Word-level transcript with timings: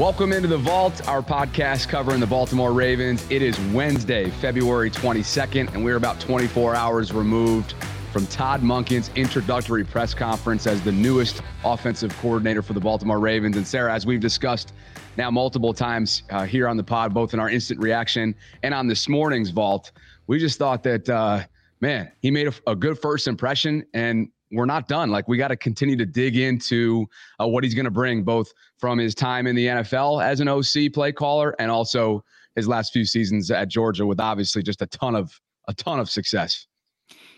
Welcome 0.00 0.32
into 0.32 0.48
the 0.48 0.56
Vault, 0.56 1.06
our 1.08 1.20
podcast 1.20 1.90
covering 1.90 2.20
the 2.20 2.26
Baltimore 2.26 2.72
Ravens. 2.72 3.22
It 3.28 3.42
is 3.42 3.60
Wednesday, 3.70 4.30
February 4.30 4.90
22nd, 4.90 5.74
and 5.74 5.84
we're 5.84 5.96
about 5.96 6.18
24 6.20 6.74
hours 6.74 7.12
removed 7.12 7.74
from 8.10 8.26
Todd 8.28 8.62
Monken's 8.62 9.10
introductory 9.14 9.84
press 9.84 10.14
conference 10.14 10.66
as 10.66 10.80
the 10.80 10.90
newest 10.90 11.42
offensive 11.66 12.16
coordinator 12.16 12.62
for 12.62 12.72
the 12.72 12.80
Baltimore 12.80 13.18
Ravens. 13.18 13.58
And 13.58 13.66
Sarah, 13.66 13.92
as 13.92 14.06
we've 14.06 14.20
discussed 14.20 14.72
now 15.18 15.30
multiple 15.30 15.74
times 15.74 16.22
uh, 16.30 16.46
here 16.46 16.66
on 16.66 16.78
the 16.78 16.82
pod, 16.82 17.12
both 17.12 17.34
in 17.34 17.38
our 17.38 17.50
instant 17.50 17.78
reaction 17.78 18.34
and 18.62 18.72
on 18.72 18.86
this 18.86 19.06
morning's 19.06 19.50
Vault, 19.50 19.92
we 20.28 20.38
just 20.38 20.58
thought 20.58 20.82
that, 20.84 21.10
uh, 21.10 21.44
man, 21.82 22.10
he 22.22 22.30
made 22.30 22.46
a, 22.46 22.54
a 22.66 22.74
good 22.74 22.98
first 22.98 23.28
impression 23.28 23.84
and 23.92 24.30
we're 24.50 24.66
not 24.66 24.88
done. 24.88 25.10
Like 25.10 25.28
we 25.28 25.36
got 25.36 25.48
to 25.48 25.56
continue 25.56 25.96
to 25.96 26.06
dig 26.06 26.36
into 26.36 27.06
uh, 27.40 27.46
what 27.46 27.64
he's 27.64 27.74
going 27.74 27.84
to 27.84 27.90
bring, 27.90 28.22
both 28.22 28.52
from 28.78 28.98
his 28.98 29.14
time 29.14 29.46
in 29.46 29.54
the 29.54 29.66
NFL 29.66 30.22
as 30.22 30.40
an 30.40 30.48
OC 30.48 30.92
play 30.92 31.12
caller 31.12 31.54
and 31.58 31.70
also 31.70 32.24
his 32.56 32.66
last 32.66 32.92
few 32.92 33.04
seasons 33.04 33.50
at 33.50 33.68
Georgia, 33.68 34.04
with 34.04 34.20
obviously 34.20 34.62
just 34.62 34.82
a 34.82 34.86
ton 34.86 35.14
of 35.14 35.40
a 35.68 35.74
ton 35.74 36.00
of 36.00 36.10
success. 36.10 36.66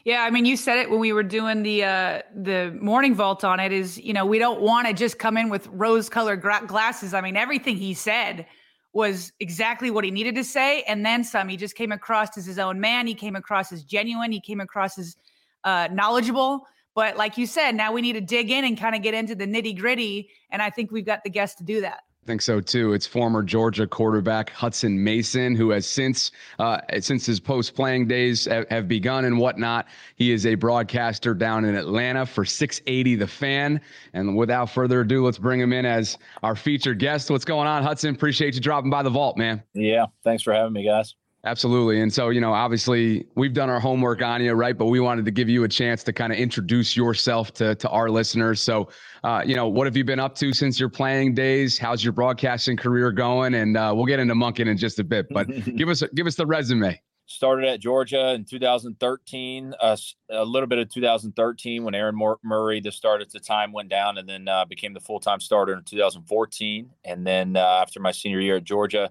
Yeah, 0.04 0.24
I 0.24 0.30
mean, 0.30 0.44
you 0.46 0.56
said 0.56 0.78
it 0.78 0.90
when 0.90 0.98
we 0.98 1.12
were 1.12 1.22
doing 1.22 1.62
the 1.62 1.84
uh, 1.84 2.22
the 2.34 2.76
morning 2.80 3.14
vault 3.14 3.44
on 3.44 3.60
it. 3.60 3.72
Is 3.72 3.98
you 3.98 4.12
know 4.12 4.26
we 4.26 4.38
don't 4.38 4.60
want 4.60 4.88
to 4.88 4.94
just 4.94 5.18
come 5.18 5.36
in 5.36 5.48
with 5.48 5.68
rose 5.68 6.08
colored 6.08 6.40
gra- 6.40 6.64
glasses. 6.66 7.14
I 7.14 7.20
mean, 7.20 7.36
everything 7.36 7.76
he 7.76 7.94
said 7.94 8.46
was 8.92 9.32
exactly 9.40 9.90
what 9.90 10.04
he 10.04 10.10
needed 10.10 10.34
to 10.34 10.44
say, 10.44 10.82
and 10.82 11.06
then 11.06 11.22
some. 11.22 11.48
He 11.48 11.56
just 11.56 11.76
came 11.76 11.92
across 11.92 12.36
as 12.36 12.44
his 12.44 12.58
own 12.58 12.80
man. 12.80 13.06
He 13.06 13.14
came 13.14 13.36
across 13.36 13.70
as 13.70 13.84
genuine. 13.84 14.32
He 14.32 14.40
came 14.40 14.60
across 14.60 14.98
as 14.98 15.16
uh, 15.64 15.88
knowledgeable. 15.92 16.66
But 16.94 17.16
like 17.16 17.38
you 17.38 17.46
said, 17.46 17.74
now 17.74 17.92
we 17.92 18.02
need 18.02 18.14
to 18.14 18.20
dig 18.20 18.50
in 18.50 18.64
and 18.64 18.78
kind 18.78 18.94
of 18.94 19.02
get 19.02 19.14
into 19.14 19.34
the 19.34 19.46
nitty 19.46 19.78
gritty. 19.78 20.30
And 20.50 20.60
I 20.60 20.70
think 20.70 20.90
we've 20.90 21.06
got 21.06 21.24
the 21.24 21.30
guests 21.30 21.56
to 21.56 21.64
do 21.64 21.80
that. 21.80 22.00
I 22.22 22.26
think 22.26 22.40
so 22.40 22.60
too. 22.60 22.92
It's 22.92 23.04
former 23.04 23.42
Georgia 23.42 23.84
quarterback 23.84 24.52
Hutson 24.52 24.96
Mason, 24.96 25.56
who 25.56 25.70
has 25.70 25.88
since 25.88 26.30
uh, 26.60 26.78
since 27.00 27.26
his 27.26 27.40
post 27.40 27.74
playing 27.74 28.06
days 28.06 28.44
have, 28.44 28.68
have, 28.70 28.86
begun 28.86 29.24
and 29.24 29.38
whatnot. 29.38 29.88
He 30.14 30.30
is 30.30 30.46
a 30.46 30.54
broadcaster 30.54 31.34
down 31.34 31.64
in 31.64 31.74
Atlanta 31.74 32.24
for 32.24 32.44
680 32.44 33.16
The 33.16 33.26
Fan. 33.26 33.80
And 34.12 34.36
without 34.36 34.70
further 34.70 35.00
ado, 35.00 35.24
let's 35.24 35.38
bring 35.38 35.58
him 35.58 35.72
in 35.72 35.84
as 35.84 36.16
our 36.44 36.54
featured 36.54 37.00
guest. 37.00 37.28
What's 37.28 37.44
going 37.44 37.66
on, 37.66 37.82
Hutson? 37.82 38.14
Appreciate 38.14 38.54
you 38.54 38.60
dropping 38.60 38.90
by 38.90 39.02
the 39.02 39.10
vault, 39.10 39.36
man. 39.36 39.60
Yeah, 39.74 40.06
thanks 40.22 40.44
for 40.44 40.52
having 40.52 40.74
me, 40.74 40.84
guys. 40.84 41.16
Absolutely. 41.44 42.00
And 42.00 42.12
so, 42.12 42.28
you 42.28 42.40
know, 42.40 42.52
obviously 42.52 43.26
we've 43.34 43.52
done 43.52 43.68
our 43.68 43.80
homework 43.80 44.22
on 44.22 44.40
you, 44.42 44.52
right? 44.52 44.78
But 44.78 44.86
we 44.86 45.00
wanted 45.00 45.24
to 45.24 45.32
give 45.32 45.48
you 45.48 45.64
a 45.64 45.68
chance 45.68 46.04
to 46.04 46.12
kind 46.12 46.32
of 46.32 46.38
introduce 46.38 46.96
yourself 46.96 47.52
to, 47.54 47.74
to 47.74 47.88
our 47.88 48.08
listeners. 48.10 48.62
So, 48.62 48.90
uh, 49.24 49.42
you 49.44 49.56
know, 49.56 49.66
what 49.66 49.88
have 49.88 49.96
you 49.96 50.04
been 50.04 50.20
up 50.20 50.36
to 50.36 50.52
since 50.52 50.78
your 50.78 50.88
playing 50.88 51.34
days? 51.34 51.76
How's 51.76 52.04
your 52.04 52.12
broadcasting 52.12 52.76
career 52.76 53.10
going? 53.10 53.54
And 53.54 53.76
uh, 53.76 53.92
we'll 53.94 54.06
get 54.06 54.20
into 54.20 54.34
Monken 54.34 54.68
in 54.68 54.76
just 54.76 55.00
a 55.00 55.04
bit, 55.04 55.26
but 55.30 55.48
give 55.76 55.88
us, 55.88 56.04
give 56.14 56.28
us 56.28 56.36
the 56.36 56.46
resume. 56.46 57.00
Started 57.26 57.68
at 57.68 57.80
Georgia 57.80 58.34
in 58.34 58.44
2013, 58.44 59.74
uh, 59.80 59.96
a 60.30 60.44
little 60.44 60.68
bit 60.68 60.78
of 60.78 60.90
2013 60.90 61.82
when 61.82 61.94
Aaron 61.94 62.16
Murray, 62.44 62.78
the 62.78 62.92
start 62.92 63.20
at 63.20 63.30
the 63.30 63.40
time, 63.40 63.72
went 63.72 63.88
down 63.88 64.18
and 64.18 64.28
then 64.28 64.46
uh, 64.46 64.64
became 64.64 64.92
the 64.92 65.00
full 65.00 65.18
time 65.18 65.40
starter 65.40 65.72
in 65.72 65.82
2014. 65.82 66.90
And 67.04 67.26
then 67.26 67.56
uh, 67.56 67.60
after 67.80 67.98
my 67.98 68.12
senior 68.12 68.40
year 68.40 68.56
at 68.56 68.64
Georgia, 68.64 69.10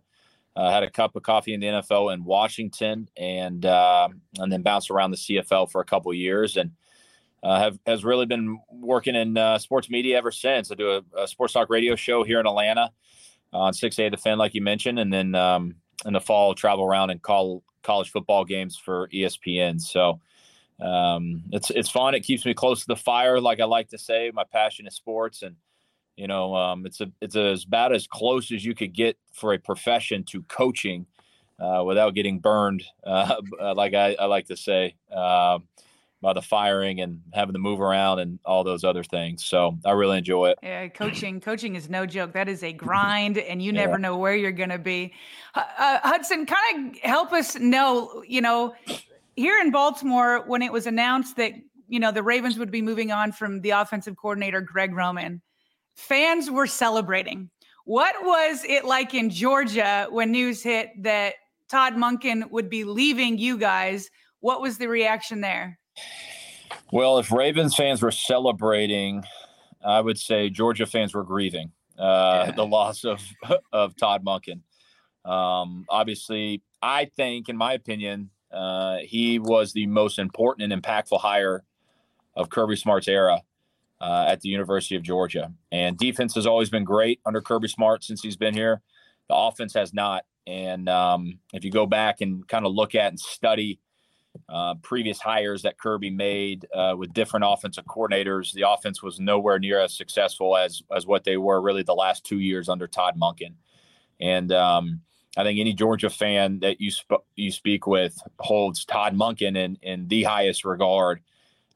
uh, 0.55 0.71
had 0.71 0.83
a 0.83 0.89
cup 0.89 1.15
of 1.15 1.23
coffee 1.23 1.53
in 1.53 1.59
the 1.59 1.67
NFL 1.67 2.13
in 2.13 2.23
Washington, 2.23 3.09
and 3.15 3.65
uh, 3.65 4.09
and 4.37 4.51
then 4.51 4.61
bounced 4.61 4.91
around 4.91 5.11
the 5.11 5.17
CFL 5.17 5.71
for 5.71 5.81
a 5.81 5.85
couple 5.85 6.13
years, 6.13 6.57
and 6.57 6.71
uh, 7.43 7.59
have 7.59 7.79
has 7.85 8.03
really 8.03 8.25
been 8.25 8.59
working 8.69 9.15
in 9.15 9.37
uh, 9.37 9.57
sports 9.57 9.89
media 9.89 10.17
ever 10.17 10.31
since. 10.31 10.71
I 10.71 10.75
do 10.75 10.91
a, 10.91 11.23
a, 11.23 11.27
sports 11.27 11.53
talk 11.53 11.69
radio 11.69 11.95
show 11.95 12.23
here 12.23 12.39
in 12.39 12.45
Atlanta 12.45 12.91
on 13.53 13.73
6A 13.73 14.11
The 14.11 14.17
Fan, 14.17 14.37
like 14.37 14.53
you 14.53 14.61
mentioned, 14.61 14.99
and 14.99 15.11
then 15.11 15.35
um, 15.35 15.75
in 16.05 16.13
the 16.13 16.21
fall 16.21 16.53
travel 16.53 16.85
around 16.85 17.09
and 17.09 17.21
call 17.21 17.63
college 17.83 18.11
football 18.11 18.45
games 18.45 18.77
for 18.77 19.07
ESPN. 19.09 19.79
So 19.81 20.19
um, 20.79 21.43
it's 21.51 21.69
it's 21.69 21.89
fun. 21.89 22.13
It 22.13 22.21
keeps 22.21 22.45
me 22.45 22.53
close 22.53 22.81
to 22.81 22.87
the 22.87 22.95
fire, 22.95 23.39
like 23.39 23.59
I 23.59 23.65
like 23.65 23.89
to 23.89 23.97
say. 23.97 24.31
My 24.33 24.43
passion 24.43 24.87
is 24.87 24.95
sports, 24.95 25.43
and 25.43 25.55
you 26.21 26.27
know, 26.27 26.55
um, 26.55 26.85
it's 26.85 27.01
a 27.01 27.11
it's 27.19 27.35
as 27.35 27.63
about 27.63 27.95
as 27.95 28.05
close 28.05 28.51
as 28.51 28.63
you 28.63 28.75
could 28.75 28.93
get 28.93 29.17
for 29.33 29.53
a 29.53 29.57
profession 29.57 30.23
to 30.25 30.43
coaching 30.43 31.07
uh, 31.59 31.83
without 31.83 32.13
getting 32.13 32.37
burned, 32.37 32.83
uh, 33.03 33.37
uh, 33.59 33.73
like 33.73 33.95
I, 33.95 34.13
I, 34.19 34.25
like 34.25 34.45
to 34.49 34.55
say, 34.55 34.93
uh, 35.11 35.57
by 36.21 36.33
the 36.33 36.41
firing 36.43 37.01
and 37.01 37.21
having 37.33 37.53
to 37.53 37.59
move 37.59 37.81
around 37.81 38.19
and 38.19 38.37
all 38.45 38.63
those 38.63 38.83
other 38.83 39.03
things. 39.03 39.43
So 39.43 39.79
I 39.83 39.93
really 39.93 40.19
enjoy 40.19 40.49
it. 40.49 40.59
Yeah, 40.61 40.89
coaching 40.89 41.41
coaching 41.41 41.75
is 41.75 41.89
no 41.89 42.05
joke. 42.05 42.33
That 42.33 42.47
is 42.47 42.61
a 42.61 42.71
grind, 42.85 43.39
and 43.39 43.59
you 43.59 43.71
yeah. 43.71 43.83
never 43.83 43.97
know 43.97 44.15
where 44.15 44.35
you're 44.35 44.51
going 44.51 44.69
to 44.69 44.77
be. 44.77 45.15
Uh, 45.55 46.01
Hutson, 46.01 46.45
kind 46.47 46.95
of 46.95 47.01
help 47.01 47.33
us 47.33 47.55
know, 47.55 48.23
you 48.27 48.41
know, 48.41 48.75
here 49.35 49.59
in 49.59 49.71
Baltimore 49.71 50.43
when 50.45 50.61
it 50.61 50.71
was 50.71 50.85
announced 50.85 51.37
that 51.37 51.53
you 51.87 51.99
know 51.99 52.11
the 52.11 52.21
Ravens 52.21 52.59
would 52.59 52.69
be 52.69 52.83
moving 52.83 53.11
on 53.11 53.31
from 53.31 53.61
the 53.61 53.71
offensive 53.71 54.15
coordinator 54.17 54.61
Greg 54.61 54.93
Roman 54.93 55.41
fans 55.95 56.49
were 56.49 56.67
celebrating. 56.67 57.49
What 57.85 58.15
was 58.23 58.63
it 58.63 58.85
like 58.85 59.13
in 59.13 59.29
Georgia 59.29 60.07
when 60.09 60.31
news 60.31 60.61
hit 60.63 60.89
that 61.03 61.35
Todd 61.69 61.93
Monken 61.93 62.49
would 62.51 62.69
be 62.69 62.83
leaving 62.83 63.37
you 63.37 63.57
guys? 63.57 64.09
What 64.39 64.61
was 64.61 64.77
the 64.77 64.87
reaction 64.87 65.41
there? 65.41 65.79
Well, 66.91 67.17
if 67.17 67.31
Ravens 67.31 67.75
fans 67.75 68.01
were 68.01 68.11
celebrating, 68.11 69.23
I 69.83 70.01
would 70.01 70.19
say 70.19 70.49
Georgia 70.49 70.85
fans 70.85 71.13
were 71.13 71.23
grieving 71.23 71.71
uh, 71.97 72.45
yeah. 72.47 72.51
the 72.51 72.65
loss 72.65 73.03
of 73.03 73.21
of 73.73 73.95
Todd 73.95 74.23
Monken. 74.23 74.61
Um, 75.23 75.85
obviously, 75.89 76.61
I 76.81 77.05
think, 77.05 77.49
in 77.49 77.57
my 77.57 77.73
opinion, 77.73 78.29
uh, 78.51 78.97
he 79.03 79.39
was 79.39 79.73
the 79.73 79.85
most 79.87 80.19
important 80.19 80.71
and 80.71 80.83
impactful 80.83 81.19
hire 81.19 81.63
of 82.35 82.49
Kirby 82.49 82.75
Smart's 82.75 83.07
era 83.07 83.41
uh, 84.01 84.25
at 84.27 84.41
the 84.41 84.49
University 84.49 84.95
of 84.95 85.03
Georgia. 85.03 85.53
And 85.71 85.97
defense 85.97 86.33
has 86.35 86.47
always 86.47 86.69
been 86.69 86.83
great 86.83 87.21
under 87.25 87.39
Kirby 87.39 87.67
Smart 87.67 88.03
since 88.03 88.21
he's 88.21 88.35
been 88.35 88.55
here. 88.55 88.81
The 89.29 89.35
offense 89.35 89.73
has 89.75 89.93
not. 89.93 90.25
And 90.47 90.89
um, 90.89 91.39
if 91.53 91.63
you 91.63 91.71
go 91.71 91.85
back 91.85 92.19
and 92.21 92.45
kind 92.47 92.65
of 92.65 92.73
look 92.73 92.95
at 92.95 93.11
and 93.11 93.19
study 93.19 93.79
uh, 94.49 94.75
previous 94.81 95.19
hires 95.19 95.61
that 95.61 95.77
Kirby 95.77 96.09
made 96.09 96.65
uh, 96.73 96.95
with 96.97 97.13
different 97.13 97.45
offensive 97.47 97.85
coordinators, 97.85 98.53
the 98.53 98.67
offense 98.67 99.03
was 99.03 99.19
nowhere 99.19 99.59
near 99.59 99.79
as 99.79 99.95
successful 99.95 100.57
as 100.57 100.81
as 100.95 101.05
what 101.05 101.23
they 101.23 101.37
were 101.37 101.61
really 101.61 101.83
the 101.83 101.93
last 101.93 102.25
two 102.25 102.39
years 102.39 102.69
under 102.69 102.87
Todd 102.87 103.15
Monken. 103.21 103.53
And 104.19 104.51
um, 104.51 105.01
I 105.37 105.43
think 105.43 105.59
any 105.59 105.73
Georgia 105.73 106.09
fan 106.09 106.59
that 106.61 106.81
you 106.81 106.89
sp- 106.89 107.27
you 107.35 107.51
speak 107.51 107.85
with 107.85 108.17
holds 108.39 108.83
Todd 108.83 109.15
Monken 109.15 109.55
in 109.55 109.77
in 109.83 110.07
the 110.07 110.23
highest 110.23 110.65
regard 110.65 111.21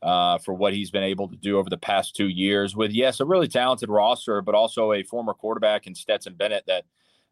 uh, 0.06 0.38
for 0.38 0.54
what 0.54 0.72
he's 0.72 0.92
been 0.92 1.04
able 1.04 1.28
to 1.28 1.36
do 1.36 1.58
over 1.58 1.68
the 1.68 1.78
past 1.78 2.16
two 2.16 2.28
years 2.28 2.76
with, 2.76 2.92
yes, 2.92 3.20
a 3.20 3.26
really 3.26 3.48
talented 3.48 3.90
roster, 3.90 4.40
but 4.40 4.54
also 4.54 4.94
a 4.94 5.02
former 5.02 5.34
quarterback 5.34 5.88
in 5.88 5.96
Stetson 5.96 6.36
Bennett 6.36 6.64
that 6.68 6.86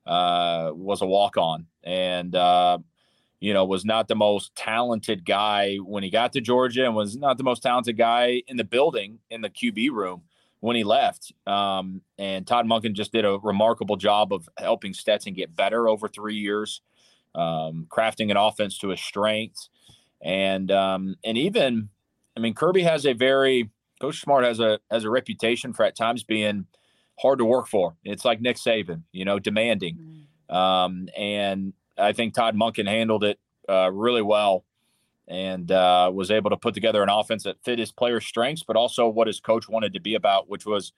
uh, 0.08 0.72
was 0.74 1.04
a 1.04 1.06
walk 1.06 1.38
on 1.38 1.68
and, 1.84 2.36
uh, 2.36 2.80
you 3.40 3.54
know, 3.54 3.64
was 3.64 3.86
not 3.86 4.08
the 4.08 4.16
most 4.16 4.56
talented 4.56 5.24
guy 5.24 5.76
when 5.76 6.02
he 6.02 6.10
got 6.10 6.34
to 6.34 6.42
Georgia 6.42 6.84
and 6.84 6.96
was 6.96 7.16
not 7.16 7.38
the 7.38 7.44
most 7.44 7.62
talented 7.62 7.96
guy 7.96 8.42
in 8.48 8.58
the 8.58 8.64
building 8.64 9.20
in 9.30 9.42
the 9.42 9.52
QB 9.52 9.92
room 9.92 10.24
when 10.60 10.76
he 10.76 10.84
left. 10.84 11.32
Um, 11.46 12.02
and 12.18 12.48
Todd 12.48 12.66
Monken 12.66 12.94
just 12.94 13.12
did 13.12 13.24
a 13.24 13.38
remarkable 13.44 13.98
job 13.98 14.34
of 14.34 14.50
helping 14.58 14.96
Stetson 14.96 15.36
get 15.36 15.56
better 15.56 15.88
over 15.88 16.08
three 16.08 16.38
years, 16.38 16.82
um, 17.36 17.86
crafting 17.88 18.32
an 18.32 18.38
offense 18.38 18.80
to 18.80 18.90
his 18.90 19.00
strengths. 19.00 19.70
And 20.22 20.72
um, 20.72 21.18
and 21.24 21.38
even 21.38 21.90
I 22.36 22.40
mean, 22.40 22.54
Kirby 22.54 22.84
has 22.84 23.06
a 23.06 23.14
very 23.14 23.70
Coach 24.00 24.22
Smart 24.22 24.44
has 24.44 24.60
a 24.60 24.80
has 24.92 25.04
a 25.04 25.10
reputation 25.10 25.72
for 25.74 25.84
at 25.84 25.96
times 25.96 26.24
being 26.24 26.66
hard 27.20 27.40
to 27.40 27.46
work 27.46 27.68
for. 27.68 27.96
It's 28.04 28.26
like 28.26 28.42
Nick 28.42 28.58
Saban, 28.58 29.04
you 29.12 29.24
know, 29.26 29.40
demanding. 29.40 29.98
Mm-hmm. 29.98 30.56
Um, 30.56 31.10
and 31.18 31.74
I 31.98 32.12
think 32.12 32.34
Todd 32.34 32.56
Monken 32.56 32.88
handled 32.88 33.24
it 33.24 33.40
uh, 33.70 33.92
really 33.92 34.22
well 34.22 34.66
and 35.28 35.72
uh, 35.72 36.12
was 36.14 36.32
able 36.32 36.50
to 36.50 36.58
put 36.58 36.74
together 36.74 37.02
an 37.02 37.10
offense 37.10 37.44
that 37.44 37.64
fit 37.64 37.80
his 37.80 37.92
players' 37.92 38.26
strengths, 38.26 38.64
but 38.64 38.76
also 38.76 39.08
what 39.08 39.28
his 39.28 39.40
coach 39.40 39.70
wanted 39.70 39.94
to 39.94 40.02
be 40.02 40.16
about, 40.16 40.50
which 40.50 40.66
was 40.66 40.92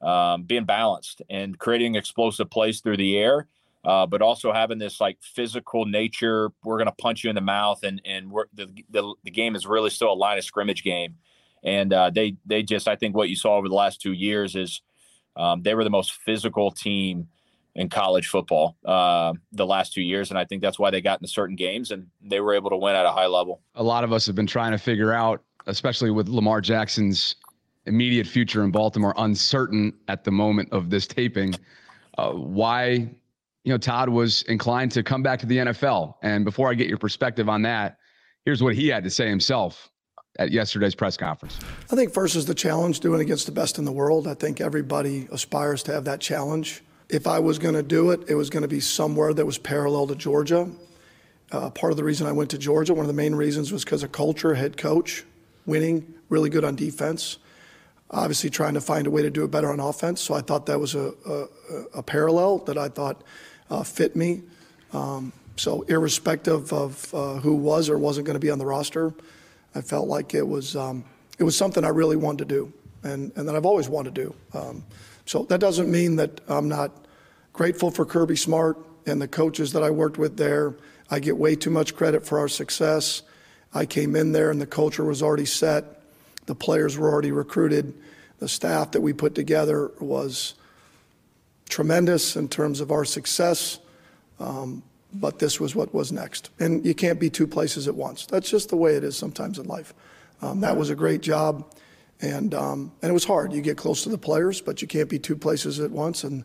um, 0.00 0.42
being 0.42 0.64
balanced 0.64 1.22
and 1.30 1.58
creating 1.58 1.94
explosive 1.94 2.50
plays 2.50 2.80
through 2.80 2.96
the 2.96 3.16
air, 3.16 3.46
uh, 3.84 4.06
but 4.06 4.22
also 4.22 4.52
having 4.52 4.78
this 4.78 5.00
like 5.00 5.18
physical 5.20 5.84
nature. 5.84 6.50
We're 6.64 6.78
going 6.78 6.86
to 6.86 6.92
punch 6.92 7.24
you 7.24 7.30
in 7.30 7.36
the 7.36 7.42
mouth, 7.42 7.82
and 7.82 8.00
and 8.04 8.30
the, 8.54 8.68
the, 8.90 9.14
the 9.24 9.30
game 9.30 9.54
is 9.54 9.66
really 9.66 9.90
still 9.90 10.12
a 10.12 10.14
line 10.14 10.38
of 10.38 10.44
scrimmage 10.44 10.82
game. 10.82 11.16
And 11.64 11.92
uh, 11.92 12.10
they 12.10 12.36
they 12.46 12.62
just 12.62 12.88
I 12.88 12.96
think 12.96 13.16
what 13.16 13.28
you 13.28 13.36
saw 13.36 13.56
over 13.56 13.68
the 13.68 13.74
last 13.74 14.00
two 14.00 14.12
years 14.12 14.54
is 14.54 14.80
um, 15.36 15.62
they 15.62 15.74
were 15.74 15.84
the 15.84 15.90
most 15.90 16.12
physical 16.12 16.70
team 16.70 17.28
in 17.74 17.88
college 17.88 18.26
football 18.26 18.76
uh, 18.84 19.32
the 19.52 19.66
last 19.66 19.92
two 19.92 20.02
years, 20.02 20.30
and 20.30 20.38
I 20.38 20.44
think 20.44 20.62
that's 20.62 20.78
why 20.78 20.90
they 20.90 21.00
got 21.00 21.20
into 21.20 21.28
certain 21.28 21.56
games 21.56 21.90
and 21.92 22.08
they 22.20 22.40
were 22.40 22.54
able 22.54 22.70
to 22.70 22.76
win 22.76 22.96
at 22.96 23.06
a 23.06 23.12
high 23.12 23.26
level. 23.26 23.60
A 23.76 23.82
lot 23.82 24.02
of 24.02 24.12
us 24.12 24.26
have 24.26 24.34
been 24.34 24.48
trying 24.48 24.72
to 24.72 24.78
figure 24.78 25.12
out, 25.12 25.42
especially 25.66 26.10
with 26.10 26.28
Lamar 26.28 26.60
Jackson's 26.60 27.36
immediate 27.86 28.26
future 28.26 28.64
in 28.64 28.70
Baltimore, 28.70 29.14
uncertain 29.16 29.92
at 30.08 30.24
the 30.24 30.30
moment 30.30 30.68
of 30.72 30.90
this 30.90 31.06
taping, 31.06 31.54
uh, 32.18 32.32
why 32.32 33.08
you 33.68 33.74
know, 33.74 33.78
Todd 33.78 34.08
was 34.08 34.40
inclined 34.44 34.92
to 34.92 35.02
come 35.02 35.22
back 35.22 35.40
to 35.40 35.46
the 35.46 35.58
NFL. 35.58 36.14
And 36.22 36.42
before 36.42 36.70
I 36.70 36.74
get 36.74 36.88
your 36.88 36.96
perspective 36.96 37.50
on 37.50 37.60
that, 37.62 37.98
here's 38.46 38.62
what 38.62 38.74
he 38.74 38.88
had 38.88 39.04
to 39.04 39.10
say 39.10 39.28
himself 39.28 39.90
at 40.38 40.50
yesterday's 40.50 40.94
press 40.94 41.18
conference. 41.18 41.58
I 41.92 41.94
think 41.94 42.14
first 42.14 42.34
is 42.34 42.46
the 42.46 42.54
challenge 42.54 43.00
doing 43.00 43.20
against 43.20 43.44
the 43.44 43.52
best 43.52 43.76
in 43.76 43.84
the 43.84 43.92
world. 43.92 44.26
I 44.26 44.32
think 44.32 44.62
everybody 44.62 45.28
aspires 45.30 45.82
to 45.82 45.92
have 45.92 46.06
that 46.06 46.18
challenge. 46.18 46.82
If 47.10 47.26
I 47.26 47.40
was 47.40 47.58
going 47.58 47.74
to 47.74 47.82
do 47.82 48.10
it, 48.10 48.20
it 48.26 48.36
was 48.36 48.48
going 48.48 48.62
to 48.62 48.68
be 48.68 48.80
somewhere 48.80 49.34
that 49.34 49.44
was 49.44 49.58
parallel 49.58 50.06
to 50.06 50.14
Georgia. 50.14 50.70
Uh, 51.52 51.68
part 51.68 51.92
of 51.92 51.98
the 51.98 52.04
reason 52.04 52.26
I 52.26 52.32
went 52.32 52.48
to 52.52 52.58
Georgia, 52.58 52.94
one 52.94 53.04
of 53.04 53.08
the 53.08 53.12
main 53.12 53.34
reasons 53.34 53.70
was 53.70 53.84
because 53.84 54.02
of 54.02 54.12
culture, 54.12 54.54
head 54.54 54.78
coach, 54.78 55.24
winning, 55.66 56.14
really 56.30 56.48
good 56.48 56.64
on 56.64 56.74
defense. 56.74 57.36
Obviously, 58.10 58.48
trying 58.48 58.72
to 58.72 58.80
find 58.80 59.06
a 59.06 59.10
way 59.10 59.20
to 59.20 59.28
do 59.28 59.44
it 59.44 59.50
better 59.50 59.70
on 59.70 59.78
offense. 59.78 60.22
So 60.22 60.32
I 60.32 60.40
thought 60.40 60.64
that 60.66 60.80
was 60.80 60.94
a, 60.94 61.12
a, 61.26 61.44
a 61.96 62.02
parallel 62.02 62.60
that 62.60 62.78
I 62.78 62.88
thought 62.88 63.22
uh, 63.70 63.82
fit 63.82 64.16
me. 64.16 64.42
Um, 64.92 65.32
so 65.56 65.82
irrespective 65.82 66.72
of 66.72 67.12
uh, 67.14 67.34
who 67.34 67.54
was 67.54 67.88
or 67.88 67.98
wasn't 67.98 68.26
going 68.26 68.34
to 68.34 68.40
be 68.40 68.50
on 68.50 68.58
the 68.58 68.66
roster, 68.66 69.12
I 69.74 69.80
felt 69.80 70.08
like 70.08 70.34
it 70.34 70.46
was 70.46 70.76
um, 70.76 71.04
it 71.38 71.44
was 71.44 71.56
something 71.56 71.84
I 71.84 71.88
really 71.88 72.16
wanted 72.16 72.48
to 72.48 72.54
do, 72.54 72.72
and 73.02 73.32
and 73.36 73.48
that 73.48 73.56
I've 73.56 73.66
always 73.66 73.88
wanted 73.88 74.14
to 74.14 74.24
do. 74.24 74.34
Um, 74.54 74.84
so 75.26 75.42
that 75.44 75.60
doesn't 75.60 75.90
mean 75.90 76.16
that 76.16 76.40
I'm 76.48 76.68
not 76.68 76.90
grateful 77.52 77.90
for 77.90 78.06
Kirby 78.06 78.36
Smart 78.36 78.78
and 79.06 79.20
the 79.20 79.28
coaches 79.28 79.72
that 79.72 79.82
I 79.82 79.90
worked 79.90 80.16
with 80.16 80.36
there. 80.36 80.76
I 81.10 81.18
get 81.18 81.36
way 81.36 81.56
too 81.56 81.70
much 81.70 81.94
credit 81.94 82.24
for 82.24 82.38
our 82.38 82.48
success. 82.48 83.22
I 83.74 83.84
came 83.84 84.16
in 84.16 84.32
there 84.32 84.50
and 84.50 84.60
the 84.60 84.66
culture 84.66 85.04
was 85.04 85.22
already 85.22 85.44
set. 85.44 86.02
The 86.46 86.54
players 86.54 86.96
were 86.96 87.10
already 87.10 87.32
recruited. 87.32 87.94
The 88.38 88.48
staff 88.48 88.92
that 88.92 89.00
we 89.00 89.12
put 89.12 89.34
together 89.34 89.90
was 90.00 90.54
tremendous 91.68 92.36
in 92.36 92.48
terms 92.48 92.80
of 92.80 92.90
our 92.90 93.04
success, 93.04 93.78
um, 94.40 94.82
but 95.12 95.38
this 95.38 95.60
was 95.60 95.74
what 95.74 95.94
was 95.94 96.12
next. 96.12 96.50
And 96.58 96.84
you 96.84 96.94
can't 96.94 97.20
be 97.20 97.30
two 97.30 97.46
places 97.46 97.88
at 97.88 97.94
once. 97.94 98.26
That's 98.26 98.50
just 98.50 98.68
the 98.68 98.76
way 98.76 98.94
it 98.94 99.04
is 99.04 99.16
sometimes 99.16 99.58
in 99.58 99.66
life. 99.66 99.94
Um, 100.42 100.60
that 100.60 100.76
was 100.76 100.90
a 100.90 100.94
great 100.94 101.20
job, 101.20 101.64
and 102.20 102.54
um, 102.54 102.92
and 103.02 103.10
it 103.10 103.12
was 103.12 103.24
hard. 103.24 103.52
You 103.52 103.60
get 103.60 103.76
close 103.76 104.02
to 104.04 104.08
the 104.08 104.18
players, 104.18 104.60
but 104.60 104.80
you 104.82 104.88
can't 104.88 105.08
be 105.08 105.18
two 105.18 105.36
places 105.36 105.80
at 105.80 105.90
once. 105.90 106.24
And 106.24 106.44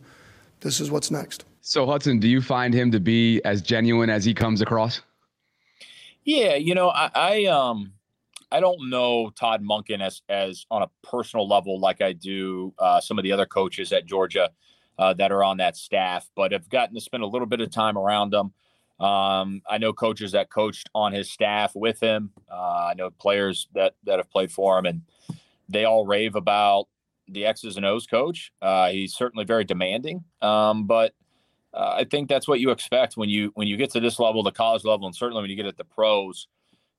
this 0.61 0.79
is 0.79 0.89
what's 0.89 1.11
next. 1.11 1.45
So 1.61 1.85
Hutson, 1.85 2.19
do 2.19 2.27
you 2.27 2.41
find 2.41 2.73
him 2.73 2.91
to 2.91 2.99
be 2.99 3.41
as 3.45 3.61
genuine 3.61 4.09
as 4.09 4.25
he 4.25 4.33
comes 4.33 4.61
across? 4.61 5.01
Yeah, 6.23 6.55
you 6.55 6.75
know, 6.75 6.89
I, 6.89 7.09
I 7.13 7.45
um. 7.45 7.93
I 8.51 8.59
don't 8.59 8.87
know 8.87 9.31
Todd 9.31 9.63
Monken 9.63 9.99
as 9.99 10.21
as 10.29 10.67
on 10.69 10.83
a 10.83 10.89
personal 11.01 11.47
level 11.47 11.79
like 11.79 12.03
I 12.03 12.13
do 12.13 12.71
uh, 12.77 13.01
some 13.01 13.17
of 13.17 13.23
the 13.23 13.31
other 13.31 13.47
coaches 13.47 13.91
at 13.91 14.05
Georgia 14.05 14.51
uh, 14.97 15.13
that 15.13 15.31
are 15.31 15.43
on 15.43 15.57
that 15.57 15.75
staff, 15.75 16.29
but 16.35 16.51
have 16.51 16.69
gotten 16.69 16.95
to 16.95 17.01
spend 17.01 17.23
a 17.23 17.27
little 17.27 17.47
bit 17.47 17.61
of 17.61 17.71
time 17.71 17.97
around 17.97 18.31
them. 18.31 18.53
Um, 18.99 19.61
I 19.67 19.79
know 19.79 19.91
coaches 19.91 20.33
that 20.33 20.51
coached 20.51 20.89
on 20.93 21.13
his 21.13 21.31
staff 21.31 21.75
with 21.75 21.99
him. 21.99 22.31
Uh, 22.51 22.89
I 22.91 22.93
know 22.95 23.09
players 23.09 23.67
that 23.73 23.95
that 24.03 24.17
have 24.19 24.29
played 24.29 24.51
for 24.51 24.77
him, 24.77 24.85
and 24.85 25.01
they 25.67 25.85
all 25.85 26.05
rave 26.05 26.35
about 26.35 26.87
the 27.27 27.45
X's 27.45 27.77
and 27.77 27.85
O's 27.85 28.05
coach. 28.05 28.51
Uh, 28.61 28.89
he's 28.89 29.13
certainly 29.13 29.45
very 29.45 29.63
demanding, 29.63 30.23
um, 30.41 30.85
but 30.85 31.13
uh, 31.73 31.95
I 31.97 32.03
think 32.03 32.29
that's 32.29 32.47
what 32.47 32.59
you 32.59 32.69
expect 32.69 33.17
when 33.17 33.29
you 33.29 33.51
when 33.55 33.67
you 33.67 33.77
get 33.77 33.91
to 33.91 33.99
this 33.99 34.19
level, 34.19 34.43
the 34.43 34.51
college 34.51 34.83
level, 34.83 35.07
and 35.07 35.15
certainly 35.15 35.41
when 35.41 35.49
you 35.49 35.57
get 35.57 35.65
at 35.65 35.77
the 35.77 35.83
pros. 35.83 36.47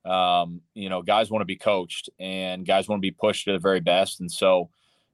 Um, 0.04 0.60
you 0.74 0.90
know, 0.90 1.00
guys 1.00 1.30
want 1.30 1.40
to 1.40 1.46
be 1.46 1.56
coached, 1.56 2.10
and 2.18 2.66
guys 2.66 2.88
want 2.88 2.98
to 2.98 3.06
be 3.06 3.12
pushed 3.12 3.46
to 3.46 3.52
the 3.52 3.58
very 3.58 3.80
best, 3.80 4.20
and 4.20 4.30
so 4.30 4.68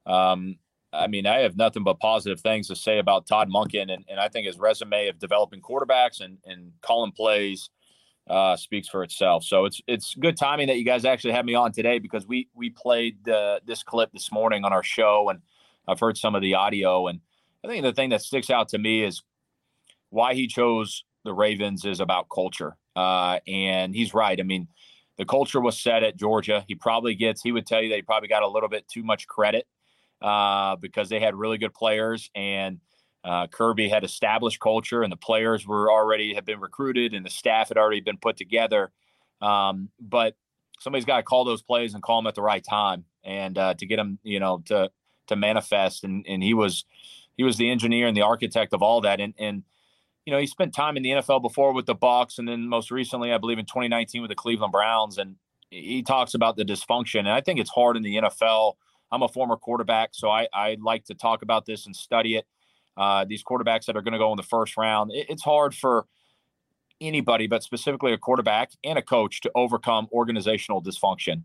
um, 0.07 0.57
I 0.93 1.07
mean, 1.07 1.27
I 1.27 1.41
have 1.41 1.57
nothing 1.57 1.85
but 1.85 2.01
positive 2.01 2.41
things 2.41 2.67
to 2.69 2.77
say 2.77 2.99
about 2.99 3.27
Todd 3.27 3.49
Monken, 3.49 3.93
and, 3.93 4.05
and 4.09 4.19
I 4.19 4.29
think 4.29 4.47
his 4.47 4.59
resume 4.59 5.09
of 5.09 5.19
developing 5.19 5.61
quarterbacks 5.61 6.21
and, 6.21 6.39
and 6.45 6.73
calling 6.83 7.13
plays 7.13 7.71
uh, 8.29 8.57
speaks 8.57 8.89
for 8.89 9.03
itself. 9.03 9.45
So 9.45 9.65
it's 9.65 9.81
it's 9.87 10.15
good 10.15 10.37
timing 10.37 10.67
that 10.69 10.79
you 10.79 10.85
guys 10.85 11.05
actually 11.05 11.33
have 11.33 11.45
me 11.45 11.55
on 11.55 11.73
today 11.73 11.99
because 11.99 12.27
we 12.27 12.49
we 12.55 12.71
played 12.71 13.29
uh, 13.29 13.61
this 13.65 13.83
clip 13.83 14.13
this 14.13 14.33
morning 14.33 14.65
on 14.65 14.73
our 14.73 14.83
show, 14.83 15.29
and 15.29 15.41
I've 15.87 16.01
heard 16.01 16.17
some 16.17 16.35
of 16.35 16.43
the 16.43 16.55
audio, 16.55 17.07
and 17.07 17.21
I 17.65 17.69
think 17.69 17.85
the 17.85 17.93
thing 17.93 18.11
that 18.11 18.23
sticks 18.23 18.51
out 18.51 18.69
to 18.71 18.79
me 18.79 19.03
is 19.05 19.23
why 20.11 20.35
he 20.35 20.49
chose 20.49 21.05
the 21.25 21.33
Ravens 21.33 21.85
is 21.85 22.01
about 22.01 22.27
culture, 22.35 22.77
uh, 22.97 23.39
and 23.47 23.95
he's 23.95 24.13
right. 24.13 24.41
I 24.41 24.43
mean, 24.43 24.67
the 25.19 25.25
culture 25.25 25.61
was 25.61 25.81
set 25.81 26.03
at 26.03 26.17
Georgia. 26.17 26.65
He 26.67 26.75
probably 26.75 27.15
gets. 27.15 27.43
He 27.43 27.53
would 27.53 27.67
tell 27.67 27.81
you 27.81 27.91
that 27.91 27.97
he 27.97 28.03
probably 28.03 28.29
got 28.29 28.43
a 28.43 28.49
little 28.49 28.69
bit 28.69 28.89
too 28.89 29.05
much 29.05 29.29
credit 29.29 29.67
uh, 30.23 30.77
because 30.77 31.09
they 31.09 31.21
had 31.21 31.35
really 31.35 31.59
good 31.59 31.75
players 31.75 32.31
and 32.35 32.81
uh, 33.23 33.47
Kirby 33.49 33.89
had 33.89 34.05
established 34.05 34.61
culture 34.61 35.03
and 35.03 35.13
the 35.13 35.17
players 35.17 35.67
were 35.67 35.91
already 35.91 36.35
had 36.35 36.45
been 36.45 36.61
recruited 36.61 37.13
and 37.13 37.25
the 37.25 37.31
staff 37.31 37.69
had 37.69 37.77
already 37.77 38.01
been 38.01 38.17
put 38.17 38.37
together. 38.37 38.91
Um, 39.43 39.91
but 40.01 40.37
somebody's 40.79 41.05
got 41.05 41.19
to 41.19 41.23
call 41.23 41.45
those 41.45 41.63
plays 41.63 41.95
and 41.95 42.03
call 42.03 42.21
them 42.21 42.27
at 42.27 42.35
the 42.35 42.43
right 42.43 42.65
time 42.65 43.05
and 43.23 43.57
uh, 43.59 43.75
to 43.75 43.87
get 43.87 43.97
them, 43.97 44.19
you 44.23 44.41
know, 44.41 44.63
to 44.67 44.91
to 45.27 45.37
manifest. 45.37 46.05
And 46.05 46.25
and 46.27 46.43
he 46.43 46.55
was 46.55 46.85
he 47.37 47.45
was 47.45 47.57
the 47.57 47.71
engineer 47.71 48.07
and 48.07 48.17
the 48.17 48.23
architect 48.23 48.73
of 48.73 48.83
all 48.83 49.03
that. 49.03 49.21
And 49.21 49.35
and 49.39 49.65
you 50.25 50.33
know 50.33 50.39
he 50.39 50.47
spent 50.47 50.75
time 50.75 50.97
in 50.97 51.03
the 51.03 51.11
NFL 51.11 51.43
before 51.43 51.73
with 51.73 51.87
the 51.87 51.95
Bucks 51.95 52.39
and 52.39 52.49
then 52.49 52.69
most 52.69 52.91
recently, 52.91 53.33
I 53.33 53.39
believe, 53.39 53.59
in 53.59 53.67
2019 53.67 54.23
with 54.23 54.31
the 54.31 54.35
Cleveland 54.35 54.73
Browns. 54.73 55.19
And 55.19 55.37
he 55.71 56.03
talks 56.03 56.35
about 56.35 56.57
the 56.57 56.65
dysfunction. 56.65 57.21
And 57.21 57.31
I 57.31 57.43
think 57.43 57.61
it's 57.61 57.71
hard 57.71 57.97
in 57.97 58.03
the 58.03 58.17
NFL 58.17 58.75
I'm 59.13 59.23
a 59.23 59.29
former 59.29 59.57
quarterback, 59.57 60.11
so 60.13 60.31
I, 60.31 60.49
I 60.53 60.77
like 60.81 61.05
to 61.07 61.15
talk 61.15 61.43
about 61.43 61.67
this 61.67 61.87
and 61.87 61.95
study 61.95 62.37
it. 62.37 62.47
Uh, 62.97 63.25
these 63.25 63.43
quarterbacks 63.43 63.87
that 63.87 63.97
are 63.97 64.03
going 64.03 64.13
to 64.13 64.19
go 64.19 64.31
in 64.33 64.37
the 64.37 64.43
first 64.43 64.77
round, 64.77 65.11
it, 65.13 65.27
it's 65.29 65.43
hard 65.43 65.75
for 65.75 66.07
anybody, 67.01 67.47
but 67.47 67.63
specifically 67.63 68.13
a 68.13 68.19
quarterback 68.19 68.73
and 68.85 68.99
a 68.99 69.03
coach 69.03 69.41
to 69.41 69.51
overcome 69.55 70.09
organizational 70.13 70.83
dysfunction. 70.83 71.45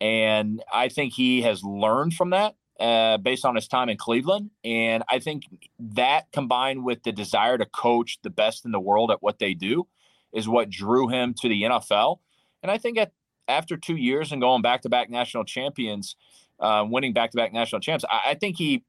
And 0.00 0.62
I 0.72 0.88
think 0.88 1.12
he 1.12 1.42
has 1.42 1.62
learned 1.62 2.14
from 2.14 2.30
that 2.30 2.56
uh, 2.78 3.16
based 3.18 3.44
on 3.44 3.54
his 3.54 3.68
time 3.68 3.88
in 3.88 3.96
Cleveland. 3.96 4.50
And 4.64 5.02
I 5.08 5.18
think 5.18 5.44
that 5.78 6.30
combined 6.32 6.84
with 6.84 7.02
the 7.02 7.12
desire 7.12 7.56
to 7.56 7.64
coach 7.66 8.18
the 8.22 8.30
best 8.30 8.64
in 8.64 8.72
the 8.72 8.80
world 8.80 9.10
at 9.10 9.22
what 9.22 9.38
they 9.38 9.54
do 9.54 9.86
is 10.32 10.48
what 10.48 10.68
drew 10.68 11.08
him 11.08 11.34
to 11.40 11.48
the 11.48 11.62
NFL. 11.62 12.18
And 12.62 12.70
I 12.70 12.78
think 12.78 12.98
at, 12.98 13.12
after 13.48 13.76
two 13.76 13.96
years 13.96 14.32
and 14.32 14.42
going 14.42 14.60
back 14.60 14.82
to 14.82 14.88
back 14.88 15.08
national 15.08 15.44
champions, 15.44 16.16
uh, 16.60 16.84
winning 16.88 17.12
back-to-back 17.12 17.52
national 17.52 17.80
champs. 17.80 18.04
I, 18.08 18.30
I 18.30 18.34
think 18.34 18.56
he 18.56 18.84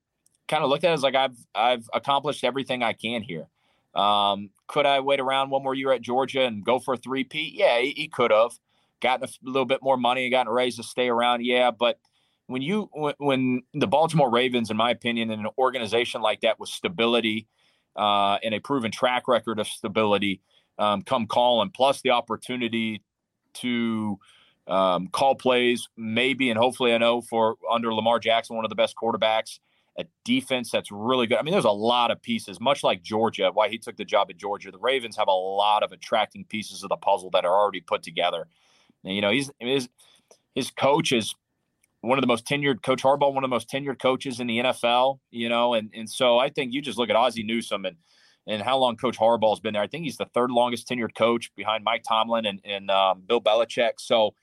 kind 0.48 0.64
of 0.64 0.70
looked 0.70 0.84
at 0.84 0.92
it 0.92 0.94
as 0.94 1.04
like 1.04 1.16
I've 1.16 1.38
I've 1.54 1.90
accomplished 1.94 2.44
everything 2.44 2.84
I 2.84 2.94
can 2.94 3.22
here. 3.22 3.48
Um, 3.96 4.52
could 4.68 4.86
I 4.86 5.00
wait 5.00 5.20
around 5.20 5.50
one 5.50 5.64
more 5.64 5.74
year 5.74 5.92
at 5.92 6.02
Georgia 6.02 6.44
and 6.44 6.64
go 6.64 6.80
for 6.80 6.94
a 6.94 6.98
three-peat? 6.98 7.54
Yeah, 7.54 7.80
he, 7.80 7.92
he 7.92 8.08
could 8.08 8.32
have, 8.32 8.52
gotten 9.02 9.28
a 9.28 9.50
little 9.50 9.66
bit 9.66 9.82
more 9.82 9.98
money 9.98 10.26
and 10.26 10.32
gotten 10.32 10.48
a 10.48 10.54
raise 10.54 10.76
to 10.78 10.84
stay 10.84 11.10
around. 11.10 11.44
Yeah, 11.44 11.72
but 11.72 12.00
when 12.48 12.62
you 12.62 12.90
when 13.18 13.64
the 13.74 13.88
Baltimore 13.88 14.30
Ravens, 14.30 14.72
in 14.72 14.78
my 14.78 14.92
opinion, 14.92 15.32
in 15.32 15.40
an 15.40 15.48
organization 15.58 16.22
like 16.22 16.42
that 16.42 16.60
with 16.60 16.70
stability 16.70 17.48
uh, 17.96 18.38
and 18.44 18.54
a 18.54 18.60
proven 18.60 18.92
track 18.92 19.28
record 19.28 19.60
of 19.60 19.68
stability, 19.68 20.42
um, 20.80 21.02
come 21.02 21.28
calling, 21.28 21.72
plus 21.72 22.02
the 22.02 22.12
opportunity 22.12 23.02
to 23.56 24.20
um, 24.68 25.08
call 25.08 25.36
plays, 25.36 25.88
maybe 25.98 26.50
and 26.50 26.58
hopefully, 26.58 26.94
I 26.94 26.98
know 26.98 27.22
for 27.22 27.56
under 27.72 27.94
Lamar 27.94 28.20
Jackson, 28.20 28.56
one 28.56 28.66
of 28.66 28.70
the 28.70 28.76
best 28.76 28.96
quarterbacks, 29.02 29.60
a 29.98 30.06
defense 30.26 30.70
that's 30.72 30.92
really 30.92 31.28
good. 31.28 31.38
I 31.38 31.42
mean, 31.42 31.54
there's 31.54 31.66
a 31.66 31.72
lot 31.72 32.12
of 32.12 32.22
pieces, 32.22 32.60
much 32.60 32.84
like 32.84 33.02
Georgia, 33.02 33.52
why 33.54 33.70
he 33.70 33.78
took 33.78 33.98
the 33.98 34.06
job 34.06 34.28
at 34.30 34.38
Georgia. 34.38 34.72
The 34.72 34.78
Ravens 34.78 35.18
have 35.18 35.28
a 35.28 35.32
lot 35.32 35.84
of 35.84 35.92
attracting 35.92 36.46
pieces 36.46 36.84
of 36.84 36.90
the 36.90 36.98
puzzle 36.98 37.30
that 37.32 37.46
are 37.46 37.54
already 37.54 37.82
put 37.82 38.04
together. 38.04 38.48
And, 39.04 39.16
you 39.16 39.22
know, 39.22 39.32
he's 39.32 39.50
his 39.60 39.90
his 40.54 40.72
coach 40.72 41.12
is 41.12 41.34
one 42.02 42.18
of 42.18 42.22
the 42.22 42.28
most 42.28 42.46
tenured 42.46 42.84
coach 42.84 43.04
Harbaugh, 43.04 43.34
one 43.34 43.44
of 43.44 43.50
the 43.50 43.56
most 43.56 43.70
tenured 43.70 44.00
coaches 44.00 44.40
in 44.40 44.48
the 44.48 44.60
NFL, 44.60 45.20
you 45.32 45.50
know, 45.50 45.74
and 45.74 45.90
and 45.94 46.10
so 46.10 46.38
I 46.38 46.50
think 46.50 46.74
you 46.74 46.82
just 46.82 46.98
look 46.98 47.10
at 47.10 47.16
Ozzie 47.16 47.44
Newsome 47.44 47.86
and 47.86 47.96
and 48.48 48.62
how 48.62 48.78
long 48.78 48.96
Coach 48.96 49.20
Harbaugh's 49.20 49.60
been 49.60 49.74
there. 49.74 49.84
I 49.84 49.88
think 49.88 50.06
he's 50.06 50.18
the 50.18 50.26
third 50.34 50.52
longest 50.52 50.88
tenured 50.88 51.16
coach 51.16 51.52
behind 51.56 51.84
Mike 51.84 52.04
Tomlin 52.08 52.46
and, 52.46 52.62
and 52.64 52.90
um, 52.90 53.22
Bill 53.28 53.42
Belichick. 53.42 53.94
So, 53.98 54.34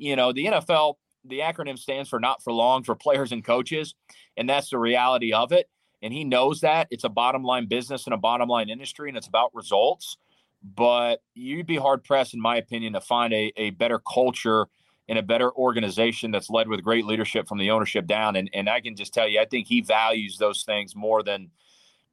you 0.00 0.16
know, 0.16 0.32
the 0.32 0.46
NFL, 0.46 0.94
the 1.24 1.40
acronym 1.40 1.78
stands 1.78 2.08
for 2.08 2.18
not 2.18 2.42
for 2.42 2.52
long 2.52 2.82
for 2.82 2.94
players 2.94 3.32
and 3.32 3.44
coaches, 3.44 3.94
and 4.36 4.48
that's 4.48 4.70
the 4.70 4.78
reality 4.78 5.32
of 5.32 5.52
it. 5.52 5.68
And 6.02 6.12
he 6.12 6.24
knows 6.24 6.62
that 6.62 6.88
it's 6.90 7.04
a 7.04 7.10
bottom 7.10 7.44
line 7.44 7.66
business 7.66 8.06
and 8.06 8.14
a 8.14 8.16
bottom 8.16 8.48
line 8.48 8.70
industry, 8.70 9.10
and 9.10 9.18
it's 9.18 9.26
about 9.28 9.54
results. 9.54 10.16
But 10.62 11.20
you'd 11.34 11.66
be 11.66 11.76
hard 11.76 12.02
pressed, 12.02 12.34
in 12.34 12.40
my 12.40 12.56
opinion, 12.56 12.94
to 12.94 13.00
find 13.00 13.32
a, 13.32 13.52
a 13.56 13.70
better 13.70 13.98
culture 13.98 14.66
in 15.08 15.16
a 15.16 15.22
better 15.22 15.52
organization 15.52 16.30
that's 16.30 16.50
led 16.50 16.68
with 16.68 16.82
great 16.82 17.04
leadership 17.04 17.48
from 17.48 17.58
the 17.58 17.70
ownership 17.70 18.06
down. 18.06 18.36
And 18.36 18.48
and 18.54 18.68
I 18.68 18.80
can 18.80 18.96
just 18.96 19.12
tell 19.12 19.28
you, 19.28 19.40
I 19.40 19.44
think 19.44 19.66
he 19.66 19.82
values 19.82 20.38
those 20.38 20.62
things 20.62 20.96
more 20.96 21.22
than 21.22 21.50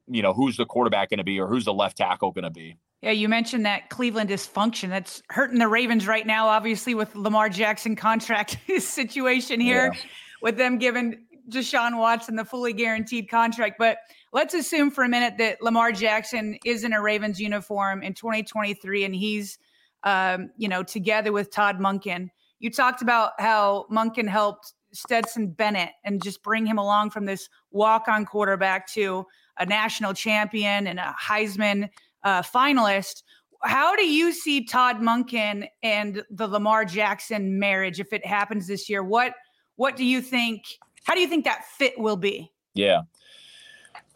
you 0.06 0.20
know 0.20 0.34
who's 0.34 0.58
the 0.58 0.66
quarterback 0.66 1.08
going 1.08 1.18
to 1.18 1.24
be 1.24 1.40
or 1.40 1.46
who's 1.46 1.64
the 1.64 1.72
left 1.72 1.96
tackle 1.96 2.32
going 2.32 2.44
to 2.44 2.50
be. 2.50 2.76
Yeah, 3.02 3.12
you 3.12 3.28
mentioned 3.28 3.64
that 3.64 3.90
Cleveland 3.90 4.30
dysfunction 4.30 4.88
that's 4.88 5.22
hurting 5.30 5.58
the 5.58 5.68
Ravens 5.68 6.06
right 6.06 6.26
now, 6.26 6.48
obviously 6.48 6.94
with 6.94 7.14
Lamar 7.14 7.48
Jackson 7.48 7.94
contract 7.94 8.58
situation 8.78 9.60
here, 9.60 9.92
yeah. 9.94 10.00
with 10.42 10.56
them 10.56 10.78
giving 10.78 11.24
Deshaun 11.48 11.96
Watson 11.96 12.34
the 12.34 12.44
fully 12.44 12.72
guaranteed 12.72 13.30
contract. 13.30 13.76
But 13.78 13.98
let's 14.32 14.52
assume 14.52 14.90
for 14.90 15.04
a 15.04 15.08
minute 15.08 15.34
that 15.38 15.62
Lamar 15.62 15.92
Jackson 15.92 16.58
is 16.64 16.82
in 16.82 16.92
a 16.92 17.00
Ravens 17.00 17.40
uniform 17.40 18.02
in 18.02 18.14
2023 18.14 19.04
and 19.04 19.14
he's, 19.14 19.58
um, 20.02 20.50
you 20.56 20.68
know, 20.68 20.82
together 20.82 21.32
with 21.32 21.52
Todd 21.52 21.78
Monken. 21.78 22.28
You 22.58 22.70
talked 22.70 23.00
about 23.00 23.32
how 23.38 23.86
Monken 23.92 24.28
helped 24.28 24.74
Stetson 24.92 25.48
Bennett 25.48 25.90
and 26.04 26.22
just 26.22 26.42
bring 26.42 26.66
him 26.66 26.78
along 26.78 27.10
from 27.10 27.26
this 27.26 27.48
walk 27.70 28.08
on 28.08 28.24
quarterback 28.24 28.88
to 28.88 29.24
a 29.58 29.66
national 29.66 30.14
champion 30.14 30.86
and 30.86 30.98
a 30.98 31.14
Heisman 31.20 31.88
uh, 32.24 32.42
finalist. 32.42 33.22
How 33.62 33.96
do 33.96 34.06
you 34.06 34.32
see 34.32 34.64
Todd 34.64 34.98
Monken 35.00 35.66
and 35.82 36.22
the 36.30 36.46
Lamar 36.46 36.84
Jackson 36.84 37.58
marriage 37.58 37.98
if 37.98 38.12
it 38.12 38.24
happens 38.24 38.66
this 38.66 38.88
year? 38.88 39.02
What 39.02 39.34
what 39.76 39.96
do 39.96 40.04
you 40.04 40.20
think? 40.20 40.64
How 41.04 41.14
do 41.14 41.20
you 41.20 41.28
think 41.28 41.44
that 41.44 41.64
fit 41.64 41.98
will 41.98 42.16
be? 42.16 42.52
Yeah. 42.74 43.02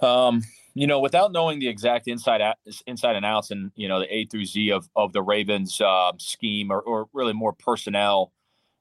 Um, 0.00 0.42
you 0.74 0.86
know, 0.86 1.00
without 1.00 1.32
knowing 1.32 1.58
the 1.58 1.68
exact 1.68 2.08
inside 2.08 2.40
inside 2.86 3.16
and 3.16 3.26
outs 3.26 3.50
and 3.50 3.72
you 3.74 3.88
know 3.88 4.00
the 4.00 4.14
A 4.14 4.26
through 4.26 4.46
Z 4.46 4.70
of 4.70 4.88
of 4.96 5.12
the 5.12 5.22
Ravens 5.22 5.80
uh, 5.80 6.12
scheme 6.18 6.70
or, 6.70 6.80
or 6.80 7.08
really 7.12 7.32
more 7.32 7.52
personnel, 7.52 8.32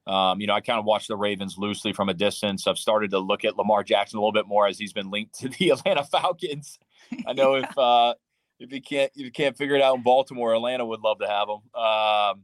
um, 0.07 0.41
you 0.41 0.47
know, 0.47 0.53
I 0.53 0.61
kind 0.61 0.79
of 0.79 0.85
watch 0.85 1.07
the 1.07 1.15
Ravens 1.15 1.57
loosely 1.57 1.93
from 1.93 2.09
a 2.09 2.13
distance. 2.13 2.65
I've 2.65 2.77
started 2.77 3.11
to 3.11 3.19
look 3.19 3.45
at 3.45 3.57
Lamar 3.57 3.83
Jackson 3.83 4.17
a 4.17 4.21
little 4.21 4.31
bit 4.31 4.47
more 4.47 4.67
as 4.67 4.79
he's 4.79 4.93
been 4.93 5.11
linked 5.11 5.39
to 5.39 5.49
the 5.49 5.69
Atlanta 5.71 6.03
Falcons. 6.03 6.79
I 7.27 7.33
know 7.33 7.55
yeah. 7.57 7.69
if 7.69 7.77
uh, 7.77 8.13
if 8.61 8.71
you 8.71 8.81
can't 8.81 9.11
if 9.15 9.25
you 9.25 9.31
can't 9.31 9.57
figure 9.57 9.75
it 9.75 9.81
out 9.81 9.95
in 9.95 10.03
Baltimore, 10.03 10.53
Atlanta 10.53 10.85
would 10.85 11.01
love 11.01 11.19
to 11.19 11.27
have 11.27 11.49
him. 11.49 11.81
Um, 11.81 12.43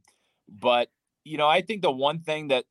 but 0.49 0.89
you 1.23 1.37
know, 1.37 1.47
I 1.47 1.61
think 1.61 1.81
the 1.81 1.91
one 1.91 2.19
thing 2.19 2.49
that 2.49 2.65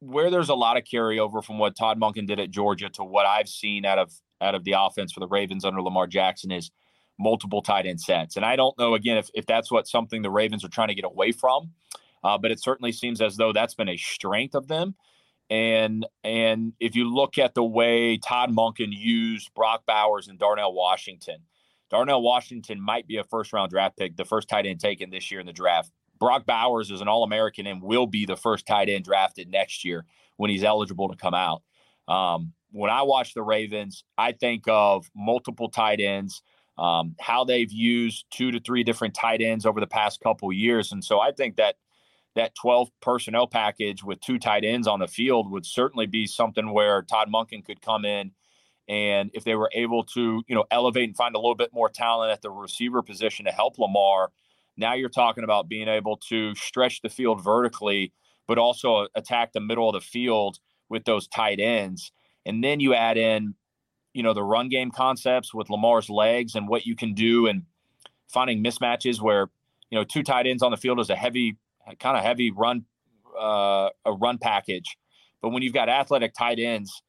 where 0.00 0.30
there's 0.30 0.48
a 0.48 0.54
lot 0.54 0.76
of 0.76 0.84
carryover 0.84 1.42
from 1.42 1.58
what 1.58 1.76
Todd 1.76 1.98
Monken 1.98 2.26
did 2.26 2.40
at 2.40 2.50
Georgia 2.50 2.88
to 2.90 3.04
what 3.04 3.24
I've 3.24 3.48
seen 3.48 3.84
out 3.84 3.98
of 3.98 4.12
out 4.40 4.54
of 4.54 4.64
the 4.64 4.74
offense 4.76 5.12
for 5.12 5.20
the 5.20 5.28
Ravens 5.28 5.64
under 5.64 5.80
Lamar 5.80 6.06
Jackson 6.06 6.50
is 6.50 6.70
multiple 7.18 7.62
tight 7.62 7.86
end 7.86 8.00
sets. 8.00 8.36
And 8.36 8.44
I 8.44 8.56
don't 8.56 8.76
know 8.78 8.94
again 8.94 9.16
if, 9.16 9.30
if 9.34 9.46
that's 9.46 9.70
what 9.70 9.88
something 9.88 10.22
the 10.22 10.30
Ravens 10.30 10.64
are 10.64 10.68
trying 10.68 10.88
to 10.88 10.94
get 10.94 11.04
away 11.04 11.32
from. 11.32 11.70
Uh, 12.24 12.38
but 12.38 12.50
it 12.50 12.62
certainly 12.62 12.92
seems 12.92 13.20
as 13.20 13.36
though 13.36 13.52
that's 13.52 13.74
been 13.74 13.88
a 13.88 13.96
strength 13.96 14.54
of 14.54 14.68
them. 14.68 14.94
And 15.48 16.06
and 16.22 16.72
if 16.80 16.96
you 16.96 17.12
look 17.12 17.38
at 17.38 17.54
the 17.54 17.64
way 17.64 18.18
Todd 18.18 18.50
Monken 18.50 18.88
used 18.90 19.54
Brock 19.54 19.84
Bowers 19.86 20.28
and 20.28 20.38
Darnell 20.38 20.74
Washington, 20.74 21.38
Darnell 21.92 22.22
Washington 22.22 22.80
might 22.80 23.06
be 23.06 23.18
a 23.18 23.24
first 23.24 23.52
round 23.52 23.70
draft 23.70 23.98
pick, 23.98 24.16
the 24.16 24.24
first 24.24 24.48
tight 24.48 24.64
end 24.64 24.80
taken 24.80 25.10
this 25.10 25.30
year 25.30 25.40
in 25.40 25.46
the 25.46 25.52
draft. 25.52 25.92
Brock 26.18 26.46
Bowers 26.46 26.90
is 26.90 27.02
an 27.02 27.08
All 27.08 27.22
American 27.22 27.66
and 27.66 27.82
will 27.82 28.06
be 28.06 28.24
the 28.24 28.36
first 28.36 28.66
tight 28.66 28.88
end 28.88 29.04
drafted 29.04 29.50
next 29.50 29.84
year 29.84 30.06
when 30.38 30.50
he's 30.50 30.64
eligible 30.64 31.08
to 31.08 31.16
come 31.16 31.34
out. 31.34 31.62
Um, 32.08 32.54
when 32.70 32.90
I 32.90 33.02
watch 33.02 33.34
the 33.34 33.42
Ravens, 33.42 34.04
I 34.16 34.32
think 34.32 34.64
of 34.66 35.10
multiple 35.14 35.68
tight 35.68 36.00
ends, 36.00 36.42
um, 36.78 37.14
how 37.20 37.44
they've 37.44 37.70
used 37.70 38.24
two 38.30 38.50
to 38.50 38.60
three 38.60 38.82
different 38.82 39.14
tight 39.14 39.42
ends 39.42 39.66
over 39.66 39.78
the 39.78 39.86
past 39.86 40.20
couple 40.22 40.50
years, 40.50 40.92
and 40.92 41.04
so 41.04 41.20
I 41.20 41.32
think 41.32 41.56
that 41.56 41.76
that 42.34 42.54
12 42.54 42.88
personnel 43.02 43.46
package 43.46 44.02
with 44.02 44.18
two 44.22 44.38
tight 44.38 44.64
ends 44.64 44.86
on 44.86 45.00
the 45.00 45.06
field 45.06 45.50
would 45.50 45.66
certainly 45.66 46.06
be 46.06 46.26
something 46.26 46.72
where 46.72 47.02
Todd 47.02 47.28
Monken 47.30 47.62
could 47.62 47.82
come 47.82 48.06
in 48.06 48.30
and 48.92 49.30
if 49.32 49.44
they 49.44 49.54
were 49.54 49.70
able 49.72 50.04
to, 50.04 50.42
you 50.46 50.54
know, 50.54 50.66
elevate 50.70 51.08
and 51.08 51.16
find 51.16 51.34
a 51.34 51.38
little 51.38 51.54
bit 51.54 51.72
more 51.72 51.88
talent 51.88 52.30
at 52.30 52.42
the 52.42 52.50
receiver 52.50 53.00
position 53.00 53.46
to 53.46 53.50
help 53.50 53.78
Lamar, 53.78 54.30
now 54.76 54.92
you're 54.92 55.08
talking 55.08 55.44
about 55.44 55.66
being 55.66 55.88
able 55.88 56.18
to 56.28 56.54
stretch 56.54 57.00
the 57.00 57.08
field 57.08 57.42
vertically, 57.42 58.12
but 58.46 58.58
also 58.58 59.06
attack 59.14 59.54
the 59.54 59.60
middle 59.60 59.88
of 59.88 59.94
the 59.94 60.06
field 60.06 60.58
with 60.90 61.06
those 61.06 61.26
tight 61.26 61.58
ends. 61.58 62.12
And 62.44 62.62
then 62.62 62.80
you 62.80 62.92
add 62.92 63.16
in, 63.16 63.54
you 64.12 64.22
know, 64.22 64.34
the 64.34 64.44
run 64.44 64.68
game 64.68 64.90
concepts 64.90 65.54
with 65.54 65.70
Lamar's 65.70 66.10
legs 66.10 66.54
and 66.54 66.68
what 66.68 66.84
you 66.84 66.94
can 66.94 67.14
do 67.14 67.46
and 67.46 67.62
finding 68.28 68.62
mismatches 68.62 69.22
where, 69.22 69.48
you 69.88 69.98
know, 69.98 70.04
two 70.04 70.22
tight 70.22 70.46
ends 70.46 70.62
on 70.62 70.70
the 70.70 70.76
field 70.76 71.00
is 71.00 71.08
a 71.08 71.16
heavy, 71.16 71.56
kind 71.98 72.18
of 72.18 72.22
heavy 72.22 72.50
run, 72.50 72.84
uh, 73.40 73.88
a 74.04 74.12
run 74.12 74.36
package. 74.36 74.98
But 75.40 75.48
when 75.48 75.62
you've 75.62 75.72
got 75.72 75.88
athletic 75.88 76.34
tight 76.34 76.58
ends 76.58 77.02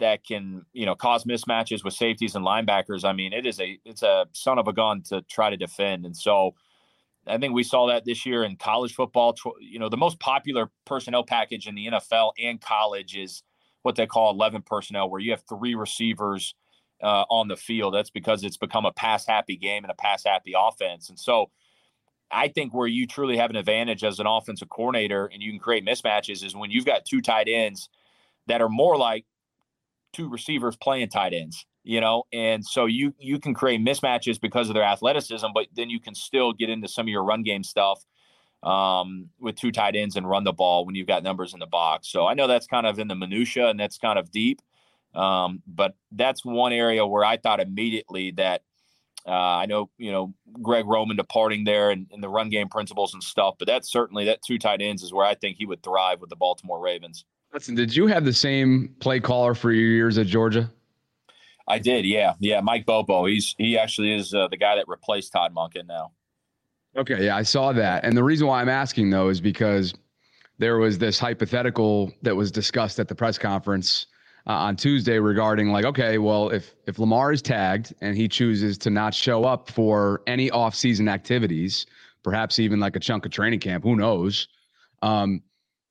that 0.00 0.24
can, 0.26 0.64
you 0.72 0.86
know, 0.86 0.94
cause 0.94 1.24
mismatches 1.24 1.84
with 1.84 1.94
safeties 1.94 2.34
and 2.34 2.44
linebackers, 2.44 3.04
I 3.04 3.12
mean, 3.12 3.32
it 3.32 3.46
is 3.46 3.60
a, 3.60 3.78
it's 3.84 4.02
a 4.02 4.26
son 4.32 4.58
of 4.58 4.68
a 4.68 4.72
gun 4.72 5.02
to 5.08 5.22
try 5.22 5.50
to 5.50 5.56
defend. 5.56 6.04
And 6.04 6.16
so, 6.16 6.54
I 7.26 7.38
think 7.38 7.54
we 7.54 7.62
saw 7.62 7.86
that 7.88 8.04
this 8.04 8.24
year 8.24 8.44
in 8.44 8.56
college 8.56 8.94
football. 8.94 9.36
You 9.60 9.78
know, 9.78 9.88
the 9.88 9.96
most 9.96 10.18
popular 10.20 10.70
personnel 10.86 11.24
package 11.24 11.66
in 11.66 11.74
the 11.74 11.86
NFL 11.86 12.32
and 12.42 12.60
college 12.60 13.16
is 13.16 13.42
what 13.82 13.94
they 13.94 14.06
call 14.06 14.30
11 14.30 14.62
personnel, 14.62 15.10
where 15.10 15.20
you 15.20 15.30
have 15.30 15.42
three 15.48 15.74
receivers 15.74 16.54
uh, 17.02 17.24
on 17.30 17.48
the 17.48 17.56
field. 17.56 17.94
That's 17.94 18.10
because 18.10 18.42
it's 18.42 18.56
become 18.56 18.84
a 18.84 18.92
pass 18.92 19.26
happy 19.26 19.56
game 19.56 19.84
and 19.84 19.90
a 19.90 19.94
pass 19.94 20.24
happy 20.24 20.54
offense. 20.56 21.08
And 21.08 21.18
so 21.18 21.50
I 22.30 22.48
think 22.48 22.72
where 22.74 22.86
you 22.86 23.06
truly 23.06 23.36
have 23.36 23.50
an 23.50 23.56
advantage 23.56 24.04
as 24.04 24.20
an 24.20 24.26
offensive 24.26 24.68
coordinator 24.68 25.26
and 25.26 25.42
you 25.42 25.50
can 25.50 25.58
create 25.58 25.84
mismatches 25.84 26.44
is 26.44 26.54
when 26.54 26.70
you've 26.70 26.86
got 26.86 27.04
two 27.04 27.20
tight 27.20 27.48
ends 27.48 27.88
that 28.46 28.62
are 28.62 28.68
more 28.68 28.96
like 28.96 29.24
two 30.12 30.28
receivers 30.28 30.76
playing 30.76 31.08
tight 31.08 31.32
ends 31.32 31.66
you 31.82 32.00
know 32.00 32.24
and 32.32 32.64
so 32.64 32.86
you 32.86 33.14
you 33.18 33.38
can 33.38 33.54
create 33.54 33.80
mismatches 33.80 34.40
because 34.40 34.68
of 34.68 34.74
their 34.74 34.84
athleticism 34.84 35.46
but 35.54 35.66
then 35.74 35.88
you 35.88 36.00
can 36.00 36.14
still 36.14 36.52
get 36.52 36.68
into 36.68 36.88
some 36.88 37.06
of 37.06 37.08
your 37.08 37.24
run 37.24 37.42
game 37.42 37.62
stuff 37.62 38.04
um, 38.62 39.30
with 39.38 39.56
two 39.56 39.72
tight 39.72 39.96
ends 39.96 40.16
and 40.16 40.28
run 40.28 40.44
the 40.44 40.52
ball 40.52 40.84
when 40.84 40.94
you've 40.94 41.06
got 41.06 41.22
numbers 41.22 41.54
in 41.54 41.60
the 41.60 41.66
box. 41.66 42.08
So 42.08 42.26
I 42.26 42.34
know 42.34 42.46
that's 42.46 42.66
kind 42.66 42.86
of 42.86 42.98
in 42.98 43.08
the 43.08 43.14
minutia 43.14 43.68
and 43.68 43.80
that's 43.80 43.98
kind 43.98 44.18
of 44.18 44.30
deep. 44.30 44.60
Um, 45.14 45.62
but 45.66 45.94
that's 46.12 46.44
one 46.44 46.72
area 46.72 47.06
where 47.06 47.24
I 47.24 47.36
thought 47.36 47.60
immediately 47.60 48.32
that 48.32 48.62
uh, 49.26 49.32
I 49.32 49.66
know 49.66 49.90
you 49.98 50.12
know 50.12 50.32
Greg 50.62 50.86
Roman 50.86 51.16
departing 51.16 51.64
there 51.64 51.90
and, 51.90 52.06
and, 52.12 52.22
the 52.22 52.28
run 52.28 52.48
game 52.48 52.68
principles 52.68 53.12
and 53.12 53.22
stuff, 53.22 53.56
but 53.58 53.66
that's 53.66 53.90
certainly 53.90 54.24
that 54.26 54.40
two 54.46 54.58
tight 54.58 54.80
ends 54.80 55.02
is 55.02 55.12
where 55.12 55.26
I 55.26 55.34
think 55.34 55.56
he 55.58 55.66
would 55.66 55.82
thrive 55.82 56.20
with 56.20 56.30
the 56.30 56.36
Baltimore 56.36 56.80
Ravens. 56.80 57.24
Listen, 57.52 57.74
did 57.74 57.94
you 57.94 58.06
have 58.06 58.24
the 58.24 58.32
same 58.32 58.94
play 59.00 59.20
caller 59.20 59.54
for 59.54 59.72
your 59.72 59.88
years 59.88 60.18
at 60.18 60.26
Georgia? 60.26 60.70
I 61.66 61.78
did, 61.78 62.04
yeah, 62.04 62.34
yeah. 62.38 62.60
Mike 62.60 62.86
Bobo, 62.86 63.26
he's 63.26 63.54
he 63.58 63.78
actually 63.78 64.14
is 64.14 64.34
uh, 64.34 64.48
the 64.48 64.56
guy 64.56 64.76
that 64.76 64.86
replaced 64.88 65.32
Todd 65.32 65.54
Monken 65.54 65.86
now. 65.86 66.12
Okay, 66.96 67.24
yeah, 67.24 67.36
I 67.36 67.42
saw 67.42 67.72
that. 67.72 68.04
And 68.04 68.16
the 68.16 68.24
reason 68.24 68.46
why 68.46 68.60
I'm 68.60 68.68
asking 68.68 69.10
though 69.10 69.28
is 69.28 69.40
because 69.40 69.94
there 70.58 70.78
was 70.78 70.98
this 70.98 71.18
hypothetical 71.18 72.12
that 72.22 72.34
was 72.34 72.50
discussed 72.50 72.98
at 72.98 73.08
the 73.08 73.14
press 73.14 73.38
conference 73.38 74.06
uh, 74.46 74.52
on 74.52 74.76
Tuesday 74.76 75.18
regarding 75.18 75.70
like, 75.70 75.84
okay, 75.84 76.18
well, 76.18 76.50
if 76.50 76.74
if 76.86 76.98
Lamar 76.98 77.32
is 77.32 77.42
tagged 77.42 77.94
and 78.00 78.16
he 78.16 78.28
chooses 78.28 78.76
to 78.78 78.90
not 78.90 79.14
show 79.14 79.44
up 79.44 79.70
for 79.70 80.22
any 80.26 80.50
off-season 80.50 81.08
activities, 81.08 81.86
perhaps 82.22 82.58
even 82.58 82.80
like 82.80 82.96
a 82.96 83.00
chunk 83.00 83.24
of 83.24 83.32
training 83.32 83.60
camp, 83.60 83.84
who 83.84 83.96
knows? 83.96 84.48
Um, 85.02 85.42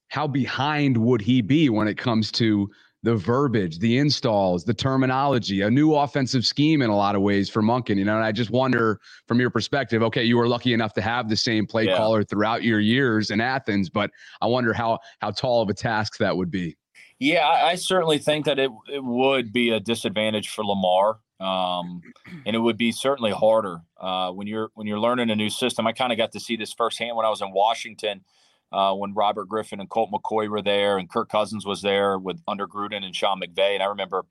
how 0.10 0.28
behind 0.28 0.98
would 0.98 1.22
he 1.22 1.42
be 1.42 1.70
when 1.70 1.88
it 1.88 1.98
comes 1.98 2.32
to 2.34 2.70
the 3.04 3.16
verbiage, 3.16 3.80
the 3.80 3.98
installs, 3.98 4.66
the 4.66 4.74
terminology, 4.74 5.62
a 5.62 5.72
new 5.72 5.96
offensive 5.96 6.46
scheme 6.46 6.82
in 6.82 6.90
a 6.90 6.96
lot 6.96 7.16
of 7.16 7.22
ways 7.22 7.50
for 7.50 7.62
Monken. 7.62 7.98
You 7.98 8.04
know, 8.04 8.16
and 8.16 8.26
I 8.26 8.32
just 8.32 8.50
wonder 8.50 9.00
from 9.26 9.40
your 9.40 9.50
perspective, 9.50 10.04
okay, 10.04 10.24
you 10.24 10.38
were 10.38 10.48
lucky 10.48 10.74
enough 10.74 10.94
to 10.96 11.02
have 11.02 11.30
the 11.30 11.38
same 11.38 11.66
play 11.66 11.86
yeah. 11.86 11.96
caller 11.96 12.24
throughout 12.24 12.64
your 12.64 12.80
years 12.80 13.32
in 13.32 13.40
Athens, 13.40 13.90
but 13.90 14.12
I 14.42 14.48
wonder 14.48 14.74
how 14.74 15.00
how 15.20 15.32
tall 15.32 15.62
of 15.62 15.70
a 15.70 15.74
task 15.74 16.18
that 16.18 16.36
would 16.36 16.52
be. 16.52 16.76
Yeah, 17.20 17.48
I, 17.48 17.72
I 17.72 17.76
certainly 17.76 18.18
think 18.18 18.46
that 18.46 18.60
it, 18.60 18.72
it 18.92 19.04
would 19.04 19.54
be 19.54 19.70
a 19.70 19.80
disadvantage 19.80 20.50
for 20.50 20.66
Lamar. 20.66 21.20
Um, 21.40 22.02
and 22.46 22.54
it 22.54 22.60
would 22.60 22.76
be 22.76 22.92
certainly 22.92 23.32
harder 23.32 23.80
uh, 23.98 24.30
when 24.32 24.46
you're 24.46 24.72
when 24.74 24.88
you're 24.88 25.00
learning 25.00 25.30
a 25.30 25.38
new 25.38 25.50
system. 25.50 25.88
I 25.88 25.94
kind 25.94 26.12
of 26.12 26.18
got 26.18 26.34
to 26.34 26.40
see 26.42 26.58
this 26.58 26.74
firsthand 26.74 27.16
when 27.16 27.26
I 27.26 27.30
was 27.30 27.40
in 27.40 27.54
Washington 27.54 28.26
uh, 28.72 28.94
when 28.94 29.14
Robert 29.14 29.48
Griffin 29.48 29.80
and 29.80 29.90
Colt 29.90 30.12
McCoy 30.12 30.50
were 30.50 30.62
there, 30.62 30.98
and 30.98 31.10
Kirk 31.10 31.30
Cousins 31.30 31.66
was 31.66 31.82
there 31.82 32.18
with 32.18 32.42
under 32.48 32.68
Gruden 32.68 33.04
and 33.04 33.16
Sean 33.16 33.42
McVay. 33.42 33.74
And 33.74 33.84
I 33.84 33.88
remember 33.88 34.26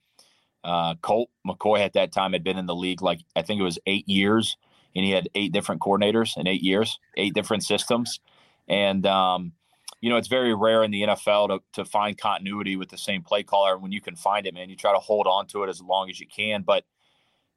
uh, 0.65 0.95
Colt 1.03 1.31
McCoy 1.47 1.81
at 1.81 1.95
that 1.95 2.13
time 2.13 2.33
had 2.33 2.45
been 2.45 2.59
in 2.59 2.67
the 2.67 2.75
league 2.75 3.03
like 3.03 3.21
I 3.37 3.43
think 3.43 3.61
it 3.61 3.65
was 3.65 3.79
eight 3.87 4.09
years, 4.09 4.57
and 4.95 5.05
he 5.05 5.11
had 5.11 5.29
eight 5.35 5.53
different 5.53 5.81
coordinators 5.81 6.37
in 6.37 6.47
eight 6.47 6.63
years, 6.63 6.99
eight 7.17 7.35
different 7.35 7.65
systems. 7.65 8.21
And 8.69 9.07
um, 9.07 9.53
you 10.01 10.11
know, 10.11 10.17
it's 10.17 10.29
very 10.29 10.55
rare 10.55 10.85
in 10.85 10.91
the 10.91 11.03
NFL 11.03 11.49
to, 11.49 11.63
to 11.73 11.85
find 11.85 12.17
continuity 12.17 12.77
with 12.77 12.89
the 12.89 12.99
same 12.99 13.23
play 13.23 13.43
caller. 13.43 13.75
And 13.75 13.83
when 13.83 13.93
you 13.93 14.01
can 14.01 14.15
find 14.15 14.47
it, 14.47 14.55
man, 14.55 14.71
you 14.71 14.77
try 14.77 14.93
to 14.93 14.99
hold 14.99 15.27
on 15.27 15.47
to 15.49 15.65
it 15.65 15.69
as 15.69 15.81
long 15.81 16.09
as 16.09 16.21
you 16.21 16.27
can. 16.27 16.63
But 16.63 16.85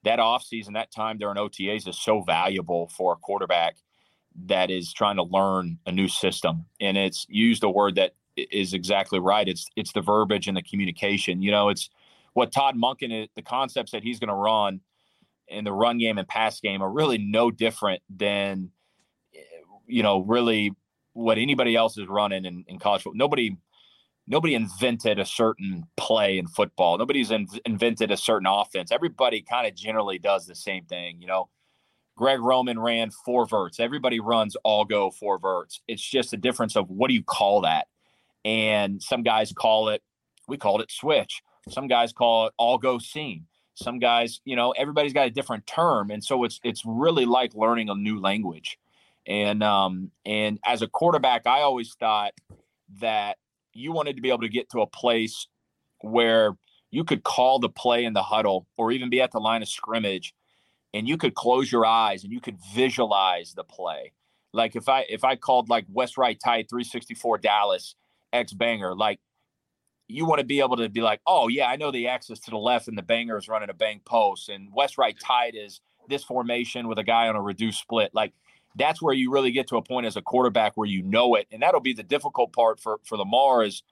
that 0.04 0.20
offseason, 0.20 0.74
that 0.74 0.92
time 0.92 1.20
during 1.20 1.38
OTAs 1.38 1.88
is 1.88 2.00
so 2.00 2.22
valuable 2.22 2.88
for 2.88 3.14
a 3.14 3.18
quarterback 3.18 3.78
that 4.46 4.72
is 4.72 4.94
trying 4.94 5.18
to 5.18 5.24
learn 5.24 5.78
a 5.86 5.92
new 5.92 6.08
system. 6.08 6.66
And 6.80 6.98
it's 6.98 7.26
used 7.30 7.64
a 7.64 7.70
word 7.70 7.96
that 7.96 8.16
is 8.36 8.74
exactly 8.74 9.20
right. 9.20 9.48
It's 9.48 9.68
it's 9.76 9.92
the 9.92 10.02
verbiage 10.02 10.48
and 10.48 10.56
the 10.56 10.62
communication. 10.62 11.42
You 11.42 11.52
know, 11.52 11.70
it's 11.70 11.90
what 12.34 12.52
Todd 12.52 12.76
Monken 12.76 13.24
is, 13.24 13.30
the 13.36 13.42
concepts 13.42 13.92
that 13.92 14.04
he's 14.04 14.20
going 14.20 14.30
to 14.30 14.36
run 14.36 14.82
in 15.48 15.66
the 15.66 15.74
run 15.74 15.98
game 15.98 16.18
and 16.18 16.28
pass 16.28 16.60
game 16.60 16.82
are 16.82 16.90
really 16.90 17.18
no 17.18 17.52
different 17.52 18.02
than 18.10 18.72
eh, 19.36 19.40
you 19.86 20.02
know, 20.02 20.20
really 20.20 20.74
what 21.14 21.38
anybody 21.38 21.76
else 21.76 21.98
is 21.98 22.08
running 22.08 22.46
in, 22.46 22.64
in 22.68 22.80
college 22.80 23.04
football. 23.04 23.18
Nobody 23.18 23.58
nobody 24.28 24.56
invented 24.56 25.20
a 25.20 25.26
certain 25.26 25.84
play 25.98 26.38
in 26.38 26.48
football. 26.48 26.98
Nobody's 26.98 27.32
in, 27.32 27.48
invented 27.66 28.12
a 28.12 28.18
certain 28.18 28.48
offense. 28.48 28.92
Everybody 28.92 29.42
kind 29.42 29.68
of 29.68 29.76
generally 29.76 30.20
does 30.20 30.46
the 30.46 30.56
same 30.56 30.86
thing, 30.86 31.22
you 31.22 31.28
know. 31.28 31.50
Greg 32.22 32.40
Roman 32.40 32.80
ran 32.80 33.10
four 33.10 33.48
verts. 33.48 33.80
Everybody 33.80 34.20
runs 34.20 34.56
all 34.58 34.86
go 34.86 35.10
four 35.10 35.40
verts. 35.40 35.82
It's 35.88 36.08
just 36.08 36.34
a 36.34 36.38
difference 36.38 36.76
of 36.76 36.88
what 36.88 37.08
do 37.08 37.16
you 37.16 37.24
call 37.24 37.62
that? 37.62 37.88
And 38.46 39.02
some 39.02 39.24
guys 39.24 39.52
call 39.52 39.90
it, 39.90 40.04
we 40.48 40.56
called 40.56 40.82
it 40.82 40.92
switch. 40.92 41.42
Some 41.68 41.88
guys 41.88 42.14
call 42.14 42.46
it 42.46 42.54
all 42.58 42.78
go 42.78 43.00
seam. 43.00 43.48
Some 43.74 43.98
guys, 43.98 44.40
you 44.46 44.56
know, 44.56 44.70
everybody's 44.70 45.14
got 45.14 45.26
a 45.26 45.32
different 45.32 45.66
term. 45.66 46.12
And 46.12 46.24
so 46.24 46.44
it's 46.44 46.60
it's 46.64 46.84
really 46.86 47.26
like 47.26 47.56
learning 47.56 47.90
a 47.90 47.96
new 47.96 48.20
language. 48.20 48.78
And 49.26 49.64
um, 49.64 50.12
and 50.24 50.60
as 50.64 50.84
a 50.84 50.88
quarterback, 50.88 51.48
I 51.48 51.62
always 51.62 51.96
thought 52.00 52.34
that 53.00 53.40
you 53.74 53.94
wanted 53.94 54.16
to 54.18 54.22
be 54.22 54.30
able 54.30 54.42
to 54.42 54.50
get 54.50 54.70
to 54.72 54.82
a 54.82 54.88
place 54.88 55.48
where 56.02 56.56
you 56.92 57.04
could 57.04 57.24
call 57.24 57.58
the 57.58 57.70
play 57.70 58.06
in 58.06 58.14
the 58.14 58.22
huddle 58.22 58.68
or 58.78 58.92
even 58.92 59.10
be 59.10 59.22
at 59.22 59.32
the 59.32 59.40
line 59.40 59.64
of 59.64 59.70
scrimmage 59.70 60.36
and 60.94 61.08
you 61.08 61.18
could 61.18 61.34
close 61.34 61.72
your 61.72 61.86
eyes 61.86 62.24
and 62.24 62.34
you 62.34 62.42
could 62.42 62.58
visualize 62.74 63.54
the 63.54 63.64
play. 63.64 64.12
Like 64.54 64.76
if 64.76 64.90
I 64.90 65.06
if 65.10 65.24
I 65.24 65.36
called 65.36 65.70
like 65.70 65.86
West 65.90 66.18
Right 66.18 66.38
Tight 66.44 66.70
364 66.70 67.38
Dallas 67.38 67.96
X 68.34 68.54
banger, 68.54 68.94
like 68.96 69.20
you 70.08 70.26
want 70.26 70.40
to 70.40 70.46
be 70.46 70.60
able 70.60 70.78
to 70.78 70.90
be 70.90 71.02
like, 71.02 71.22
oh 71.26 71.48
yeah, 71.48 71.68
I 71.68 71.78
know 71.78 71.92
the 71.92 72.08
axis 72.08 72.40
to 72.42 72.52
the 72.52 72.58
left 72.58 72.88
and 72.88 72.98
the 72.98 73.04
banger 73.04 73.38
is 73.38 73.48
running 73.48 73.70
a 73.70 73.74
bang 73.74 74.02
post, 74.04 74.50
and 74.50 74.68
West 74.74 74.98
Right 74.98 75.18
Tight 75.18 75.56
is 75.56 75.80
this 76.10 76.24
formation 76.24 76.88
with 76.88 76.98
a 76.98 77.04
guy 77.04 77.28
on 77.28 77.36
a 77.36 77.42
reduced 77.42 77.80
split. 77.80 78.12
Like 78.14 78.34
that's 78.76 79.02
where 79.02 79.14
you 79.14 79.32
really 79.32 79.52
get 79.52 79.68
to 79.68 79.78
a 79.78 79.82
point 79.82 80.06
as 80.06 80.18
a 80.18 80.22
quarterback 80.22 80.76
where 80.76 80.88
you 80.88 81.02
know 81.02 81.36
it, 81.36 81.48
and 81.52 81.62
that'll 81.62 81.80
be 81.80 81.94
the 81.94 82.04
difficult 82.04 82.52
part 82.52 82.80
for 82.80 83.00
for 83.06 83.18
Lamar 83.18 83.64
is 83.64 83.84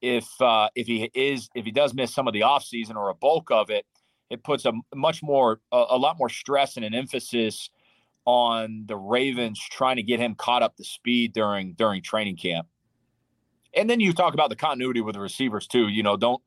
if 0.00 0.28
uh, 0.40 0.68
if 0.76 0.86
he 0.86 1.10
is 1.12 1.48
if 1.56 1.64
he 1.64 1.72
does 1.72 1.92
miss 1.92 2.14
some 2.14 2.28
of 2.28 2.34
the 2.34 2.40
offseason 2.42 2.94
or 2.94 3.08
a 3.08 3.14
bulk 3.14 3.50
of 3.50 3.70
it 3.70 3.84
it 4.30 4.42
puts 4.42 4.64
a 4.64 4.72
much 4.94 5.22
more 5.22 5.60
a, 5.72 5.84
a 5.90 5.98
lot 5.98 6.18
more 6.18 6.28
stress 6.28 6.76
and 6.76 6.84
an 6.84 6.94
emphasis 6.94 7.70
on 8.24 8.84
the 8.86 8.96
Ravens 8.96 9.58
trying 9.58 9.96
to 9.96 10.02
get 10.02 10.20
him 10.20 10.34
caught 10.34 10.62
up 10.62 10.76
to 10.76 10.84
speed 10.84 11.32
during 11.32 11.72
during 11.74 12.02
training 12.02 12.36
camp. 12.36 12.66
And 13.74 13.88
then 13.88 14.00
you 14.00 14.12
talk 14.12 14.34
about 14.34 14.50
the 14.50 14.56
continuity 14.56 15.00
with 15.00 15.14
the 15.14 15.20
receivers 15.20 15.66
too. 15.66 15.88
You 15.88 16.02
know, 16.02 16.16
don't 16.16 16.42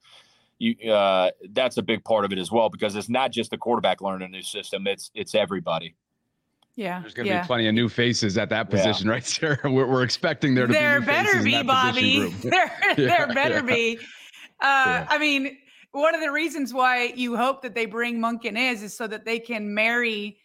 you 0.60 0.92
uh, 0.92 1.32
that's 1.52 1.78
a 1.78 1.82
big 1.82 2.04
part 2.04 2.26
of 2.26 2.32
it 2.32 2.38
as 2.38 2.52
well 2.52 2.70
because 2.70 2.96
it's 2.96 3.10
not 3.10 3.32
just 3.32 3.50
the 3.52 3.58
quarterback 3.58 4.02
learning 4.02 4.28
a 4.28 4.32
new 4.32 4.44
system, 4.44 4.88
it's 4.88 5.12
it's 5.14 5.34
everybody. 5.34 5.96
Yeah. 6.76 7.02
There's 7.02 7.14
going 7.14 7.28
to 7.28 7.34
yeah. 7.34 7.42
be 7.42 7.48
plenty 7.48 7.68
of 7.68 7.74
new 7.74 7.90
faces 7.90 8.38
at 8.38 8.50
that 8.50 8.70
position 8.70 9.08
yeah. 9.08 9.14
right 9.14 9.38
there. 9.42 9.60
We're, 9.66 9.88
we're, 9.88 10.04
expecting 10.04 10.56
there 10.56 10.68
to 10.68 10.74
there 10.74 11.00
be 11.00 11.06
There 11.06 11.24
better 11.24 11.44
be, 11.44 11.64
Bobby. 11.64 12.36
There, 12.42 12.72
yeah, 12.88 12.94
there 12.96 13.28
better 13.34 13.62
be. 13.62 14.00
Uh, 14.62 15.06
I 15.10 15.18
mean, 15.18 15.58
one 15.92 16.16
of 16.16 16.22
the 16.22 16.32
reasons 16.32 16.74
why 16.74 17.14
you 17.16 17.36
hope 17.36 17.62
that 17.64 17.76
they 17.76 17.86
bring 17.86 18.20
Monken 18.20 18.58
is 18.58 18.82
is 18.82 18.96
so 18.96 19.08
that 19.08 19.26
they 19.26 19.40
can 19.40 19.74
marry 19.74 20.38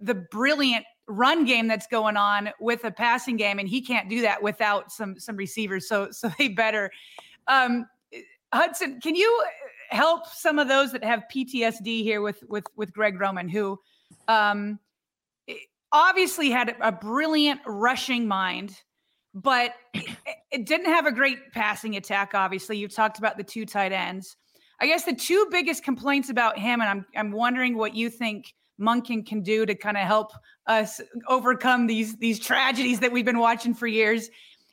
the 0.00 0.14
brilliant 0.14 0.84
run 1.06 1.44
game 1.44 1.66
that's 1.66 1.86
going 1.86 2.16
on 2.16 2.50
with 2.60 2.84
a 2.84 2.90
passing 2.90 3.36
game, 3.36 3.58
and 3.58 3.68
he 3.68 3.80
can't 3.80 4.08
do 4.08 4.22
that 4.22 4.42
without 4.42 4.92
some 4.92 5.18
some 5.18 5.36
receivers. 5.36 5.88
So 5.88 6.10
so 6.10 6.30
they 6.38 6.48
better. 6.48 6.90
Um, 7.46 7.86
Hutson, 8.54 9.02
can 9.02 9.14
you 9.14 9.44
help 9.90 10.26
some 10.26 10.58
of 10.58 10.68
those 10.68 10.92
that 10.92 11.04
have 11.04 11.24
PTSD 11.32 12.02
here 12.02 12.20
with 12.20 12.42
with 12.48 12.64
with 12.76 12.92
Greg 12.92 13.20
Roman, 13.20 13.48
who 13.48 13.78
um, 14.26 14.78
obviously 15.92 16.50
had 16.50 16.76
a 16.80 16.92
brilliant 16.92 17.60
rushing 17.66 18.26
mind, 18.26 18.80
but 19.34 19.74
it 20.50 20.66
didn't 20.66 20.86
have 20.86 21.06
a 21.06 21.12
great 21.12 21.52
passing 21.52 21.96
attack. 21.96 22.32
Obviously, 22.34 22.76
you 22.76 22.88
talked 22.88 23.18
about 23.18 23.36
the 23.36 23.44
two 23.44 23.66
tight 23.66 23.92
ends. 23.92 24.36
I 24.80 24.86
guess 24.86 25.04
the 25.04 25.14
two 25.14 25.46
biggest 25.50 25.82
complaints 25.82 26.30
about 26.30 26.58
him, 26.58 26.80
and 26.80 26.88
I'm 26.88 27.06
I'm 27.16 27.32
wondering 27.32 27.76
what 27.76 27.94
you 27.94 28.10
think 28.10 28.54
Monken 28.80 29.26
can 29.26 29.42
do 29.42 29.66
to 29.66 29.74
kind 29.74 29.96
of 29.96 30.04
help 30.04 30.32
us 30.66 31.00
overcome 31.26 31.86
these 31.86 32.16
these 32.16 32.38
tragedies 32.38 33.00
that 33.00 33.10
we've 33.10 33.24
been 33.24 33.38
watching 33.38 33.74
for 33.74 33.86
years. 33.86 34.30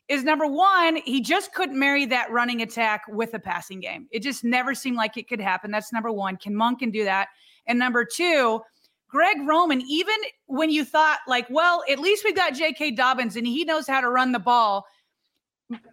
Is 0.08 0.24
number 0.24 0.46
one, 0.46 0.98
he 0.98 1.20
just 1.20 1.52
couldn't 1.54 1.80
marry 1.80 2.06
that 2.06 2.30
running 2.30 2.62
attack 2.62 3.02
with 3.08 3.34
a 3.34 3.40
passing 3.40 3.80
game. 3.80 4.08
It 4.12 4.22
just 4.22 4.44
never 4.44 4.76
seemed 4.76 4.98
like 4.98 5.18
it 5.18 5.28
could 5.28 5.42
happen. 5.42 5.72
That's 5.72 5.92
number 5.92 6.12
one. 6.12 6.38
Can 6.38 6.54
Monken 6.54 6.94
do 6.94 7.04
that? 7.06 7.30
And 7.66 7.80
number 7.80 8.06
two, 8.06 8.62
Greg 9.08 9.38
Roman, 9.48 9.82
even 9.82 10.16
when 10.46 10.70
you 10.70 10.86
thought 10.86 11.20
like, 11.28 11.48
well, 11.50 11.84
at 11.90 11.98
least 11.98 12.24
we've 12.24 12.36
got 12.36 12.54
J.K. 12.54 12.92
Dobbins 12.92 13.36
and 13.36 13.48
he 13.48 13.64
knows 13.64 13.88
how 13.88 14.00
to 14.00 14.10
run 14.10 14.32
the 14.32 14.40
ball 14.40 14.86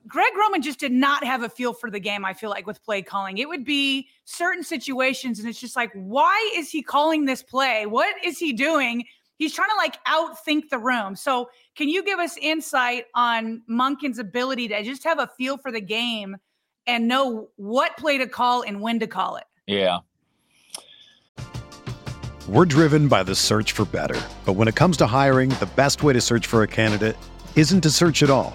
Greg 0.06 0.32
Roman 0.38 0.60
just 0.60 0.78
did 0.78 0.92
not 0.92 1.24
have 1.24 1.42
a 1.42 1.48
feel 1.48 1.72
for 1.72 1.90
the 1.90 2.00
game, 2.00 2.24
I 2.24 2.34
feel 2.34 2.50
like, 2.50 2.66
with 2.66 2.82
play 2.84 3.00
calling. 3.00 3.38
It 3.38 3.48
would 3.48 3.64
be 3.64 4.08
certain 4.24 4.62
situations, 4.62 5.38
and 5.38 5.48
it's 5.48 5.60
just 5.60 5.76
like, 5.76 5.90
why 5.94 6.52
is 6.54 6.70
he 6.70 6.82
calling 6.82 7.24
this 7.24 7.42
play? 7.42 7.86
What 7.86 8.14
is 8.22 8.38
he 8.38 8.52
doing? 8.52 9.04
He's 9.38 9.54
trying 9.54 9.70
to 9.70 9.76
like 9.76 10.02
outthink 10.04 10.68
the 10.68 10.78
room. 10.78 11.16
So, 11.16 11.48
can 11.74 11.88
you 11.88 12.04
give 12.04 12.18
us 12.18 12.36
insight 12.36 13.06
on 13.14 13.62
Monken's 13.68 14.18
ability 14.18 14.68
to 14.68 14.82
just 14.82 15.04
have 15.04 15.18
a 15.18 15.26
feel 15.38 15.56
for 15.56 15.72
the 15.72 15.80
game 15.80 16.36
and 16.86 17.08
know 17.08 17.48
what 17.56 17.96
play 17.96 18.18
to 18.18 18.26
call 18.26 18.62
and 18.62 18.80
when 18.82 19.00
to 19.00 19.06
call 19.06 19.36
it? 19.36 19.44
Yeah. 19.66 20.00
We're 22.48 22.66
driven 22.66 23.08
by 23.08 23.22
the 23.22 23.34
search 23.34 23.72
for 23.72 23.84
better. 23.86 24.20
But 24.44 24.54
when 24.54 24.68
it 24.68 24.74
comes 24.74 24.96
to 24.98 25.06
hiring, 25.06 25.48
the 25.50 25.70
best 25.76 26.02
way 26.02 26.12
to 26.12 26.20
search 26.20 26.46
for 26.46 26.62
a 26.62 26.68
candidate 26.68 27.16
isn't 27.56 27.80
to 27.82 27.90
search 27.90 28.22
at 28.22 28.30
all. 28.30 28.54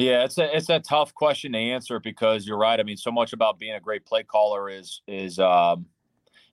Yeah, 0.00 0.24
it's 0.24 0.38
a 0.38 0.56
it's 0.56 0.70
a 0.70 0.80
tough 0.80 1.12
question 1.12 1.52
to 1.52 1.58
answer 1.58 2.00
because 2.00 2.46
you're 2.46 2.56
right. 2.56 2.80
I 2.80 2.82
mean, 2.84 2.96
so 2.96 3.12
much 3.12 3.34
about 3.34 3.58
being 3.58 3.74
a 3.74 3.80
great 3.80 4.06
play 4.06 4.22
caller 4.22 4.70
is 4.70 5.02
is 5.06 5.38
um, 5.38 5.84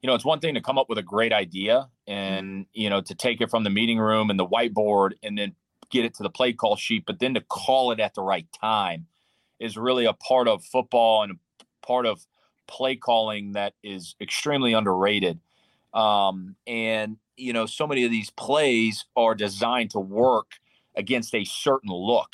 you 0.01 0.07
know, 0.07 0.15
it's 0.15 0.25
one 0.25 0.41
thing 0.41 0.55
to 0.55 0.61
come 0.61 0.77
up 0.77 0.89
with 0.89 0.97
a 0.97 1.03
great 1.03 1.31
idea 1.31 1.87
and 2.07 2.65
you 2.73 2.89
know 2.89 2.99
to 2.99 3.15
take 3.15 3.39
it 3.39 3.49
from 3.49 3.63
the 3.63 3.69
meeting 3.69 3.99
room 3.99 4.29
and 4.29 4.37
the 4.37 4.45
whiteboard 4.45 5.11
and 5.23 5.37
then 5.37 5.55
get 5.89 6.03
it 6.03 6.13
to 6.15 6.23
the 6.23 6.29
play 6.29 6.51
call 6.51 6.75
sheet, 6.75 7.05
but 7.07 7.19
then 7.19 7.35
to 7.35 7.41
call 7.41 7.93
it 7.93 8.01
at 8.01 8.15
the 8.15 8.21
right 8.21 8.47
time 8.59 9.05
is 9.61 9.77
really 9.77 10.03
a 10.03 10.13
part 10.13 10.49
of 10.49 10.61
football 10.65 11.23
and 11.23 11.31
a 11.31 11.85
part 11.85 12.05
of 12.05 12.27
play 12.67 12.97
calling 12.97 13.53
that 13.53 13.75
is 13.81 14.15
extremely 14.19 14.73
underrated. 14.73 15.39
Um, 15.93 16.57
and 16.67 17.15
you 17.37 17.53
know, 17.53 17.65
so 17.65 17.87
many 17.87 18.03
of 18.03 18.11
these 18.11 18.29
plays 18.29 19.05
are 19.15 19.35
designed 19.35 19.91
to 19.91 20.01
work 20.01 20.51
against 20.97 21.33
a 21.33 21.45
certain 21.45 21.91
look 21.91 22.33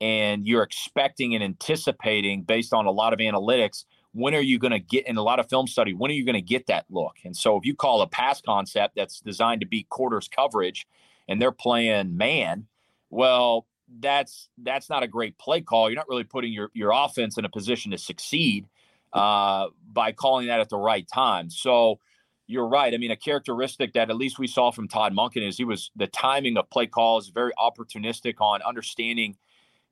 and 0.00 0.46
you're 0.46 0.62
expecting 0.62 1.34
and 1.34 1.42
anticipating 1.42 2.42
based 2.42 2.72
on 2.72 2.86
a 2.86 2.90
lot 2.90 3.12
of 3.12 3.18
analytics 3.18 3.84
when 4.12 4.34
are 4.34 4.40
you 4.40 4.58
going 4.58 4.72
to 4.72 4.78
get 4.78 5.06
in 5.06 5.18
a 5.18 5.22
lot 5.22 5.38
of 5.38 5.48
film 5.48 5.66
study 5.66 5.92
when 5.94 6.10
are 6.10 6.14
you 6.14 6.24
going 6.24 6.34
to 6.34 6.42
get 6.42 6.66
that 6.66 6.84
look? 6.90 7.16
And 7.24 7.36
so 7.36 7.56
if 7.56 7.64
you 7.64 7.74
call 7.74 8.02
a 8.02 8.06
pass 8.06 8.40
concept 8.40 8.96
that's 8.96 9.20
designed 9.20 9.60
to 9.60 9.66
beat 9.66 9.88
quarters 9.88 10.28
coverage 10.28 10.86
and 11.28 11.40
they're 11.40 11.52
playing 11.52 12.16
man 12.16 12.66
well 13.10 13.66
that's 14.00 14.48
that's 14.58 14.90
not 14.90 15.02
a 15.02 15.08
great 15.08 15.38
play 15.38 15.60
call. 15.60 15.88
You're 15.88 15.96
not 15.96 16.08
really 16.08 16.24
putting 16.24 16.52
your 16.52 16.70
your 16.74 16.92
offense 16.92 17.38
in 17.38 17.44
a 17.44 17.48
position 17.48 17.92
to 17.92 17.98
succeed 17.98 18.66
uh, 19.12 19.68
by 19.92 20.12
calling 20.12 20.48
that 20.48 20.60
at 20.60 20.68
the 20.68 20.78
right 20.78 21.06
time. 21.12 21.50
So 21.50 22.00
you're 22.46 22.68
right. 22.68 22.94
I 22.94 22.96
mean, 22.96 23.10
a 23.10 23.16
characteristic 23.16 23.92
that 23.94 24.10
at 24.10 24.16
least 24.16 24.38
we 24.38 24.46
saw 24.46 24.70
from 24.70 24.88
Todd 24.88 25.12
Monken 25.12 25.46
is 25.46 25.56
he 25.56 25.64
was 25.64 25.90
the 25.96 26.06
timing 26.06 26.56
of 26.56 26.68
play 26.70 26.86
calls 26.86 27.28
very 27.28 27.52
opportunistic 27.58 28.34
on 28.40 28.62
understanding 28.62 29.36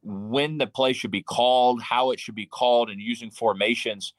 when 0.04 0.58
the 0.58 0.66
play 0.66 0.92
should 0.92 1.10
be 1.10 1.22
called, 1.22 1.82
how 1.82 2.10
it 2.10 2.20
should 2.20 2.34
be 2.34 2.46
called, 2.46 2.90
and 2.90 3.00
using 3.00 3.30
formations 3.30 4.12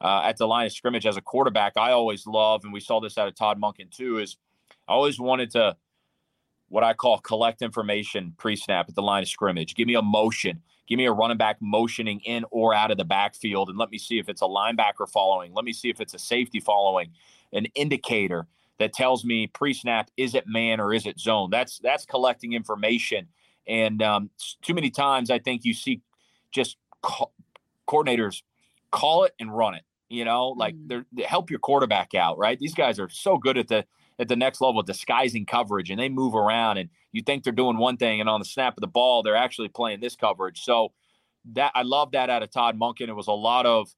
uh, 0.00 0.22
at 0.24 0.36
the 0.36 0.46
line 0.46 0.66
of 0.66 0.72
scrimmage 0.72 1.06
as 1.06 1.16
a 1.16 1.20
quarterback. 1.20 1.72
I 1.76 1.92
always 1.92 2.26
love, 2.26 2.64
and 2.64 2.72
we 2.72 2.80
saw 2.80 3.00
this 3.00 3.18
out 3.18 3.28
of 3.28 3.34
Todd 3.34 3.60
Monken 3.60 3.90
too, 3.90 4.18
is 4.18 4.36
I 4.88 4.92
always 4.92 5.18
wanted 5.18 5.50
to 5.52 5.76
what 6.68 6.84
I 6.84 6.94
call 6.94 7.18
collect 7.18 7.62
information 7.62 8.34
pre-snap 8.38 8.88
at 8.88 8.94
the 8.94 9.02
line 9.02 9.22
of 9.22 9.28
scrimmage. 9.28 9.74
Give 9.74 9.86
me 9.86 9.94
a 9.94 10.02
motion. 10.02 10.62
Give 10.86 10.98
me 10.98 11.06
a 11.06 11.12
running 11.12 11.36
back 11.36 11.58
motioning 11.60 12.20
in 12.20 12.44
or 12.50 12.74
out 12.74 12.90
of 12.90 12.98
the 12.98 13.04
backfield, 13.04 13.70
and 13.70 13.78
let 13.78 13.90
me 13.90 13.98
see 13.98 14.18
if 14.18 14.28
it's 14.28 14.42
a 14.42 14.46
linebacker 14.46 15.08
following. 15.08 15.52
Let 15.52 15.64
me 15.64 15.72
see 15.72 15.88
if 15.88 16.00
it's 16.00 16.14
a 16.14 16.18
safety 16.18 16.60
following, 16.60 17.10
an 17.52 17.66
indicator 17.74 18.46
that 18.78 18.92
tells 18.92 19.24
me 19.24 19.46
pre-snap 19.46 20.10
is 20.16 20.34
it 20.34 20.46
man 20.46 20.80
or 20.80 20.92
is 20.92 21.06
it 21.06 21.18
zone. 21.18 21.50
That's 21.50 21.78
that's 21.78 22.04
collecting 22.04 22.52
information 22.52 23.28
and 23.66 24.02
um, 24.02 24.30
too 24.62 24.74
many 24.74 24.90
times, 24.90 25.30
I 25.30 25.38
think 25.38 25.64
you 25.64 25.74
see 25.74 26.02
just 26.52 26.76
co- 27.02 27.32
coordinators 27.88 28.42
call 28.90 29.24
it 29.24 29.34
and 29.38 29.54
run 29.54 29.74
it. 29.74 29.82
You 30.08 30.24
know, 30.24 30.50
like 30.50 30.74
mm. 30.74 30.88
they're, 30.88 31.06
they 31.12 31.22
help 31.22 31.50
your 31.50 31.58
quarterback 31.58 32.14
out, 32.14 32.38
right? 32.38 32.58
These 32.58 32.74
guys 32.74 33.00
are 33.00 33.08
so 33.08 33.38
good 33.38 33.58
at 33.58 33.68
the 33.68 33.84
at 34.18 34.28
the 34.28 34.36
next 34.36 34.60
level 34.60 34.82
disguising 34.82 35.44
coverage, 35.44 35.90
and 35.90 35.98
they 35.98 36.08
move 36.08 36.34
around, 36.34 36.78
and 36.78 36.88
you 37.12 37.22
think 37.22 37.42
they're 37.42 37.52
doing 37.52 37.78
one 37.78 37.96
thing, 37.96 38.20
and 38.20 38.28
on 38.28 38.40
the 38.40 38.44
snap 38.44 38.76
of 38.76 38.80
the 38.80 38.86
ball, 38.86 39.22
they're 39.22 39.34
actually 39.36 39.68
playing 39.68 40.00
this 40.00 40.14
coverage. 40.14 40.62
So 40.62 40.92
that 41.54 41.72
I 41.74 41.82
love 41.82 42.12
that 42.12 42.30
out 42.30 42.42
of 42.42 42.50
Todd 42.50 42.78
Monken. 42.78 43.08
It 43.08 43.16
was 43.16 43.26
a 43.26 43.32
lot 43.32 43.66
of 43.66 43.88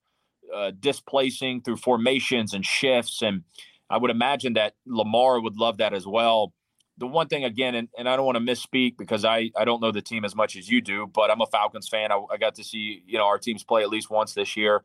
uh, 0.53 0.71
displacing 0.79 1.61
through 1.61 1.77
formations 1.77 2.53
and 2.53 2.65
shifts, 2.65 3.21
and 3.21 3.43
I 3.89 3.97
would 3.97 4.11
imagine 4.11 4.53
that 4.53 4.73
Lamar 4.85 5.39
would 5.39 5.57
love 5.57 5.77
that 5.77 5.93
as 5.93 6.07
well 6.07 6.53
the 6.97 7.07
one 7.07 7.27
thing 7.27 7.43
again, 7.43 7.75
and, 7.75 7.89
and 7.97 8.09
I 8.09 8.15
don't 8.15 8.25
want 8.25 8.37
to 8.37 8.43
misspeak 8.43 8.97
because 8.97 9.23
I, 9.23 9.51
I 9.55 9.65
don't 9.65 9.81
know 9.81 9.91
the 9.91 10.01
team 10.01 10.25
as 10.25 10.35
much 10.35 10.55
as 10.55 10.67
you 10.69 10.81
do, 10.81 11.07
but 11.07 11.29
I'm 11.29 11.41
a 11.41 11.45
Falcons 11.45 11.87
fan. 11.87 12.11
I, 12.11 12.21
I 12.31 12.37
got 12.37 12.55
to 12.55 12.63
see 12.63 13.03
you 13.05 13.17
know 13.17 13.25
our 13.25 13.37
teams 13.37 13.63
play 13.63 13.83
at 13.83 13.89
least 13.89 14.09
once 14.09 14.33
this 14.33 14.57
year. 14.57 14.83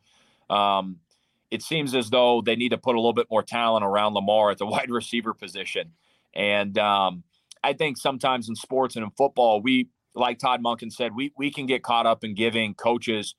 Um, 0.51 0.99
it 1.51 1.63
seems 1.63 1.95
as 1.95 2.11
though 2.11 2.43
they 2.43 2.57
need 2.57 2.71
to 2.71 2.79
put 2.79 2.95
a 2.95 2.99
little 2.99 3.13
bit 3.13 3.27
more 3.31 3.43
talent 3.43 3.85
around 3.85 4.15
Lamar 4.15 4.51
at 4.51 4.59
the 4.59 4.67
wide 4.75 4.91
receiver 4.91 5.33
position, 5.33 5.93
and 6.35 6.77
um, 6.79 7.25
I 7.65 7.73
think 7.73 7.97
sometimes 7.97 8.49
in 8.49 8.57
sports 8.57 8.97
and 8.97 9.05
in 9.05 9.11
football, 9.11 9.63
we 9.63 9.89
like 10.15 10.39
Todd 10.39 10.63
Monken 10.63 10.93
said, 10.93 11.15
we 11.15 11.33
we 11.37 11.51
can 11.51 11.67
get 11.67 11.83
caught 11.83 12.07
up 12.07 12.25
in 12.25 12.35
giving 12.35 12.75
coaches 12.75 13.35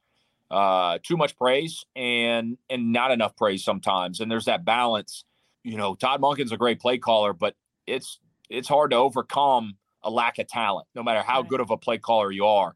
uh, 0.49 0.97
too 1.03 1.17
much 1.17 1.37
praise 1.37 1.85
and 1.95 2.57
and 2.69 2.91
not 2.91 3.11
enough 3.11 3.35
praise 3.35 3.63
sometimes, 3.63 4.19
and 4.19 4.31
there's 4.31 4.45
that 4.45 4.65
balance. 4.65 5.25
You 5.63 5.77
know, 5.77 5.95
Todd 5.95 6.21
Monken's 6.21 6.51
a 6.51 6.57
great 6.57 6.79
play 6.79 6.97
caller, 6.97 7.33
but 7.33 7.55
it's 7.87 8.19
it's 8.53 8.67
hard 8.67 8.91
to 8.91 8.97
overcome 8.97 9.75
a 10.03 10.09
lack 10.09 10.37
of 10.37 10.47
talent, 10.47 10.87
no 10.95 11.03
matter 11.03 11.21
how 11.21 11.41
good 11.41 11.59
of 11.59 11.71
a 11.71 11.77
play 11.77 11.97
caller 11.97 12.31
you 12.31 12.45
are. 12.45 12.75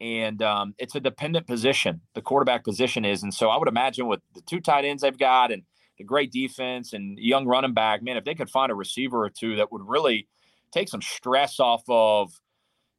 And 0.00 0.42
um, 0.42 0.74
it's 0.78 0.94
a 0.94 1.00
dependent 1.00 1.46
position, 1.46 2.02
the 2.14 2.20
quarterback 2.20 2.64
position 2.64 3.04
is. 3.04 3.22
And 3.22 3.32
so 3.32 3.48
I 3.48 3.56
would 3.56 3.68
imagine 3.68 4.06
with 4.06 4.20
the 4.34 4.42
two 4.42 4.60
tight 4.60 4.84
ends 4.84 5.02
they've 5.02 5.16
got 5.16 5.50
and 5.50 5.62
the 5.96 6.04
great 6.04 6.30
defense 6.30 6.92
and 6.92 7.18
young 7.18 7.46
running 7.46 7.72
back, 7.72 8.02
man, 8.02 8.18
if 8.18 8.24
they 8.24 8.34
could 8.34 8.50
find 8.50 8.70
a 8.70 8.74
receiver 8.74 9.24
or 9.24 9.30
two 9.30 9.56
that 9.56 9.72
would 9.72 9.88
really 9.88 10.28
take 10.70 10.90
some 10.90 11.00
stress 11.00 11.58
off 11.58 11.82
of 11.88 12.30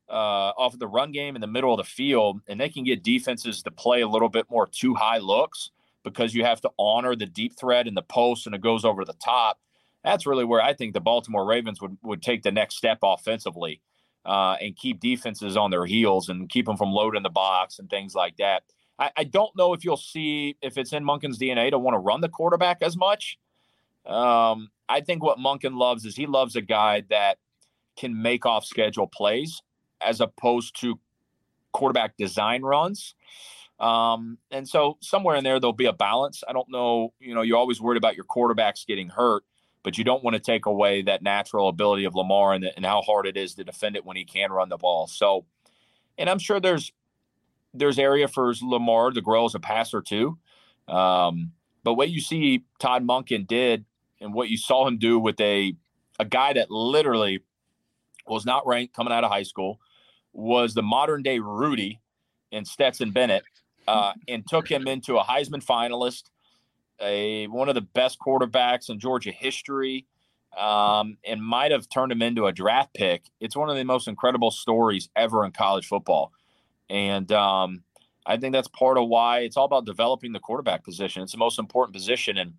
uh, 0.09 0.53
off 0.57 0.73
of 0.73 0.79
the 0.79 0.87
run 0.87 1.11
game 1.11 1.35
in 1.35 1.41
the 1.41 1.47
middle 1.47 1.73
of 1.73 1.77
the 1.77 1.83
field, 1.83 2.39
and 2.47 2.59
they 2.59 2.69
can 2.69 2.85
get 2.85 3.03
defenses 3.03 3.61
to 3.61 3.69
play 3.69 4.01
a 4.01 4.07
little 4.07 4.29
bit 4.29 4.45
more 4.49 4.65
too 4.65 4.95
high 4.95 5.17
looks 5.17 5.69
because 6.03 6.33
you 6.33 6.45
have 6.45 6.61
to 6.61 6.71
honor 6.79 7.13
the 7.13 7.25
deep 7.25 7.59
threat 7.59 7.87
in 7.87 7.93
the 7.93 8.01
post 8.01 8.45
and 8.45 8.55
it 8.55 8.61
goes 8.61 8.85
over 8.85 9.03
the 9.03 9.13
top 9.13 9.59
that's 10.07 10.25
really 10.25 10.45
where 10.45 10.61
I 10.61 10.73
think 10.73 10.93
the 10.93 11.01
Baltimore 11.01 11.45
Ravens 11.45 11.81
would, 11.81 11.97
would 12.01 12.21
take 12.21 12.43
the 12.43 12.51
next 12.51 12.77
step 12.77 12.99
offensively 13.03 13.81
uh, 14.25 14.55
and 14.61 14.75
keep 14.75 15.01
defenses 15.01 15.57
on 15.57 15.69
their 15.69 15.85
heels 15.85 16.29
and 16.29 16.49
keep 16.49 16.65
them 16.65 16.77
from 16.77 16.91
loading 16.91 17.23
the 17.23 17.29
box 17.29 17.77
and 17.77 17.89
things 17.89 18.15
like 18.15 18.37
that. 18.37 18.63
I, 18.97 19.11
I 19.17 19.23
don't 19.25 19.55
know 19.57 19.73
if 19.73 19.83
you'll 19.83 19.97
see 19.97 20.55
if 20.61 20.77
it's 20.77 20.93
in 20.93 21.03
Monken's 21.03 21.37
DNA 21.37 21.71
to 21.71 21.77
want 21.77 21.95
to 21.95 21.99
run 21.99 22.21
the 22.21 22.29
quarterback 22.29 22.81
as 22.81 22.95
much. 22.95 23.37
Um, 24.05 24.69
I 24.87 25.01
think 25.01 25.21
what 25.21 25.39
Monken 25.39 25.77
loves 25.77 26.05
is 26.05 26.15
he 26.15 26.25
loves 26.25 26.55
a 26.55 26.61
guy 26.61 27.03
that 27.09 27.37
can 27.97 28.21
make 28.21 28.45
off 28.45 28.63
schedule 28.63 29.07
plays 29.07 29.61
as 29.99 30.21
opposed 30.21 30.79
to 30.79 30.99
quarterback 31.73 32.15
design 32.15 32.61
runs. 32.61 33.13
Um, 33.77 34.37
and 34.51 34.67
so 34.67 34.97
somewhere 35.01 35.35
in 35.35 35.43
there, 35.43 35.59
there'll 35.59 35.73
be 35.73 35.85
a 35.85 35.93
balance. 35.93 36.43
I 36.47 36.53
don't 36.53 36.69
know, 36.69 37.13
you 37.19 37.35
know, 37.35 37.41
you're 37.41 37.57
always 37.57 37.81
worried 37.81 37.97
about 37.97 38.15
your 38.15 38.25
quarterbacks 38.25 38.87
getting 38.87 39.09
hurt 39.09 39.43
but 39.83 39.97
you 39.97 40.03
don't 40.03 40.23
want 40.23 40.35
to 40.35 40.39
take 40.39 40.65
away 40.65 41.01
that 41.03 41.21
natural 41.21 41.69
ability 41.69 42.05
of 42.05 42.15
Lamar 42.15 42.53
and, 42.53 42.65
and 42.75 42.85
how 42.85 43.01
hard 43.01 43.25
it 43.25 43.37
is 43.37 43.55
to 43.55 43.63
defend 43.63 43.95
it 43.95 44.05
when 44.05 44.17
he 44.17 44.25
can 44.25 44.51
run 44.51 44.69
the 44.69 44.77
ball. 44.77 45.07
So, 45.07 45.45
and 46.17 46.29
I'm 46.29 46.39
sure 46.39 46.59
there's 46.59 46.91
there's 47.73 47.99
area 47.99 48.27
for 48.27 48.53
Lamar 48.61 49.11
to 49.11 49.21
grow 49.21 49.45
as 49.45 49.55
a 49.55 49.59
passer 49.59 50.01
too. 50.01 50.37
Um, 50.87 51.51
but 51.83 51.93
what 51.93 52.09
you 52.09 52.19
see 52.19 52.63
Todd 52.79 53.05
Monken 53.05 53.47
did 53.47 53.85
and 54.19 54.33
what 54.33 54.49
you 54.49 54.57
saw 54.57 54.87
him 54.87 54.97
do 54.97 55.19
with 55.19 55.39
a 55.39 55.73
a 56.19 56.25
guy 56.25 56.53
that 56.53 56.71
literally 56.71 57.43
was 58.25 58.45
not 58.45 58.65
ranked 58.67 58.95
coming 58.95 59.13
out 59.13 59.23
of 59.23 59.31
high 59.31 59.43
school, 59.43 59.79
was 60.33 60.73
the 60.73 60.81
modern 60.81 61.23
day 61.23 61.39
Rudy 61.39 62.01
in 62.51 62.65
Stetson 62.65 63.11
Bennett, 63.11 63.43
uh, 63.87 64.13
and 64.27 64.45
took 64.47 64.69
him 64.69 64.87
into 64.87 65.17
a 65.17 65.23
Heisman 65.23 65.63
finalist, 65.63 66.23
a 67.01 67.47
one 67.47 67.69
of 67.69 67.75
the 67.75 67.81
best 67.81 68.19
quarterbacks 68.19 68.89
in 68.89 68.99
Georgia 68.99 69.31
history, 69.31 70.05
um, 70.57 71.17
and 71.23 71.43
might 71.43 71.71
have 71.71 71.89
turned 71.89 72.11
him 72.11 72.21
into 72.21 72.45
a 72.45 72.51
draft 72.51 72.93
pick. 72.93 73.23
It's 73.39 73.55
one 73.55 73.69
of 73.69 73.75
the 73.75 73.83
most 73.83 74.07
incredible 74.07 74.51
stories 74.51 75.09
ever 75.15 75.45
in 75.45 75.51
college 75.51 75.87
football, 75.87 76.31
and 76.89 77.31
um, 77.31 77.83
I 78.25 78.37
think 78.37 78.53
that's 78.53 78.67
part 78.67 78.97
of 78.97 79.07
why 79.07 79.39
it's 79.39 79.57
all 79.57 79.65
about 79.65 79.85
developing 79.85 80.33
the 80.33 80.39
quarterback 80.39 80.83
position. 80.83 81.21
It's 81.23 81.31
the 81.31 81.37
most 81.37 81.59
important 81.59 81.93
position, 81.93 82.37
and 82.37 82.53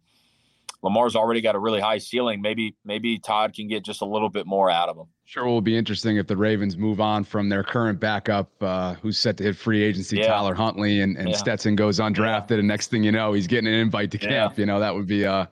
Lamar's 0.83 1.17
already 1.17 1.41
got 1.41 1.55
a 1.55 1.59
really 1.59 1.81
high 1.81 1.99
ceiling. 1.99 2.41
Maybe 2.41 2.77
maybe 2.85 3.19
Todd 3.19 3.53
can 3.55 3.69
get 3.69 3.85
just 3.85 4.01
a 4.01 4.05
little 4.05 4.29
bit 4.29 4.47
more 4.47 4.71
out 4.71 4.89
of 4.89 4.97
him. 4.97 5.07
Sure, 5.25 5.45
will 5.45 5.61
be 5.61 5.77
interesting 5.77 6.17
if 6.17 6.27
the 6.27 6.37
Ravens 6.37 6.77
move 6.77 7.01
on 7.01 7.25
from 7.25 7.49
their 7.49 7.63
current 7.63 8.01
backup, 8.01 8.51
uh, 8.63 8.95
who's 8.95 9.19
set 9.19 9.37
to 9.39 9.45
hit 9.45 9.57
free 9.57 9.83
agency, 9.83 10.19
yeah. 10.19 10.29
Tyler 10.29 10.55
Huntley, 10.55 11.01
and, 11.01 11.19
and 11.19 11.31
yeah. 11.31 11.37
Stetson 11.37 11.77
goes 11.77 11.99
undrafted, 11.99 12.51
yeah. 12.53 12.59
and 12.59 12.69
next 12.69 12.89
thing 12.89 13.03
you 13.03 13.13
know, 13.13 13.33
he's 13.33 13.47
getting 13.47 13.67
an 13.69 13.75
invite 13.75 14.11
to 14.13 14.19
camp. 14.19 14.59
You 14.59 14.67
know 14.67 14.81
that 14.81 14.95
would 14.95 15.07
be 15.07 15.27
uh, 15.27 15.47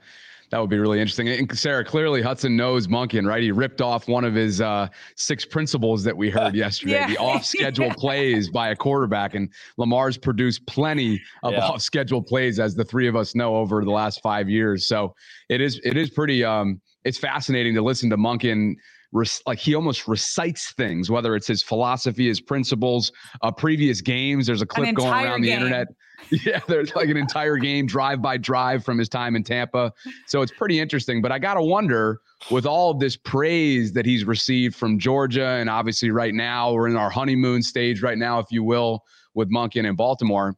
that 0.50 0.61
would 0.61 0.70
be 0.70 0.78
really 0.78 1.00
interesting. 1.00 1.28
And 1.28 1.59
Sarah, 1.59 1.85
clearly 1.85 2.22
Hutson 2.22 2.52
knows 2.52 2.87
Monken, 2.87 3.26
right? 3.26 3.42
He 3.42 3.50
ripped 3.50 3.80
off 3.80 4.09
one 4.09 4.24
of 4.24 4.35
his 4.35 4.61
uh, 4.61 4.88
six 5.16 5.44
principles 5.44 6.04
that 6.04 6.16
we 6.16 6.30
heard 6.30 6.54
yesterday, 6.54 6.92
yeah. 7.00 7.09
the 7.09 7.18
off-schedule 7.18 7.92
plays 7.94 8.48
by 8.48 8.68
a 8.68 8.76
quarterback. 8.76 9.35
And 9.35 9.50
Lamar's 9.76 10.16
produced 10.16 10.66
plenty 10.66 11.20
of 11.42 11.52
yeah. 11.52 11.66
off-schedule 11.66 12.22
plays, 12.22 12.61
as 12.61 12.74
the 12.74 12.85
three 12.85 13.09
of 13.09 13.16
us 13.16 13.35
know, 13.35 13.56
over 13.56 13.85
the 13.85 13.90
last 13.90 14.20
five 14.22 14.48
years. 14.48 14.87
So 14.87 15.14
it 15.48 15.61
is 15.61 15.80
it 15.85 15.96
is 15.96 16.11
pretty 16.11 16.44
um, 16.44 16.80
it's 17.04 17.18
fascinating 17.18 17.74
to 17.74 17.82
listen 17.82 18.11
to 18.11 18.16
Monken 18.16 18.74
like 19.46 19.59
he 19.59 19.74
almost 19.74 20.09
recites 20.09 20.72
things, 20.72 21.11
whether 21.11 21.35
it's 21.37 21.46
his 21.46 21.62
philosophy, 21.62 22.29
his 22.29 22.40
principles, 22.40 23.12
uh, 23.42 23.50
previous 23.50 24.00
games. 24.00 24.46
There's 24.46 24.62
a 24.62 24.66
clip 24.66 24.94
going 24.94 25.12
around 25.12 25.42
game. 25.42 25.50
the 25.50 25.52
internet. 25.52 25.88
Yeah, 26.31 26.61
there's 26.66 26.96
like 26.96 27.11
an 27.11 27.18
entire 27.18 27.59
game 27.59 27.87
drive 27.87 28.22
by 28.22 28.38
drive 28.38 28.85
from 28.85 28.98
his 28.98 29.09
time 29.09 29.37
in 29.37 29.44
Tampa. 29.44 29.92
So 30.26 30.40
it's 30.40 30.50
pretty 30.50 30.81
interesting. 30.81 31.20
But 31.20 31.31
I 31.31 31.38
got 31.38 31.55
to 31.55 31.62
wonder 31.62 32.20
with 32.50 32.64
all 32.64 32.90
of 32.90 32.98
this 32.98 33.16
praise 33.16 33.92
that 33.92 34.07
he's 34.07 34.24
received 34.24 34.74
from 34.74 34.98
Georgia, 34.98 35.46
and 35.46 35.68
obviously 35.68 36.11
right 36.11 36.35
now 36.35 36.72
we're 36.72 36.88
in 36.88 36.96
our 36.96 37.11
honeymoon 37.11 37.62
stage 37.62 38.02
right 38.02 38.16
now, 38.16 38.38
if 38.38 38.46
you 38.50 38.64
will, 38.64 39.05
with 39.35 39.50
Monken 39.50 39.87
in 39.87 39.94
Baltimore. 39.94 40.57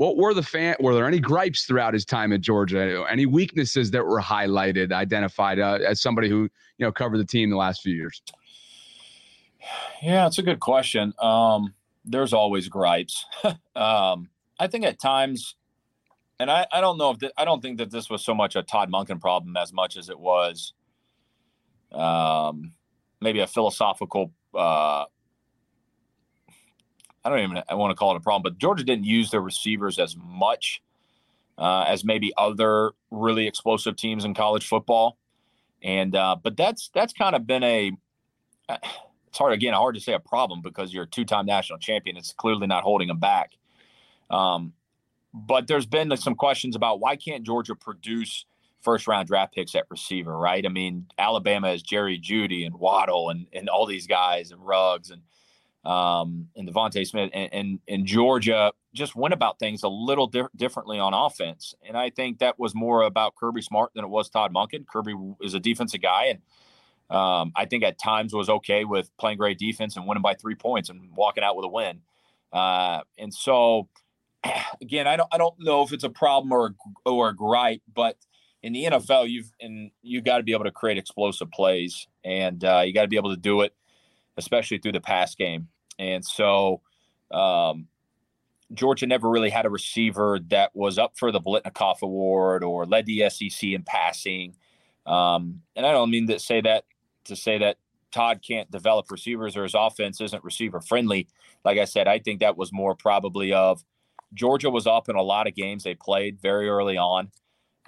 What 0.00 0.16
were 0.16 0.32
the 0.32 0.42
fan? 0.42 0.76
Were 0.80 0.94
there 0.94 1.06
any 1.06 1.20
gripes 1.20 1.64
throughout 1.64 1.92
his 1.92 2.06
time 2.06 2.32
at 2.32 2.40
Georgia? 2.40 3.04
Any 3.10 3.26
weaknesses 3.26 3.90
that 3.90 4.02
were 4.02 4.18
highlighted, 4.18 4.92
identified 4.92 5.58
uh, 5.58 5.78
as 5.86 6.00
somebody 6.00 6.26
who 6.26 6.44
you 6.78 6.86
know 6.86 6.90
covered 6.90 7.18
the 7.18 7.24
team 7.26 7.50
the 7.50 7.58
last 7.58 7.82
few 7.82 7.94
years? 7.94 8.22
Yeah, 10.02 10.26
it's 10.26 10.38
a 10.38 10.42
good 10.42 10.58
question. 10.58 11.12
Um, 11.20 11.74
there's 12.06 12.32
always 12.32 12.66
gripes. 12.66 13.26
um, 13.76 14.30
I 14.58 14.68
think 14.68 14.86
at 14.86 14.98
times, 14.98 15.54
and 16.38 16.50
I, 16.50 16.66
I 16.72 16.80
don't 16.80 16.96
know 16.96 17.10
if 17.10 17.18
th- 17.18 17.32
I 17.36 17.44
don't 17.44 17.60
think 17.60 17.76
that 17.76 17.90
this 17.90 18.08
was 18.08 18.24
so 18.24 18.34
much 18.34 18.56
a 18.56 18.62
Todd 18.62 18.90
Monken 18.90 19.20
problem 19.20 19.54
as 19.58 19.70
much 19.70 19.98
as 19.98 20.08
it 20.08 20.18
was 20.18 20.72
um, 21.92 22.72
maybe 23.20 23.40
a 23.40 23.46
philosophical 23.46 24.32
uh, 24.54 25.04
I 27.24 27.28
don't 27.28 27.40
even 27.40 27.62
I 27.68 27.74
want 27.74 27.90
to 27.90 27.94
call 27.94 28.12
it 28.12 28.16
a 28.16 28.20
problem, 28.20 28.42
but 28.42 28.58
Georgia 28.58 28.84
didn't 28.84 29.04
use 29.04 29.30
their 29.30 29.40
receivers 29.40 29.98
as 29.98 30.16
much 30.16 30.82
uh, 31.58 31.84
as 31.86 32.04
maybe 32.04 32.32
other 32.38 32.92
really 33.10 33.46
explosive 33.46 33.96
teams 33.96 34.24
in 34.24 34.34
college 34.34 34.66
football. 34.66 35.18
And 35.82 36.16
uh, 36.16 36.36
but 36.42 36.56
that's 36.56 36.90
that's 36.94 37.12
kind 37.12 37.36
of 37.36 37.46
been 37.46 37.62
a 37.62 37.92
it's 38.68 39.38
hard 39.38 39.52
again 39.52 39.74
hard 39.74 39.94
to 39.94 40.00
say 40.00 40.14
a 40.14 40.20
problem 40.20 40.62
because 40.62 40.92
you're 40.92 41.04
a 41.04 41.08
two-time 41.08 41.46
national 41.46 41.78
champion. 41.78 42.16
It's 42.16 42.32
clearly 42.32 42.66
not 42.66 42.82
holding 42.82 43.08
them 43.08 43.18
back. 43.18 43.52
Um, 44.30 44.72
but 45.32 45.66
there's 45.68 45.86
been 45.86 46.14
some 46.16 46.34
questions 46.34 46.76
about 46.76 47.00
why 47.00 47.16
can't 47.16 47.44
Georgia 47.44 47.74
produce 47.74 48.44
first 48.80 49.06
round 49.06 49.28
draft 49.28 49.54
picks 49.54 49.74
at 49.74 49.84
receiver, 49.90 50.36
right? 50.36 50.64
I 50.64 50.68
mean, 50.68 51.06
Alabama 51.18 51.68
has 51.68 51.82
Jerry 51.82 52.18
Jeudy 52.18 52.66
and 52.66 52.74
Waddle 52.74 53.30
and, 53.30 53.46
and 53.52 53.68
all 53.68 53.86
these 53.86 54.06
guys 54.06 54.50
and 54.50 54.66
Ruggs 54.66 55.10
and 55.10 55.22
um, 55.84 56.48
and 56.56 56.68
DeVonta 56.68 57.06
Smith 57.06 57.30
and, 57.32 57.52
and, 57.54 57.78
and, 57.88 58.04
Georgia 58.04 58.70
just 58.92 59.16
went 59.16 59.32
about 59.32 59.58
things 59.58 59.82
a 59.82 59.88
little 59.88 60.26
di- 60.26 60.42
differently 60.54 60.98
on 60.98 61.14
offense. 61.14 61.74
And 61.86 61.96
I 61.96 62.10
think 62.10 62.40
that 62.40 62.58
was 62.58 62.74
more 62.74 63.02
about 63.02 63.34
Kirby 63.34 63.62
Smart 63.62 63.92
than 63.94 64.04
it 64.04 64.08
was 64.08 64.28
Todd 64.28 64.52
Monken. 64.52 64.86
Kirby 64.86 65.14
is 65.40 65.54
a 65.54 65.60
defensive 65.60 66.02
guy, 66.02 66.26
and 66.26 66.40
um, 67.16 67.52
I 67.56 67.64
think 67.64 67.82
at 67.82 67.98
times 67.98 68.34
was 68.34 68.50
okay 68.50 68.84
with 68.84 69.10
playing 69.18 69.38
great 69.38 69.58
defense 69.58 69.96
and 69.96 70.06
winning 70.06 70.22
by 70.22 70.34
three 70.34 70.54
points 70.54 70.90
and 70.90 71.10
walking 71.16 71.42
out 71.42 71.56
with 71.56 71.64
a 71.64 71.68
win. 71.68 72.00
Uh, 72.52 73.00
and 73.16 73.32
so, 73.32 73.88
again, 74.82 75.06
I 75.06 75.16
don't 75.16 75.28
I 75.32 75.38
don't 75.38 75.54
know 75.58 75.82
if 75.82 75.94
it's 75.94 76.04
a 76.04 76.10
problem 76.10 76.52
or 76.52 76.74
or 77.06 77.30
a 77.30 77.34
gripe, 77.34 77.80
but 77.94 78.18
in 78.62 78.74
the 78.74 78.84
NFL, 78.84 79.30
you've 79.30 79.50
and 79.60 79.92
you 80.02 80.20
got 80.20 80.36
to 80.36 80.42
be 80.42 80.52
able 80.52 80.64
to 80.64 80.70
create 80.70 80.98
explosive 80.98 81.50
plays, 81.50 82.06
and 82.22 82.62
uh, 82.64 82.82
you 82.84 82.92
got 82.92 83.02
to 83.02 83.08
be 83.08 83.16
able 83.16 83.30
to 83.30 83.40
do 83.40 83.62
it 83.62 83.72
especially 84.40 84.78
through 84.78 84.92
the 84.92 85.00
pass 85.00 85.34
game. 85.34 85.68
And 85.98 86.24
so 86.24 86.80
um, 87.30 87.86
Georgia 88.72 89.06
never 89.06 89.28
really 89.28 89.50
had 89.50 89.66
a 89.66 89.70
receiver 89.70 90.40
that 90.48 90.74
was 90.74 90.98
up 90.98 91.16
for 91.16 91.30
the 91.30 91.40
Biletnikoff 91.40 92.02
Award 92.02 92.64
or 92.64 92.86
led 92.86 93.06
the 93.06 93.28
SEC 93.28 93.62
in 93.62 93.82
passing. 93.82 94.56
Um, 95.06 95.62
and 95.76 95.86
I 95.86 95.92
don't 95.92 96.10
mean 96.10 96.26
to 96.28 96.38
say 96.38 96.60
that 96.62 96.84
to 97.24 97.36
say 97.36 97.58
that 97.58 97.76
Todd 98.12 98.40
can't 98.46 98.70
develop 98.70 99.10
receivers 99.10 99.56
or 99.56 99.62
his 99.62 99.74
offense 99.74 100.20
isn't 100.20 100.42
receiver 100.42 100.80
friendly. 100.80 101.28
Like 101.64 101.78
I 101.78 101.84
said, 101.84 102.08
I 102.08 102.18
think 102.18 102.40
that 102.40 102.56
was 102.56 102.72
more 102.72 102.94
probably 102.94 103.52
of 103.52 103.84
Georgia 104.34 104.70
was 104.70 104.86
up 104.86 105.08
in 105.08 105.16
a 105.16 105.22
lot 105.22 105.46
of 105.46 105.54
games 105.54 105.84
they 105.84 105.94
played 105.94 106.40
very 106.40 106.68
early 106.68 106.96
on. 106.96 107.30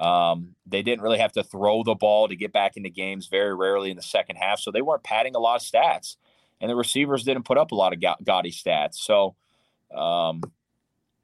Um, 0.00 0.54
they 0.66 0.82
didn't 0.82 1.02
really 1.02 1.18
have 1.18 1.32
to 1.32 1.44
throw 1.44 1.82
the 1.84 1.94
ball 1.94 2.28
to 2.28 2.36
get 2.36 2.52
back 2.52 2.76
into 2.76 2.90
games 2.90 3.28
very 3.28 3.54
rarely 3.54 3.90
in 3.90 3.96
the 3.96 4.02
second 4.02 4.36
half, 4.36 4.58
so 4.58 4.70
they 4.70 4.82
weren't 4.82 5.04
padding 5.04 5.36
a 5.36 5.38
lot 5.38 5.60
of 5.60 5.66
stats 5.66 6.16
and 6.62 6.70
the 6.70 6.76
receivers 6.76 7.24
didn't 7.24 7.42
put 7.42 7.58
up 7.58 7.72
a 7.72 7.74
lot 7.74 7.92
of 7.92 8.00
gaudy 8.24 8.52
stats. 8.52 8.94
So 8.94 9.34
um, 9.94 10.40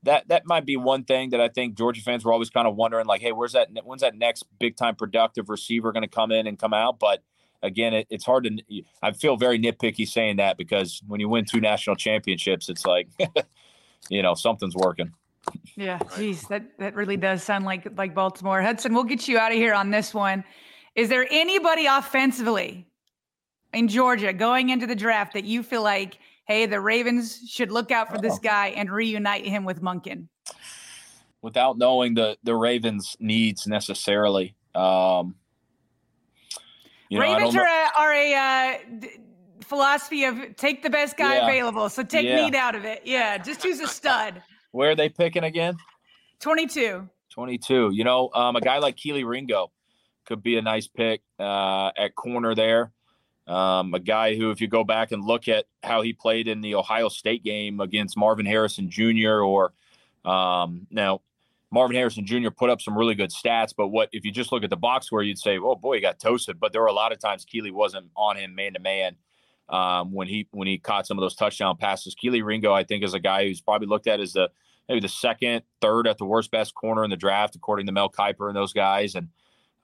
that 0.02 0.28
that 0.28 0.44
might 0.44 0.66
be 0.66 0.76
one 0.76 1.04
thing 1.04 1.30
that 1.30 1.40
I 1.40 1.48
think 1.48 1.78
Georgia 1.78 2.02
fans 2.02 2.24
were 2.24 2.32
always 2.32 2.50
kind 2.50 2.66
of 2.66 2.74
wondering, 2.74 3.06
like, 3.06 3.22
hey, 3.22 3.30
where's 3.32 3.52
that? 3.52 3.68
When's 3.84 4.02
that 4.02 4.16
next 4.16 4.44
big 4.58 4.76
time 4.76 4.96
productive 4.96 5.48
receiver 5.48 5.92
going 5.92 6.02
to 6.02 6.08
come 6.08 6.32
in 6.32 6.48
and 6.48 6.58
come 6.58 6.74
out? 6.74 6.98
But 6.98 7.22
again, 7.62 7.94
it, 7.94 8.08
it's 8.10 8.24
hard 8.24 8.44
to. 8.44 8.82
I 9.00 9.12
feel 9.12 9.36
very 9.36 9.60
nitpicky 9.60 10.06
saying 10.08 10.36
that 10.36 10.58
because 10.58 11.00
when 11.06 11.20
you 11.20 11.28
win 11.28 11.44
two 11.44 11.60
national 11.60 11.94
championships, 11.94 12.68
it's 12.68 12.84
like, 12.84 13.08
you 14.10 14.22
know, 14.22 14.34
something's 14.34 14.74
working. 14.74 15.12
Yeah, 15.76 16.00
geez, 16.16 16.42
that 16.48 16.64
that 16.78 16.96
really 16.96 17.16
does 17.16 17.44
sound 17.44 17.64
like 17.64 17.86
like 17.96 18.12
Baltimore. 18.12 18.60
Hutson, 18.60 18.92
we'll 18.92 19.04
get 19.04 19.28
you 19.28 19.38
out 19.38 19.52
of 19.52 19.56
here 19.56 19.72
on 19.72 19.90
this 19.90 20.12
one. 20.12 20.42
Is 20.96 21.08
there 21.08 21.28
anybody 21.30 21.86
offensively 21.86 22.87
in 23.78 23.86
Georgia 23.86 24.32
going 24.32 24.70
into 24.70 24.86
the 24.86 24.96
draft 24.96 25.32
that 25.34 25.44
you 25.44 25.62
feel 25.62 25.82
like, 25.82 26.18
hey, 26.46 26.66
the 26.66 26.80
Ravens 26.80 27.48
should 27.48 27.70
look 27.70 27.92
out 27.92 28.10
for 28.10 28.18
this 28.18 28.34
oh. 28.34 28.40
guy 28.42 28.68
and 28.68 28.90
reunite 28.90 29.46
him 29.46 29.64
with 29.64 29.80
Monken? 29.80 30.26
Without 31.42 31.78
knowing 31.78 32.14
the 32.14 32.36
the 32.42 32.54
Ravens' 32.54 33.16
needs 33.20 33.68
necessarily, 33.68 34.56
um, 34.74 35.36
you 37.08 37.20
know, 37.20 37.24
Ravens 37.24 37.54
are 37.54 37.64
a, 37.64 37.90
are 37.96 38.12
a 38.12 38.34
uh, 38.34 38.78
d- 38.98 39.10
philosophy 39.62 40.24
of 40.24 40.56
take 40.56 40.82
the 40.82 40.90
best 40.90 41.16
guy 41.16 41.36
yeah. 41.36 41.48
available. 41.48 41.88
So 41.88 42.02
take 42.02 42.26
yeah. 42.26 42.44
need 42.44 42.56
out 42.56 42.74
of 42.74 42.84
it. 42.84 43.02
Yeah, 43.04 43.38
just 43.38 43.62
choose 43.62 43.78
a 43.78 43.86
stud. 43.86 44.42
Where 44.72 44.90
are 44.90 44.96
they 44.96 45.08
picking 45.08 45.44
again? 45.44 45.76
22. 46.40 47.08
22. 47.30 47.90
You 47.92 48.02
know, 48.04 48.30
um, 48.34 48.56
a 48.56 48.60
guy 48.60 48.78
like 48.78 48.96
Kelee 48.96 49.24
Ringo 49.24 49.70
could 50.26 50.42
be 50.42 50.58
a 50.58 50.62
nice 50.62 50.88
pick 50.88 51.22
uh, 51.38 51.92
at 51.96 52.16
corner 52.16 52.56
there. 52.56 52.92
Um, 53.48 53.94
a 53.94 53.98
guy 53.98 54.36
who, 54.36 54.50
if 54.50 54.60
you 54.60 54.68
go 54.68 54.84
back 54.84 55.10
and 55.10 55.24
look 55.24 55.48
at 55.48 55.64
how 55.82 56.02
he 56.02 56.12
played 56.12 56.48
in 56.48 56.60
the 56.60 56.74
Ohio 56.74 57.08
State 57.08 57.42
game 57.42 57.80
against 57.80 58.16
Marvin 58.16 58.44
Harrison 58.44 58.90
Jr. 58.90 59.40
or 59.40 59.72
um, 60.24 60.86
now 60.90 61.22
Marvin 61.70 61.96
Harrison 61.96 62.26
Jr. 62.26 62.50
put 62.50 62.68
up 62.68 62.82
some 62.82 62.96
really 62.96 63.14
good 63.14 63.30
stats, 63.30 63.72
but 63.76 63.88
what 63.88 64.10
if 64.12 64.24
you 64.24 64.32
just 64.32 64.52
look 64.52 64.64
at 64.64 64.70
the 64.70 64.76
box 64.76 65.06
score, 65.06 65.22
you'd 65.22 65.38
say, 65.38 65.58
"Oh 65.58 65.76
boy, 65.76 65.96
he 65.96 66.00
got 66.00 66.18
toasted." 66.18 66.60
But 66.60 66.72
there 66.72 66.82
were 66.82 66.88
a 66.88 66.92
lot 66.92 67.12
of 67.12 67.20
times 67.20 67.46
Kelee 67.46 67.72
wasn't 67.72 68.10
on 68.16 68.36
him 68.36 68.54
man 68.54 68.74
to 68.74 68.80
man 68.80 69.16
when 70.10 70.28
he 70.28 70.46
when 70.50 70.68
he 70.68 70.78
caught 70.78 71.06
some 71.06 71.18
of 71.18 71.22
those 71.22 71.34
touchdown 71.34 71.76
passes. 71.76 72.14
Kelee 72.14 72.44
Ringo, 72.44 72.72
I 72.72 72.84
think, 72.84 73.04
is 73.04 73.14
a 73.14 73.20
guy 73.20 73.46
who's 73.46 73.60
probably 73.60 73.88
looked 73.88 74.06
at 74.06 74.20
as 74.20 74.32
the 74.34 74.50
maybe 74.88 75.00
the 75.00 75.08
second, 75.08 75.62
third 75.80 76.06
at 76.06 76.18
the 76.18 76.24
worst 76.24 76.50
best 76.50 76.74
corner 76.74 77.04
in 77.04 77.10
the 77.10 77.16
draft, 77.16 77.54
according 77.54 77.86
to 77.86 77.92
Mel 77.92 78.10
Kiper 78.10 78.48
and 78.48 78.56
those 78.56 78.72
guys. 78.72 79.14
And 79.14 79.28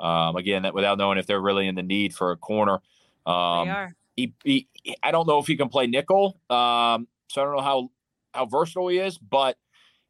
um, 0.01 0.37
again, 0.37 0.63
that 0.63 0.75
without 0.75 0.99
knowing 0.99 1.19
if 1.19 1.27
they're 1.27 1.41
really 1.41 1.69
in 1.69 1.75
the 1.75 1.83
need 1.83 2.15
for 2.15 2.31
a 2.31 2.37
corner. 2.37 2.81
Um, 3.27 3.67
they 3.67 3.73
are. 3.73 3.95
He, 4.17 4.35
he, 4.45 4.69
I 5.03 5.11
don't 5.11 5.27
know 5.27 5.39
if 5.39 5.47
he 5.47 5.57
can 5.57 5.69
play 5.69 5.87
nickel. 5.87 6.39
Um, 6.49 7.09
so 7.29 7.43
I 7.43 7.45
don't 7.45 7.57
know 7.57 7.63
how 7.63 7.91
how 8.33 8.47
versatile 8.47 8.89
he 8.89 8.99
is, 8.99 9.19
but 9.19 9.57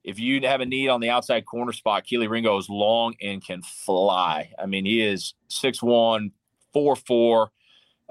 if 0.03 0.19
you 0.19 0.41
have 0.47 0.61
a 0.61 0.67
need 0.67 0.89
on 0.89 1.01
the 1.01 1.11
outside 1.11 1.47
corner 1.47 1.73
spot, 1.73 2.05
Kelee 2.05 2.29
Ringo 2.29 2.57
is 2.59 2.69
long 2.69 3.15
and 3.23 3.45
can 3.45 3.63
fly. 3.63 4.53
I 4.59 4.67
mean, 4.67 4.85
he 4.85 5.01
is 5.03 5.35
6'1, 5.51 6.31
4'4, 6.75 7.49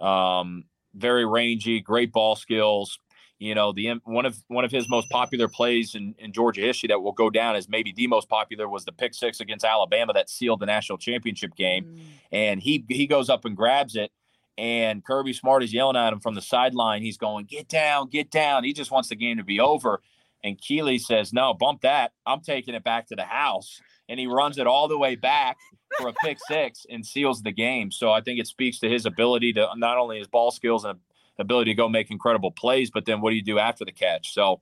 um, 0.04 0.66
very 0.96 1.26
rangy, 1.26 1.80
great 1.82 2.12
ball 2.12 2.36
skills. 2.36 3.00
You 3.38 3.56
know, 3.56 3.74
the 3.74 4.00
one 4.06 4.26
of 4.26 4.42
one 4.48 4.64
of 4.64 4.72
his 4.72 4.88
most 4.88 5.10
popular 5.10 5.50
plays 5.50 5.96
in, 5.96 6.16
in 6.18 6.32
Georgia 6.32 6.62
history 6.62 6.88
that 6.88 7.02
will 7.02 7.12
go 7.12 7.30
down 7.30 7.56
as 7.58 7.68
maybe 7.68 7.92
the 7.92 8.08
most 8.08 8.30
popular 8.30 8.70
was 8.70 8.86
the 8.86 8.94
pick 8.94 9.14
six 9.14 9.42
against 9.42 9.66
Alabama 9.66 10.14
that 10.14 10.30
sealed 10.30 10.62
the 10.62 10.66
national 10.66 10.98
championship 10.98 11.54
game. 11.56 11.84
Mm. 11.84 12.02
And 12.32 12.62
he 12.62 12.86
he 12.88 13.06
goes 13.06 13.30
up 13.30 13.44
and 13.44 13.58
grabs 13.58 13.96
it 13.96 14.12
and 14.58 15.04
Kirby 15.04 15.34
Smart 15.34 15.64
is 15.64 15.74
yelling 15.74 15.98
at 15.98 16.14
him 16.14 16.20
from 16.20 16.36
the 16.36 16.42
sideline. 16.42 17.02
He's 17.02 17.18
going, 17.18 17.46
"Get 17.46 17.68
down, 17.68 18.10
get 18.10 18.32
down." 18.32 18.64
He 18.64 18.74
just 18.74 18.92
wants 18.92 19.10
the 19.10 19.16
game 19.16 19.38
to 19.38 19.44
be 19.44 19.60
over. 19.60 20.02
And 20.44 20.60
Kelee 20.60 21.00
says, 21.00 21.34
No, 21.34 21.54
bump 21.54 21.82
that. 21.82 22.12
I'm 22.26 22.42
taking 22.42 22.76
it 22.76 22.84
back 22.84 23.08
to 23.08 23.16
the 23.16 23.24
house. 23.24 23.82
And 24.10 24.20
he 24.20 24.28
runs 24.28 24.58
it 24.58 24.68
all 24.68 24.88
the 24.88 24.98
way 24.98 25.16
back 25.16 25.58
for 25.98 26.10
a 26.10 26.14
pick 26.14 26.38
six 26.48 26.86
and 26.90 27.06
seals 27.06 27.42
the 27.42 27.52
game. 27.52 27.92
So 27.92 28.12
I 28.12 28.22
think 28.22 28.40
it 28.40 28.48
speaks 28.48 28.80
to 28.80 28.90
his 28.90 29.06
ability 29.06 29.54
to 29.54 29.70
not 29.78 29.98
only 29.98 30.20
his 30.20 30.28
ball 30.28 30.52
skills 30.52 30.84
and 30.84 31.00
ability 31.40 31.72
to 31.72 31.76
go 31.76 31.88
make 31.88 32.12
incredible 32.12 32.52
plays, 32.52 32.92
but 32.92 33.06
then 33.06 33.22
what 33.22 33.30
do 33.30 33.38
you 33.38 33.44
do 33.44 33.60
after 33.60 33.86
the 33.86 33.92
catch? 33.92 34.34
So 34.34 34.60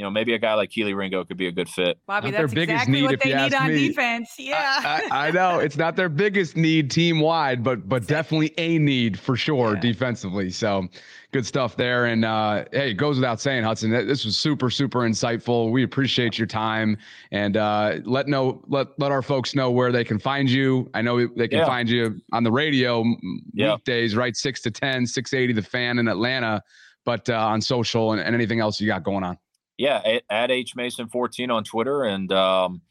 you 0.00 0.04
know, 0.06 0.10
maybe 0.10 0.32
a 0.32 0.38
guy 0.38 0.54
like 0.54 0.70
Kelee 0.70 0.96
Ringo 0.96 1.26
could 1.26 1.36
be 1.36 1.48
a 1.48 1.52
good 1.52 1.68
fit. 1.68 1.98
Bobby, 2.06 2.30
not 2.30 2.40
that's 2.40 2.54
exactly 2.54 3.02
what 3.02 3.20
they 3.20 3.34
need 3.34 3.52
on 3.52 3.68
me. 3.68 3.88
defense. 3.88 4.32
Yeah, 4.38 4.56
I, 4.82 5.08
I, 5.10 5.26
I, 5.28 5.30
know 5.30 5.58
it's 5.58 5.76
not 5.76 5.94
their 5.94 6.08
biggest 6.08 6.56
need 6.56 6.90
team 6.90 7.20
wide, 7.20 7.62
but 7.62 7.86
but 7.86 8.06
definitely 8.06 8.54
a 8.56 8.78
need 8.78 9.18
for 9.18 9.36
sure 9.36 9.74
yeah. 9.74 9.80
defensively. 9.80 10.48
So 10.52 10.88
good 11.32 11.44
stuff 11.44 11.76
there. 11.76 12.06
And 12.06 12.24
uh, 12.24 12.64
hey, 12.72 12.92
it 12.92 12.94
goes 12.94 13.16
without 13.16 13.42
saying, 13.42 13.62
Hutson, 13.62 13.90
this 14.06 14.24
was 14.24 14.38
super 14.38 14.70
super 14.70 15.00
insightful. 15.00 15.70
We 15.70 15.82
appreciate 15.82 16.38
your 16.38 16.46
time 16.46 16.96
and 17.30 17.58
uh, 17.58 17.98
let 18.04 18.26
know 18.26 18.62
let 18.68 18.98
let 18.98 19.12
our 19.12 19.20
folks 19.20 19.54
know 19.54 19.70
where 19.70 19.92
they 19.92 20.02
can 20.02 20.18
find 20.18 20.48
you. 20.48 20.88
I 20.94 21.02
know 21.02 21.26
they 21.26 21.46
can 21.46 21.58
yeah. 21.58 21.66
find 21.66 21.90
you 21.90 22.18
on 22.32 22.42
the 22.42 22.50
radio 22.50 23.04
yeah. 23.52 23.74
weekdays, 23.74 24.16
right? 24.16 24.34
Six 24.34 24.62
to 24.62 24.70
10, 24.70 25.06
680 25.06 25.52
the 25.52 25.60
fan 25.60 25.98
in 25.98 26.08
Atlanta, 26.08 26.62
but 27.04 27.28
uh, 27.28 27.36
on 27.36 27.60
social 27.60 28.12
and, 28.12 28.22
and 28.22 28.34
anything 28.34 28.60
else 28.60 28.80
you 28.80 28.86
got 28.86 29.02
going 29.02 29.24
on 29.24 29.36
yeah, 29.80 30.18
at, 30.28 30.50
H 30.50 30.76
Mason 30.76 31.08
14 31.08 31.50
on 31.50 31.64
Twitter. 31.64 32.04
And 32.04 32.30
um, 32.32 32.82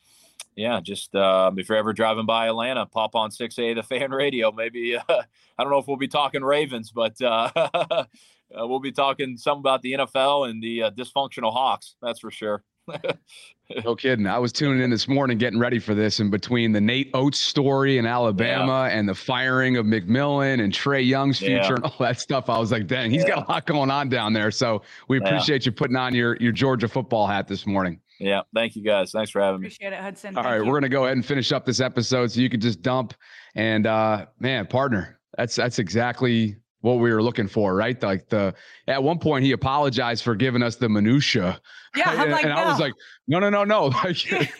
yeah, 0.55 0.79
just 0.81 1.13
uh, 1.13 1.51
if 1.55 1.69
you're 1.69 1.77
ever 1.77 1.93
driving 1.93 2.25
by 2.25 2.47
Atlanta, 2.47 2.87
pop 2.87 3.15
on 3.15 3.29
6A 3.29 3.75
the 3.75 3.83
fan 3.83 4.09
radio. 4.09 4.51
Maybe, 4.51 4.97
uh, 4.97 5.03
I 5.07 5.63
don't 5.63 5.69
know 5.71 5.77
if 5.77 5.87
we'll 5.87 5.97
be 5.97 6.07
talking 6.07 6.41
Ravens, 6.41 6.91
but 6.91 7.21
uh, 7.21 7.51
uh 7.55 8.05
we'll 8.53 8.79
be 8.79 8.91
talking 8.91 9.37
some 9.37 9.59
about 9.59 9.83
the 9.83 9.93
NFL 9.93 10.49
and 10.49 10.63
the 10.63 10.83
uh, 10.83 10.91
dysfunctional 10.91 11.53
Hawks. 11.53 11.95
That's 12.01 12.19
for 12.19 12.31
sure. 12.31 12.63
No 13.83 13.95
kidding. 13.95 14.25
I 14.25 14.39
was 14.39 14.51
tuning 14.51 14.81
in 14.81 14.89
this 14.89 15.07
morning 15.07 15.37
getting 15.37 15.59
ready 15.59 15.77
for 15.77 15.93
this, 15.93 16.19
and 16.19 16.31
between 16.31 16.71
the 16.71 16.81
Nate 16.81 17.11
Oats 17.13 17.37
story 17.37 17.99
in 17.99 18.05
Alabama 18.07 18.87
yeah. 18.87 18.97
and 18.97 19.07
the 19.07 19.13
firing 19.13 19.77
of 19.77 19.85
McMillan 19.85 20.63
and 20.63 20.73
Trae 20.73 21.05
Young's 21.05 21.37
future 21.37 21.61
yeah. 21.61 21.73
and 21.75 21.83
all 21.83 21.95
that 21.99 22.19
stuff, 22.19 22.49
I 22.49 22.57
was 22.57 22.71
like, 22.71 22.87
dang, 22.87 23.11
he's 23.11 23.21
yeah. 23.21 23.35
got 23.35 23.47
a 23.47 23.51
lot 23.51 23.67
going 23.67 23.91
on 23.91 24.09
down 24.09 24.33
there. 24.33 24.49
So 24.49 24.81
we 25.07 25.19
appreciate 25.19 25.67
you 25.67 25.71
putting 25.71 25.95
on 25.95 26.15
your, 26.15 26.35
your 26.37 26.51
Georgia 26.51 26.87
football 26.87 27.27
hat 27.27 27.47
this 27.47 27.67
morning. 27.67 27.99
Yeah. 28.19 28.41
Thank 28.53 28.75
you 28.75 28.83
guys. 28.83 29.11
Thanks 29.11 29.31
for 29.31 29.39
having 29.39 29.61
me. 29.61 29.67
Appreciate 29.67 29.93
it, 29.93 29.99
Hutson. 29.99 30.35
All 30.35 30.43
Thank 30.43 30.45
right, 30.45 30.55
you. 30.55 30.65
We're 30.65 30.73
going 30.73 30.81
to 30.83 30.89
go 30.89 31.05
ahead 31.05 31.15
and 31.15 31.25
finish 31.25 31.51
up 31.51 31.65
this 31.65 31.79
episode 31.79 32.31
so 32.31 32.41
you 32.41 32.49
can 32.49 32.59
just 32.59 32.81
dump. 32.81 33.13
And 33.55 33.87
uh, 33.87 34.25
man, 34.39 34.67
partner, 34.67 35.19
that's 35.37 35.55
that's 35.55 35.79
exactly 35.79 36.57
what 36.81 36.93
we 36.93 37.11
were 37.11 37.21
looking 37.21 37.47
for, 37.47 37.75
right? 37.75 38.01
Like 38.01 38.29
the 38.29 38.53
at 38.87 39.01
one 39.01 39.19
point 39.19 39.43
he 39.43 39.51
apologized 39.51 40.23
for 40.23 40.35
giving 40.35 40.63
us 40.63 40.75
the 40.75 40.89
minutia. 40.89 41.59
Yeah, 41.95 42.09
I'm 42.09 42.19
and, 42.21 42.31
like, 42.31 42.45
and 42.45 42.53
no. 42.53 42.61
I 42.61 42.69
was 42.69 42.79
like, 42.79 42.93
no, 43.27 43.39
no, 43.39 43.49
no, 43.49 43.63
no. 43.63 43.91
Like 44.03 44.53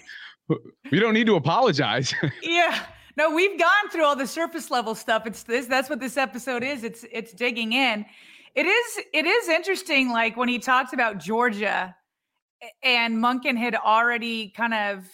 we 0.92 1.00
don't 1.00 1.14
need 1.14 1.28
to 1.28 1.36
apologize. 1.36 2.14
yeah. 2.42 2.86
No, 3.18 3.30
we've 3.30 3.60
gone 3.60 3.90
through 3.92 4.04
all 4.04 4.16
the 4.16 4.26
surface 4.26 4.72
level 4.72 4.96
stuff. 4.96 5.28
It's 5.28 5.44
this 5.44 5.68
that's 5.68 5.90
what 5.90 6.00
this 6.00 6.18
episode 6.18 6.64
is. 6.64 6.84
It's 6.84 7.06
it's 7.12 7.34
digging 7.34 7.74
in. 7.74 8.06
It 8.56 8.66
is 8.66 9.00
it 9.14 9.26
is 9.26 9.48
interesting 9.48 10.10
like 10.10 10.36
when 10.38 10.50
he 10.50 10.60
talks 10.60 10.94
about 10.94 11.20
Georgia 11.20 11.96
and 12.84 13.18
Monken 13.18 13.58
had 13.58 13.76
already 13.76 14.50
kind 14.50 14.74
of 14.74 15.06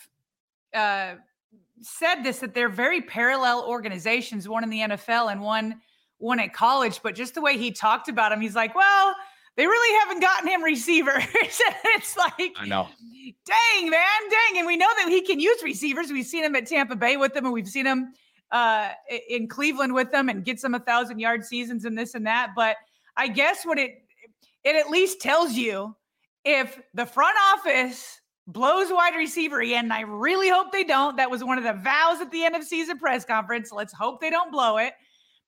uh 0.74 1.16
said 1.82 2.24
this 2.24 2.40
that 2.40 2.54
they're 2.54 2.70
very 2.70 3.02
parallel 3.02 3.66
organizations, 3.68 4.48
one 4.48 4.64
in 4.64 4.70
the 4.70 4.80
NFL 4.80 5.32
and 5.32 5.42
one 5.42 5.82
one 6.18 6.40
at 6.40 6.54
college, 6.54 7.02
but 7.04 7.16
just 7.16 7.36
the 7.36 7.42
way 7.42 7.58
he 7.58 7.72
talked 7.72 8.10
about 8.10 8.32
him, 8.32 8.42
he's 8.42 8.56
like, 8.56 8.76
well, 8.76 9.16
they 9.58 9.66
really 9.66 10.00
haven't 10.00 10.22
gotten 10.22 10.48
him 10.48 10.64
receivers. 10.64 11.24
it's 11.34 12.18
like, 12.18 12.54
I 12.58 12.66
know. 12.68 12.88
Dang, 13.46 13.90
man, 13.90 14.02
dang. 14.30 14.58
And 14.58 14.68
we 14.68 14.78
know 14.78 14.90
that 14.98 15.08
he 15.10 15.22
can 15.22 15.40
use 15.40 15.64
receivers. 15.64 16.12
We've 16.12 16.26
seen 16.26 16.44
him 16.44 16.56
at 16.56 16.68
Tampa 16.68 16.96
Bay 16.96 17.18
with 17.18 17.34
them, 17.34 17.46
and 17.46 17.54
we've 17.54 17.68
seen 17.68 17.86
him 17.86 18.14
uh, 18.52 18.90
in 19.30 19.48
Cleveland 19.48 19.94
with 19.94 20.12
them 20.12 20.30
and 20.30 20.44
get 20.44 20.60
some 20.60 20.76
a 20.76 20.80
thousand 20.80 21.20
yard 21.20 21.46
seasons 21.46 21.86
and 21.86 21.98
this 21.98 22.16
and 22.16 22.26
that. 22.28 22.52
But 22.56 22.76
I 23.18 23.28
guess 23.28 23.66
what 23.66 23.80
it 23.80 24.04
it 24.64 24.76
at 24.76 24.90
least 24.90 25.22
tells 25.22 25.54
you 25.54 25.96
if 26.44 26.80
the 26.94 27.06
front 27.06 27.38
office 27.54 28.20
blows 28.48 28.92
wide 28.92 29.16
receiver 29.16 29.62
again, 29.62 29.86
and 29.86 29.94
I 29.94 30.02
really 30.02 30.50
hope 30.50 30.72
they 30.72 30.84
don't. 30.84 31.18
That 31.18 31.32
was 31.32 31.44
one 31.44 31.58
of 31.58 31.64
the 31.64 31.74
vows 31.74 32.22
at 32.22 32.32
the 32.32 32.44
end 32.44 32.56
of 32.56 32.64
season 32.64 32.98
press 32.98 33.26
conference. 33.26 33.72
Let's 33.72 33.94
hope 33.94 34.22
they 34.22 34.30
don't 34.30 34.52
blow 34.52 34.78
it. 34.78 34.94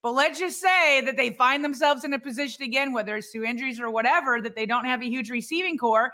But 0.04 0.14
let's 0.14 0.40
just 0.40 0.62
say 0.62 1.02
that 1.02 1.18
they 1.18 1.32
find 1.32 1.64
themselves 1.64 2.04
in 2.04 2.14
a 2.14 2.20
position 2.20 2.64
again, 2.64 2.94
whether 2.94 3.18
it's 3.18 3.30
through 3.30 3.46
injuries 3.46 3.80
or 3.80 3.90
whatever, 3.90 4.42
that 4.42 4.56
they 4.56 4.66
don't 4.66 4.86
have 4.86 5.02
a 5.02 5.06
huge 5.06 5.30
receiving 5.30 5.78
corps. 5.78 6.12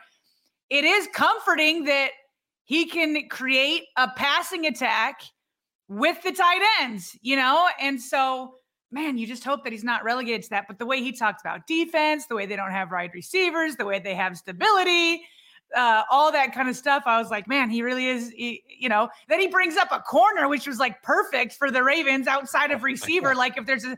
It 0.69 0.85
is 0.85 1.07
comforting 1.13 1.85
that 1.85 2.11
he 2.63 2.85
can 2.85 3.27
create 3.29 3.83
a 3.97 4.09
passing 4.15 4.65
attack 4.65 5.21
with 5.89 6.21
the 6.23 6.31
tight 6.31 6.61
ends, 6.81 7.17
you 7.21 7.35
know? 7.35 7.67
And 7.79 8.01
so, 8.01 8.55
man, 8.89 9.17
you 9.17 9.27
just 9.27 9.43
hope 9.43 9.63
that 9.65 9.73
he's 9.73 9.83
not 9.83 10.03
relegated 10.03 10.43
to 10.43 10.49
that. 10.51 10.65
But 10.67 10.79
the 10.79 10.85
way 10.85 11.01
he 11.01 11.11
talked 11.11 11.41
about 11.41 11.67
defense, 11.67 12.25
the 12.27 12.35
way 12.35 12.45
they 12.45 12.55
don't 12.55 12.71
have 12.71 12.89
wide 12.89 13.11
receivers, 13.13 13.75
the 13.75 13.85
way 13.85 13.99
they 13.99 14.15
have 14.15 14.37
stability, 14.37 15.21
uh, 15.75 16.03
all 16.09 16.31
that 16.31 16.53
kind 16.53 16.69
of 16.69 16.75
stuff. 16.75 17.03
I 17.05 17.19
was 17.19 17.29
like, 17.29 17.47
man, 17.47 17.69
he 17.69 17.81
really 17.81 18.07
is, 18.07 18.29
he, 18.29 18.63
you 18.79 18.89
know. 18.89 19.09
Then 19.27 19.39
he 19.39 19.47
brings 19.47 19.75
up 19.75 19.89
a 19.91 19.99
corner, 19.99 20.47
which 20.47 20.67
was 20.67 20.79
like 20.79 21.01
perfect 21.03 21.53
for 21.53 21.71
the 21.71 21.83
Ravens 21.83 22.27
outside 22.27 22.71
of 22.71 22.83
receiver. 22.83 23.35
like 23.35 23.57
if 23.57 23.65
there's 23.65 23.85
a 23.85 23.97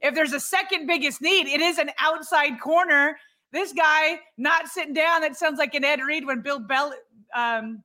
if 0.00 0.14
there's 0.14 0.32
a 0.32 0.40
second 0.40 0.86
biggest 0.86 1.22
need, 1.22 1.46
it 1.46 1.60
is 1.60 1.78
an 1.78 1.90
outside 1.98 2.60
corner. 2.60 3.16
This 3.52 3.72
guy 3.72 4.20
not 4.36 4.68
sitting 4.68 4.92
down. 4.92 5.22
That 5.22 5.36
sounds 5.36 5.58
like 5.58 5.74
an 5.74 5.84
Ed 5.84 6.00
Reed 6.00 6.26
when 6.26 6.42
Bill 6.42 6.58
Bell, 6.58 6.92
um, 7.34 7.82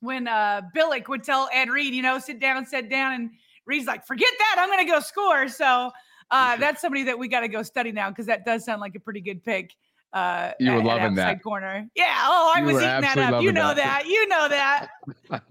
when 0.00 0.28
uh, 0.28 0.62
Billick 0.76 1.08
would 1.08 1.22
tell 1.22 1.48
Ed 1.52 1.70
Reed, 1.70 1.94
you 1.94 2.02
know, 2.02 2.18
sit 2.18 2.38
down, 2.38 2.66
sit 2.66 2.90
down, 2.90 3.14
and 3.14 3.30
Reed's 3.64 3.86
like, 3.86 4.06
forget 4.06 4.28
that, 4.38 4.56
I'm 4.58 4.68
going 4.68 4.84
to 4.84 4.90
go 4.90 5.00
score. 5.00 5.48
So 5.48 5.90
uh, 6.30 6.56
that's 6.56 6.82
somebody 6.82 7.04
that 7.04 7.18
we 7.18 7.28
got 7.28 7.40
to 7.40 7.48
go 7.48 7.62
study 7.62 7.92
now 7.92 8.10
because 8.10 8.26
that 8.26 8.44
does 8.44 8.64
sound 8.64 8.80
like 8.80 8.94
a 8.94 9.00
pretty 9.00 9.20
good 9.20 9.42
pick 9.42 9.74
uh, 10.14 10.52
you 10.60 10.70
were 10.70 10.82
loving 10.82 11.14
that 11.16 11.42
corner. 11.42 11.88
Yeah. 11.96 12.16
Oh, 12.22 12.52
I 12.54 12.60
you 12.60 12.66
was 12.66 12.76
eating 12.76 13.00
that 13.00 13.18
up. 13.18 13.42
You 13.42 13.50
know 13.50 13.74
that. 13.74 14.04
that. 14.04 14.06
You 14.06 14.28
know 14.28 14.48
that. 14.48 14.88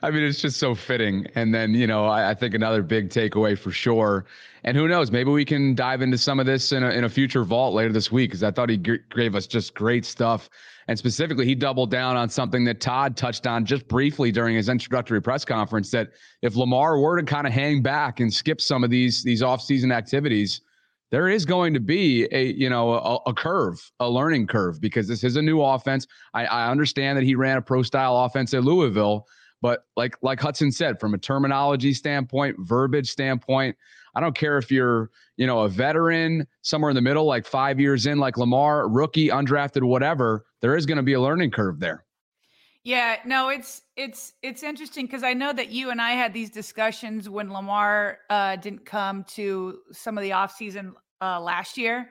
I 0.01 0.09
mean, 0.09 0.23
it's 0.23 0.41
just 0.41 0.57
so 0.57 0.73
fitting. 0.73 1.27
And 1.35 1.53
then, 1.53 1.75
you 1.75 1.85
know, 1.85 2.05
I, 2.05 2.31
I, 2.31 2.33
think 2.33 2.55
another 2.55 2.81
big 2.81 3.09
takeaway 3.09 3.55
for 3.57 3.69
sure. 3.71 4.25
And 4.63 4.75
who 4.75 4.87
knows, 4.87 5.11
maybe 5.11 5.29
we 5.29 5.45
can 5.45 5.75
dive 5.75 6.01
into 6.01 6.17
some 6.17 6.39
of 6.39 6.47
this 6.47 6.71
in 6.71 6.81
a, 6.81 6.89
in 6.89 7.03
a 7.03 7.09
future 7.09 7.43
vault 7.43 7.75
later 7.75 7.93
this 7.93 8.11
week 8.11 8.31
because 8.31 8.41
I 8.41 8.49
thought 8.49 8.69
he 8.69 8.77
g- 8.77 8.97
gave 9.15 9.35
us 9.35 9.45
just 9.45 9.75
great 9.75 10.05
stuff. 10.05 10.49
And 10.87 10.97
specifically, 10.97 11.45
he 11.45 11.53
doubled 11.53 11.91
down 11.91 12.17
on 12.17 12.29
something 12.29 12.65
that 12.65 12.81
Todd 12.81 13.15
touched 13.15 13.45
on 13.45 13.63
just 13.63 13.87
briefly 13.87 14.31
during 14.31 14.55
his 14.55 14.69
introductory 14.69 15.21
press 15.21 15.45
conference 15.45 15.91
that 15.91 16.09
if 16.41 16.55
Lamar 16.55 16.99
were 16.99 17.21
to 17.21 17.23
kind 17.23 17.45
of 17.45 17.53
hang 17.53 17.83
back 17.83 18.21
and 18.21 18.33
skip 18.33 18.59
some 18.59 18.83
of 18.83 18.89
these 18.89 19.23
these 19.23 19.43
offseason 19.43 19.93
activities– 19.93 20.61
there 21.13 21.29
is 21.29 21.45
going 21.45 21.75
to 21.75 21.79
be 21.79 22.27
a 22.31 22.53
you 22.53 22.67
know 22.67 22.93
a, 22.95 23.19
a, 23.27 23.33
curve 23.35 23.91
a 23.99 24.09
learning 24.09 24.47
curve 24.47 24.81
because 24.81 25.07
this 25.07 25.23
is 25.23 25.35
a 25.35 25.41
new 25.43 25.61
offense. 25.61 26.07
I, 26.33 26.45
I 26.45 26.71
understand 26.71 27.19
that 27.19 27.23
he 27.23 27.35
ran 27.35 27.57
a 27.57 27.61
pro 27.61 27.83
style 27.83 28.17
offense 28.17 28.51
at 28.55 28.63
louisville 28.63 29.27
but 29.61 29.85
like 29.95 30.17
like 30.23 30.39
hutson 30.39 30.73
said 30.73 30.99
from 30.99 31.13
a 31.13 31.17
terminology 31.19 31.93
standpoint 31.93 32.55
verbiage 32.61 33.11
standpoint 33.11 33.77
i 34.15 34.19
don't 34.19 34.35
care 34.35 34.57
if 34.57 34.71
you're 34.71 35.11
you 35.37 35.45
know 35.45 35.59
a 35.61 35.69
veteran 35.69 36.47
somewhere 36.63 36.89
in 36.89 36.95
the 36.95 37.01
middle 37.01 37.25
like 37.25 37.45
five 37.45 37.79
years 37.79 38.07
in 38.07 38.17
like 38.17 38.37
lamar 38.37 38.89
rookie 38.89 39.29
undrafted 39.29 39.83
whatever 39.83 40.45
there 40.61 40.75
is 40.75 40.87
going 40.87 40.97
to 40.97 41.03
be 41.03 41.13
a 41.13 41.21
learning 41.21 41.51
curve 41.51 41.79
there 41.79 42.05
yeah, 42.83 43.17
no, 43.25 43.49
it's 43.49 43.81
it's 43.95 44.33
it's 44.41 44.61
interesting 44.61 45.05
because 45.05 45.23
I 45.23 45.33
know 45.33 45.53
that 45.53 45.69
you 45.69 45.89
and 45.89 46.01
I 46.01 46.11
had 46.11 46.33
these 46.33 46.49
discussions 46.49 47.29
when 47.29 47.51
Lamar 47.51 48.19
uh, 48.29 48.57
didn't 48.57 48.85
come 48.85 49.23
to 49.35 49.79
some 49.91 50.17
of 50.17 50.23
the 50.23 50.31
offseason 50.31 50.91
uh, 51.21 51.39
last 51.39 51.77
year. 51.77 52.09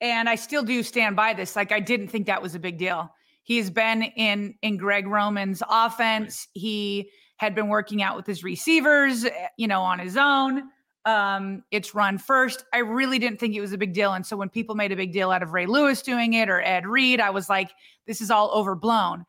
And 0.00 0.30
I 0.30 0.36
still 0.36 0.62
do 0.62 0.82
stand 0.82 1.14
by 1.14 1.34
this. 1.34 1.54
Like, 1.54 1.72
I 1.72 1.80
didn't 1.80 2.08
think 2.08 2.26
that 2.26 2.40
was 2.40 2.54
a 2.54 2.58
big 2.58 2.78
deal. 2.78 3.10
He's 3.42 3.68
been 3.68 4.02
in 4.02 4.54
in 4.62 4.78
Greg 4.78 5.06
Roman's 5.06 5.62
offense. 5.68 6.48
He 6.54 7.10
had 7.36 7.54
been 7.54 7.68
working 7.68 8.02
out 8.02 8.16
with 8.16 8.26
his 8.26 8.42
receivers, 8.42 9.26
eh, 9.26 9.48
you 9.58 9.68
know, 9.68 9.82
on 9.82 9.98
his 9.98 10.16
own. 10.16 10.62
Um, 11.04 11.62
it's 11.70 11.94
run 11.94 12.16
first. 12.16 12.64
I 12.72 12.78
really 12.78 13.18
didn't 13.18 13.38
think 13.38 13.54
it 13.54 13.60
was 13.60 13.72
a 13.72 13.78
big 13.78 13.92
deal. 13.92 14.12
And 14.14 14.24
so 14.24 14.36
when 14.36 14.48
people 14.48 14.74
made 14.74 14.92
a 14.92 14.96
big 14.96 15.12
deal 15.12 15.30
out 15.30 15.42
of 15.42 15.52
Ray 15.52 15.66
Lewis 15.66 16.00
doing 16.02 16.34
it 16.34 16.48
or 16.48 16.62
Ed 16.62 16.86
Reed, 16.86 17.20
I 17.20 17.30
was 17.30 17.48
like, 17.48 17.70
this 18.06 18.20
is 18.20 18.30
all 18.30 18.50
overblown. 18.50 19.24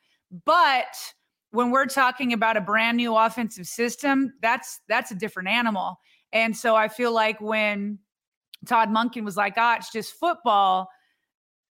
But 0.46 0.96
when 1.52 1.72
we're 1.72 1.86
talking 1.86 2.34
about 2.34 2.58
a 2.58 2.62
brand 2.62 2.98
new 2.98 3.16
offensive 3.16 3.68
system, 3.68 4.34
that's 4.42 4.80
that's 4.88 5.12
a 5.12 5.16
different 5.16 5.50
animal. 5.50 6.00
And 6.34 6.56
so 6.56 6.76
I 6.76 6.88
feel 6.88 7.14
like 7.14 7.40
when 7.42 8.00
Todd 8.66 8.90
Monken 8.90 9.26
was 9.26 9.36
like, 9.36 9.56
"Ah, 9.58 9.76
it's 9.76 9.92
just 9.92 10.14
football," 10.14 10.90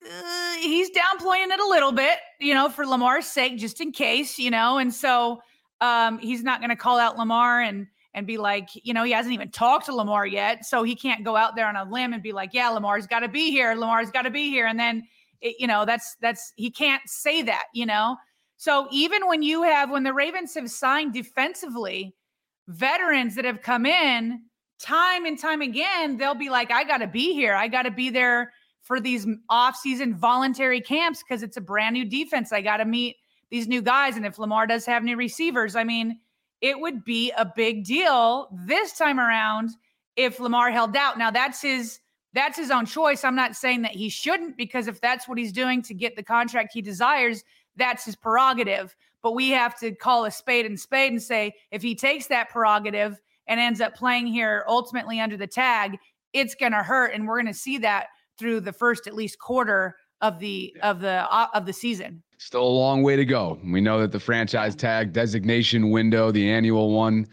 uh, 0.05 0.55
he's 0.57 0.91
downplaying 0.91 1.49
it 1.49 1.61
a 1.61 1.69
little 1.69 1.93
bit, 1.93 2.19
you 2.39 2.55
know, 2.55 2.69
for 2.69 2.87
Lamar's 2.87 3.27
sake, 3.27 3.59
just 3.59 3.81
in 3.81 3.93
case, 3.93 4.39
you 4.39 4.51
know. 4.51 4.79
And 4.79 4.93
so 4.93 5.41
um, 5.81 6.19
he's 6.19 6.43
not 6.43 6.61
going 6.61 6.71
to 6.71 6.77
call 6.77 6.99
out 6.99 7.19
Lamar 7.19 7.61
and 7.61 7.87
and 8.13 8.27
be 8.27 8.39
like, 8.39 8.69
you 8.75 8.93
know, 8.93 9.05
he 9.05 9.13
hasn't 9.13 9.33
even 9.33 9.51
talked 9.51 9.87
to 9.87 9.95
Lamar 9.95 10.27
yet, 10.27 10.65
so 10.65 10.83
he 10.83 10.97
can't 10.97 11.25
go 11.25 11.37
out 11.37 11.55
there 11.55 11.69
on 11.69 11.77
a 11.77 11.85
limb 11.85 12.13
and 12.13 12.23
be 12.23 12.33
like, 12.33 12.51
"Yeah, 12.53 12.69
Lamar's 12.69 13.07
got 13.07 13.21
to 13.21 13.29
be 13.29 13.51
here. 13.51 13.75
Lamar's 13.75 14.11
got 14.11 14.23
to 14.23 14.31
be 14.31 14.51
here," 14.51 14.67
and 14.67 14.79
then, 14.79 15.05
it, 15.41 15.57
you 15.59 15.67
know, 15.67 15.85
that's 15.85 16.17
that's 16.21 16.53
he 16.57 16.71
can't 16.71 17.03
say 17.07 17.43
that, 17.43 17.65
you 17.73 17.87
know. 17.87 18.17
So 18.61 18.89
even 18.91 19.27
when 19.27 19.43
you 19.43 19.63
have 19.63 19.89
when 19.89 20.03
the 20.03 20.13
Ravens 20.13 20.53
have 20.53 20.71
signed 20.71 21.15
defensively 21.15 22.15
veterans 22.69 23.35
that 23.37 23.47
have 23.47 23.63
come 23.63 23.87
in 23.87 24.43
time 24.79 25.25
and 25.25 25.39
time 25.39 25.63
again, 25.63 26.19
they'll 26.19 26.35
be 26.35 26.51
like, 26.51 26.71
I 26.71 26.85
got 26.85 26.99
to 26.99 27.07
be 27.07 27.33
here. 27.33 27.55
I 27.55 27.69
got 27.69 27.85
to 27.85 27.91
be 27.91 28.11
there 28.11 28.53
for 28.83 29.01
these 29.01 29.27
off-season 29.49 30.15
voluntary 30.15 30.83
camps 30.83 31.23
because 31.23 31.43
it's 31.43 31.57
a 31.57 31.63
brand 31.63 31.95
new 31.95 32.05
defense. 32.05 32.53
I 32.53 32.61
got 32.61 32.77
to 32.77 32.85
meet 32.85 33.17
these 33.51 33.67
new 33.67 33.81
guys. 33.81 34.19
And 34.19 34.27
if 34.27 34.39
Lamar 34.39 34.67
does 34.67 34.85
have 34.85 35.03
new 35.03 35.17
receivers, 35.17 35.75
I 35.75 35.85
mean, 35.85 36.21
it 36.61 36.79
would 36.79 37.03
be 37.03 37.33
a 37.39 37.47
big 37.47 37.87
deal 37.87 38.51
this 38.67 38.93
time 38.93 39.19
around 39.19 39.71
if 40.17 40.39
Lamar 40.39 40.71
held 40.71 40.95
out. 40.99 41.17
Now 41.17 41.31
that's 41.31 41.63
his 41.63 41.99
that's 42.35 42.59
his 42.59 42.71
own 42.71 42.85
choice. 42.85 43.25
I'm 43.25 43.35
not 43.35 43.57
saying 43.57 43.81
that 43.83 43.93
he 43.93 44.11
shouldn't 44.11 44.59
because 44.59 44.87
if 44.87 45.01
that's 45.01 45.27
what 45.27 45.39
he's 45.39 45.51
doing 45.51 45.81
to 45.85 45.95
get 45.95 46.15
the 46.15 46.23
contract 46.23 46.75
he 46.75 46.83
desires, 46.83 47.43
that's 47.77 48.05
his 48.05 48.17
prerogative. 48.17 48.95
But 49.23 49.33
we 49.33 49.51
have 49.51 49.79
to 49.81 49.95
call 49.95 50.25
a 50.25 50.31
spade 50.31 50.67
and 50.67 50.79
spade 50.79 51.13
and 51.13 51.23
say 51.23 51.53
if 51.71 51.83
he 51.83 51.95
takes 51.95 52.27
that 52.29 52.49
prerogative 52.49 53.21
and 53.47 53.61
ends 53.61 53.81
up 53.81 53.95
playing 53.95 54.27
here 54.27 54.65
ultimately 54.67 55.21
under 55.21 55.37
the 55.37 55.47
tag, 55.47 55.99
it's 56.33 56.55
going 56.55 56.73
to 56.73 56.83
hurt, 56.83 57.13
and 57.13 57.27
we're 57.27 57.37
going 57.37 57.53
to 57.53 57.59
see 57.59 57.79
that 57.79 58.07
through 58.39 58.61
the 58.61 58.73
first 58.73 59.07
at 59.07 59.15
least 59.15 59.39
quarter 59.39 59.97
of 60.21 60.39
the 60.39 60.75
of 60.83 61.01
the 61.01 61.27
uh, 61.31 61.49
of 61.55 61.67
the 61.67 61.73
season. 61.73 62.23
Still 62.39 62.63
a 62.63 62.65
long 62.65 63.03
way 63.03 63.17
to 63.17 63.25
go. 63.25 63.59
We 63.65 63.81
know 63.81 64.01
that 64.01 64.13
the 64.13 64.21
franchise 64.21 64.75
tag 64.75 65.13
designation 65.13 65.91
window, 65.91 66.31
the 66.31 66.49
annual 66.49 66.91
one, 66.93 67.27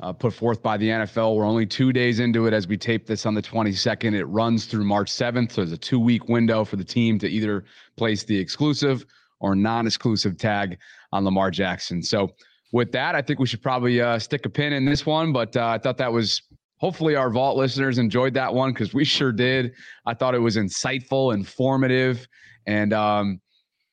uh, 0.00 0.12
put 0.12 0.32
forth 0.32 0.62
by 0.62 0.76
the 0.76 0.88
NFL. 0.88 1.36
We're 1.36 1.44
only 1.44 1.66
two 1.66 1.92
days 1.92 2.18
into 2.18 2.46
it 2.46 2.54
as 2.54 2.66
we 2.66 2.76
tape 2.76 3.06
this 3.06 3.26
on 3.26 3.34
the 3.34 3.42
22nd. 3.42 4.14
It 4.14 4.24
runs 4.24 4.64
through 4.64 4.84
March 4.84 5.10
7th. 5.10 5.52
So 5.52 5.60
there's 5.60 5.72
a 5.72 5.76
two 5.76 6.00
week 6.00 6.28
window 6.28 6.64
for 6.64 6.76
the 6.76 6.84
team 6.84 7.18
to 7.18 7.28
either 7.28 7.64
place 7.96 8.24
the 8.24 8.38
exclusive 8.38 9.04
or 9.40 9.54
non-exclusive 9.54 10.38
tag 10.38 10.78
on 11.12 11.24
Lamar 11.24 11.50
Jackson. 11.50 12.02
So 12.02 12.30
with 12.72 12.90
that, 12.92 13.14
I 13.14 13.22
think 13.22 13.38
we 13.38 13.46
should 13.46 13.62
probably 13.62 14.00
uh, 14.00 14.18
stick 14.18 14.44
a 14.46 14.48
pin 14.48 14.72
in 14.72 14.84
this 14.84 15.06
one. 15.06 15.32
But 15.32 15.56
uh, 15.56 15.68
I 15.68 15.78
thought 15.78 15.96
that 15.98 16.12
was 16.12 16.42
hopefully 16.78 17.14
our 17.14 17.30
vault 17.30 17.56
listeners 17.56 17.98
enjoyed 17.98 18.34
that 18.34 18.52
one 18.52 18.72
because 18.72 18.92
we 18.92 19.04
sure 19.16 19.32
did. 19.32 19.72
I 20.06 20.14
thought 20.14 20.34
it 20.34 20.40
was 20.40 20.56
insightful, 20.56 21.32
informative, 21.32 22.26
and 22.66 22.92
um, 22.92 23.40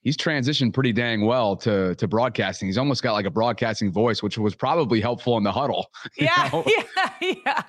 he's 0.01 0.17
transitioned 0.17 0.73
pretty 0.73 0.93
dang 0.93 1.25
well 1.25 1.55
to 1.57 1.95
to 1.95 2.07
broadcasting. 2.07 2.67
He's 2.67 2.77
almost 2.77 3.03
got 3.03 3.13
like 3.13 3.25
a 3.25 3.31
broadcasting 3.31 3.91
voice, 3.91 4.23
which 4.23 4.37
was 4.37 4.55
probably 4.55 4.99
helpful 4.99 5.37
in 5.37 5.43
the 5.43 5.51
huddle. 5.51 5.91
Yeah, 6.17 6.49
yeah, 6.65 7.09
yeah. 7.21 7.63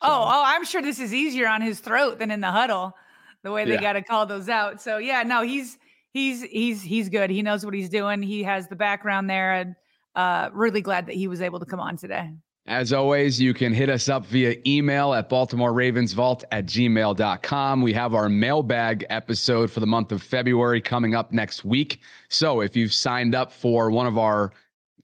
Oh, 0.00 0.24
oh, 0.26 0.42
I'm 0.44 0.64
sure 0.64 0.82
this 0.82 0.98
is 1.00 1.14
easier 1.14 1.48
on 1.48 1.62
his 1.62 1.80
throat 1.80 2.18
than 2.18 2.30
in 2.30 2.40
the 2.40 2.50
huddle, 2.50 2.94
the 3.42 3.52
way 3.52 3.64
they 3.64 3.74
yeah. 3.74 3.80
got 3.80 3.92
to 3.94 4.02
call 4.02 4.26
those 4.26 4.48
out. 4.48 4.82
So 4.82 4.98
yeah, 4.98 5.22
no, 5.22 5.42
he's 5.42 5.78
he's 6.14 6.42
he's 6.44 6.80
he's 6.80 7.10
good. 7.10 7.28
He 7.28 7.42
knows 7.42 7.66
what 7.66 7.74
he's 7.74 7.90
doing. 7.90 8.22
He 8.22 8.42
has 8.44 8.68
the 8.68 8.76
background 8.76 9.28
there, 9.28 9.52
and 9.52 9.76
uh, 10.14 10.48
really 10.54 10.80
glad 10.80 11.04
that 11.06 11.14
he 11.14 11.28
was 11.28 11.42
able 11.42 11.58
to 11.58 11.66
come 11.66 11.80
on 11.80 11.98
today. 11.98 12.30
As 12.66 12.94
always, 12.94 13.38
you 13.38 13.52
can 13.52 13.74
hit 13.74 13.90
us 13.90 14.08
up 14.08 14.24
via 14.24 14.56
email 14.66 15.12
at 15.12 15.28
Baltimore 15.28 15.74
Ravens 15.74 16.14
Vault 16.14 16.44
at 16.50 16.64
gmail.com. 16.64 17.82
We 17.82 17.92
have 17.92 18.14
our 18.14 18.30
mailbag 18.30 19.04
episode 19.10 19.70
for 19.70 19.80
the 19.80 19.86
month 19.86 20.12
of 20.12 20.22
February 20.22 20.80
coming 20.80 21.14
up 21.14 21.30
next 21.30 21.66
week. 21.66 22.00
So 22.30 22.62
if 22.62 22.74
you've 22.74 22.94
signed 22.94 23.34
up 23.34 23.52
for 23.52 23.90
one 23.90 24.06
of 24.06 24.16
our 24.16 24.50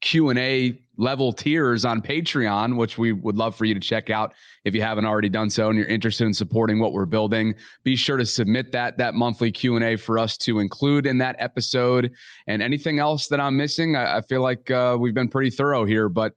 Q&A 0.01 0.79
level 1.01 1.33
tiers 1.33 1.85
on 1.85 2.03
Patreon, 2.03 2.77
which 2.77 2.99
we 2.99 3.13
would 3.13 3.37
love 3.37 3.57
for 3.57 3.65
you 3.65 3.75
to 3.75 3.81
check 3.81 4.11
out 4.11 4.35
if 4.65 4.75
you 4.75 4.83
haven't 4.83 5.07
already 5.07 5.31
done 5.31 5.49
so 5.49 5.71
and 5.71 5.79
you're 5.79 5.89
interested 5.89 6.27
in 6.27 6.35
supporting 6.35 6.79
what 6.79 6.93
we're 6.93 7.07
building. 7.07 7.55
Be 7.83 7.97
sure 7.97 8.19
to 8.19 8.27
submit 8.27 8.71
that 8.73 8.99
that 8.99 9.15
monthly 9.15 9.51
Q&A 9.51 9.97
for 9.97 10.19
us 10.19 10.37
to 10.39 10.61
include 10.61 11.07
in 11.07 11.17
that 11.19 11.37
episode. 11.39 12.13
And 12.47 12.63
anything 12.63 12.99
else 12.99 13.29
that 13.29 13.41
I'm 13.41 13.57
missing, 13.57 13.97
I, 13.97 14.19
I 14.19 14.21
feel 14.21 14.43
like 14.43 14.71
uh, 14.71 14.97
we've 15.01 15.15
been 15.15 15.29
pretty 15.29 15.51
thorough 15.51 15.85
here, 15.85 16.09
but 16.09 16.35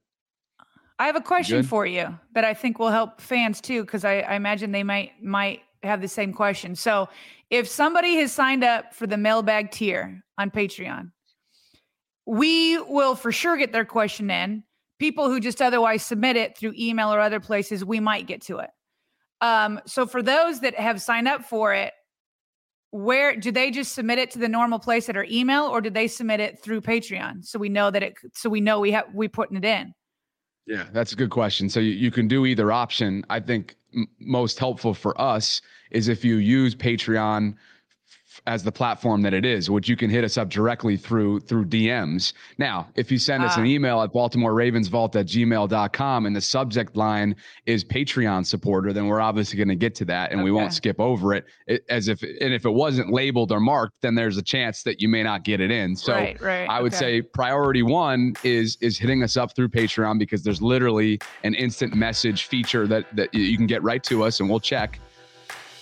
I 0.98 1.06
have 1.06 1.16
a 1.16 1.20
question 1.20 1.58
good? 1.58 1.68
for 1.68 1.86
you 1.86 2.18
that 2.32 2.44
I 2.44 2.54
think 2.54 2.78
will 2.78 2.90
help 2.90 3.20
fans 3.20 3.60
too, 3.60 3.82
because 3.82 4.04
I, 4.04 4.20
I 4.20 4.34
imagine 4.34 4.72
they 4.72 4.84
might 4.84 5.22
might 5.22 5.60
have 5.82 6.00
the 6.00 6.08
same 6.08 6.32
question. 6.32 6.74
So 6.74 7.08
if 7.50 7.68
somebody 7.68 8.16
has 8.16 8.32
signed 8.32 8.64
up 8.64 8.94
for 8.94 9.06
the 9.06 9.18
mailbag 9.18 9.70
tier 9.70 10.22
on 10.38 10.50
Patreon, 10.50 11.10
we 12.26 12.78
will 12.78 13.14
for 13.14 13.32
sure 13.32 13.56
get 13.56 13.72
their 13.72 13.84
question 13.84 14.30
in. 14.30 14.62
People 14.98 15.28
who 15.28 15.40
just 15.40 15.60
otherwise 15.60 16.04
submit 16.04 16.36
it 16.36 16.56
through 16.56 16.72
email 16.78 17.12
or 17.12 17.20
other 17.20 17.40
places, 17.40 17.84
we 17.84 18.00
might 18.00 18.26
get 18.26 18.40
to 18.42 18.58
it. 18.58 18.70
Um, 19.40 19.80
so 19.86 20.06
for 20.06 20.22
those 20.22 20.60
that 20.60 20.74
have 20.76 21.02
signed 21.02 21.28
up 21.28 21.44
for 21.44 21.74
it, 21.74 21.92
where 22.90 23.34
do 23.34 23.50
they 23.50 23.70
just 23.72 23.92
submit 23.92 24.18
it 24.18 24.30
to 24.30 24.38
the 24.38 24.48
normal 24.48 24.78
place 24.78 25.08
at 25.08 25.16
our 25.16 25.26
email, 25.28 25.64
or 25.64 25.80
did 25.80 25.94
they 25.94 26.06
submit 26.06 26.38
it 26.38 26.62
through 26.62 26.80
Patreon? 26.80 27.44
So 27.44 27.58
we 27.58 27.68
know 27.68 27.90
that 27.90 28.04
it, 28.04 28.14
so 28.34 28.48
we 28.48 28.60
know 28.60 28.78
we 28.78 28.92
have 28.92 29.06
we 29.12 29.26
putting 29.26 29.56
it 29.56 29.64
in. 29.64 29.92
Yeah, 30.66 30.84
that's 30.92 31.12
a 31.12 31.16
good 31.16 31.30
question. 31.30 31.68
So 31.68 31.80
you, 31.80 31.90
you 31.90 32.10
can 32.10 32.28
do 32.28 32.46
either 32.46 32.70
option. 32.70 33.24
I 33.28 33.40
think 33.40 33.74
m- 33.94 34.08
most 34.20 34.58
helpful 34.58 34.94
for 34.94 35.20
us 35.20 35.60
is 35.90 36.06
if 36.06 36.24
you 36.24 36.36
use 36.36 36.74
Patreon 36.74 37.54
as 38.46 38.62
the 38.62 38.72
platform 38.72 39.22
that 39.22 39.32
it 39.32 39.44
is, 39.44 39.70
which 39.70 39.88
you 39.88 39.96
can 39.96 40.10
hit 40.10 40.22
us 40.22 40.36
up 40.36 40.50
directly 40.50 40.96
through 40.96 41.40
through 41.40 41.64
DMs. 41.64 42.34
Now, 42.58 42.88
if 42.94 43.10
you 43.10 43.18
send 43.18 43.42
us 43.42 43.56
an 43.56 43.62
ah. 43.62 43.66
email 43.66 44.02
at 44.02 44.12
Baltimore 44.12 44.52
Ravens 44.52 44.88
Vault 44.88 45.16
at 45.16 45.26
gmail.com 45.26 46.26
and 46.26 46.36
the 46.36 46.40
subject 46.40 46.96
line 46.96 47.36
is 47.64 47.84
Patreon 47.84 48.44
supporter, 48.44 48.92
then 48.92 49.06
we're 49.06 49.20
obviously 49.20 49.56
going 49.56 49.68
to 49.68 49.74
get 49.74 49.94
to 49.96 50.04
that 50.06 50.30
and 50.30 50.40
okay. 50.40 50.44
we 50.44 50.52
won't 50.52 50.74
skip 50.74 51.00
over 51.00 51.32
it, 51.32 51.46
it, 51.66 51.84
as 51.88 52.08
if 52.08 52.22
and 52.22 52.52
if 52.52 52.66
it 52.66 52.70
wasn't 52.70 53.10
labeled 53.10 53.50
or 53.50 53.60
marked, 53.60 53.94
then 54.02 54.14
there's 54.14 54.36
a 54.36 54.42
chance 54.42 54.82
that 54.82 55.00
you 55.00 55.08
may 55.08 55.22
not 55.22 55.44
get 55.44 55.60
it 55.60 55.70
in. 55.70 55.96
So 55.96 56.12
right, 56.12 56.40
right. 56.40 56.68
I 56.68 56.82
would 56.82 56.92
okay. 56.92 57.20
say 57.20 57.22
priority 57.22 57.82
one 57.82 58.34
is 58.44 58.76
is 58.82 58.98
hitting 58.98 59.22
us 59.22 59.38
up 59.38 59.56
through 59.56 59.68
Patreon 59.68 60.18
because 60.18 60.42
there's 60.42 60.60
literally 60.60 61.18
an 61.44 61.54
instant 61.54 61.94
message 61.94 62.44
feature 62.44 62.86
that 62.88 63.06
that 63.16 63.32
you 63.32 63.56
can 63.56 63.66
get 63.66 63.82
right 63.82 64.02
to 64.04 64.22
us 64.22 64.40
and 64.40 64.50
we'll 64.50 64.60
check 64.60 65.00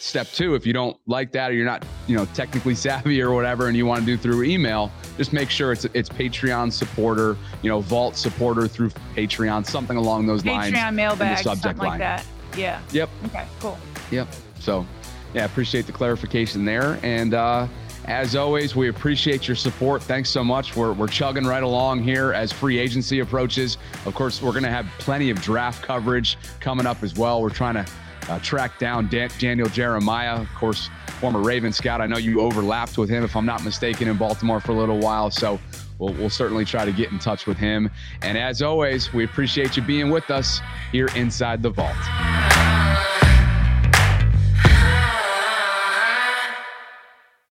step 0.02 0.26
two, 0.32 0.54
if 0.54 0.66
you 0.66 0.72
don't 0.72 0.96
like 1.06 1.32
that 1.32 1.50
or 1.50 1.54
you're 1.54 1.66
not, 1.66 1.84
you 2.06 2.16
know, 2.16 2.24
technically 2.26 2.74
savvy 2.86 3.22
or 3.22 3.32
whatever, 3.32 3.68
and 3.68 3.76
you 3.76 3.86
want 3.86 4.00
to 4.00 4.06
do 4.06 4.16
through 4.16 4.42
email, 4.42 4.90
just 5.16 5.32
make 5.32 5.50
sure 5.50 5.72
it's 5.72 5.84
it's 5.94 6.08
Patreon 6.08 6.72
supporter, 6.72 7.36
you 7.62 7.70
know, 7.70 7.80
Vault 7.80 8.16
supporter 8.16 8.66
through 8.68 8.90
Patreon, 9.14 9.66
something 9.66 9.96
along 9.96 10.26
those 10.26 10.42
Patreon 10.42 10.46
lines. 10.46 10.74
Patreon 10.74 10.94
mailbag, 10.94 11.38
something 11.38 11.76
line. 11.76 11.88
like 11.88 11.98
that. 11.98 12.26
Yeah. 12.56 12.80
Yep. 12.92 13.08
Okay. 13.26 13.46
Cool. 13.60 13.78
Yep. 14.10 14.28
So, 14.58 14.86
yeah, 15.34 15.44
appreciate 15.44 15.86
the 15.86 15.92
clarification 15.92 16.64
there, 16.64 16.98
and. 17.02 17.34
uh 17.34 17.68
as 18.06 18.34
always, 18.34 18.74
we 18.74 18.88
appreciate 18.88 19.46
your 19.46 19.54
support. 19.54 20.02
Thanks 20.02 20.28
so 20.28 20.42
much. 20.42 20.74
We're, 20.74 20.92
we're 20.92 21.06
chugging 21.06 21.44
right 21.44 21.62
along 21.62 22.02
here 22.02 22.32
as 22.32 22.50
free 22.50 22.76
agency 22.76 23.20
approaches. 23.20 23.78
Of 24.06 24.14
course, 24.16 24.42
we're 24.42 24.50
going 24.50 24.64
to 24.64 24.70
have 24.70 24.86
plenty 24.98 25.30
of 25.30 25.40
draft 25.40 25.84
coverage 25.84 26.36
coming 26.58 26.84
up 26.84 27.04
as 27.04 27.14
well. 27.14 27.40
We're 27.40 27.50
trying 27.50 27.74
to 27.74 27.86
uh, 28.28 28.38
track 28.40 28.78
down 28.78 29.08
Dan- 29.08 29.30
Daniel 29.38 29.68
Jeremiah, 29.68 30.40
of 30.40 30.48
course, 30.54 30.88
former 31.20 31.40
Raven 31.40 31.72
scout. 31.72 32.00
I 32.00 32.06
know 32.06 32.18
you 32.18 32.40
overlapped 32.40 32.98
with 32.98 33.08
him, 33.08 33.24
if 33.24 33.36
I'm 33.36 33.46
not 33.46 33.64
mistaken, 33.64 34.08
in 34.08 34.16
Baltimore 34.16 34.60
for 34.60 34.72
a 34.72 34.76
little 34.76 34.98
while. 34.98 35.30
So 35.30 35.60
we'll, 35.98 36.14
we'll 36.14 36.30
certainly 36.30 36.64
try 36.64 36.84
to 36.84 36.92
get 36.92 37.12
in 37.12 37.18
touch 37.18 37.46
with 37.46 37.56
him. 37.56 37.90
And 38.22 38.36
as 38.38 38.62
always, 38.62 39.12
we 39.12 39.24
appreciate 39.24 39.76
you 39.76 39.82
being 39.82 40.10
with 40.10 40.30
us 40.30 40.60
here 40.90 41.08
inside 41.14 41.62
the 41.62 41.70
vault. 41.70 43.11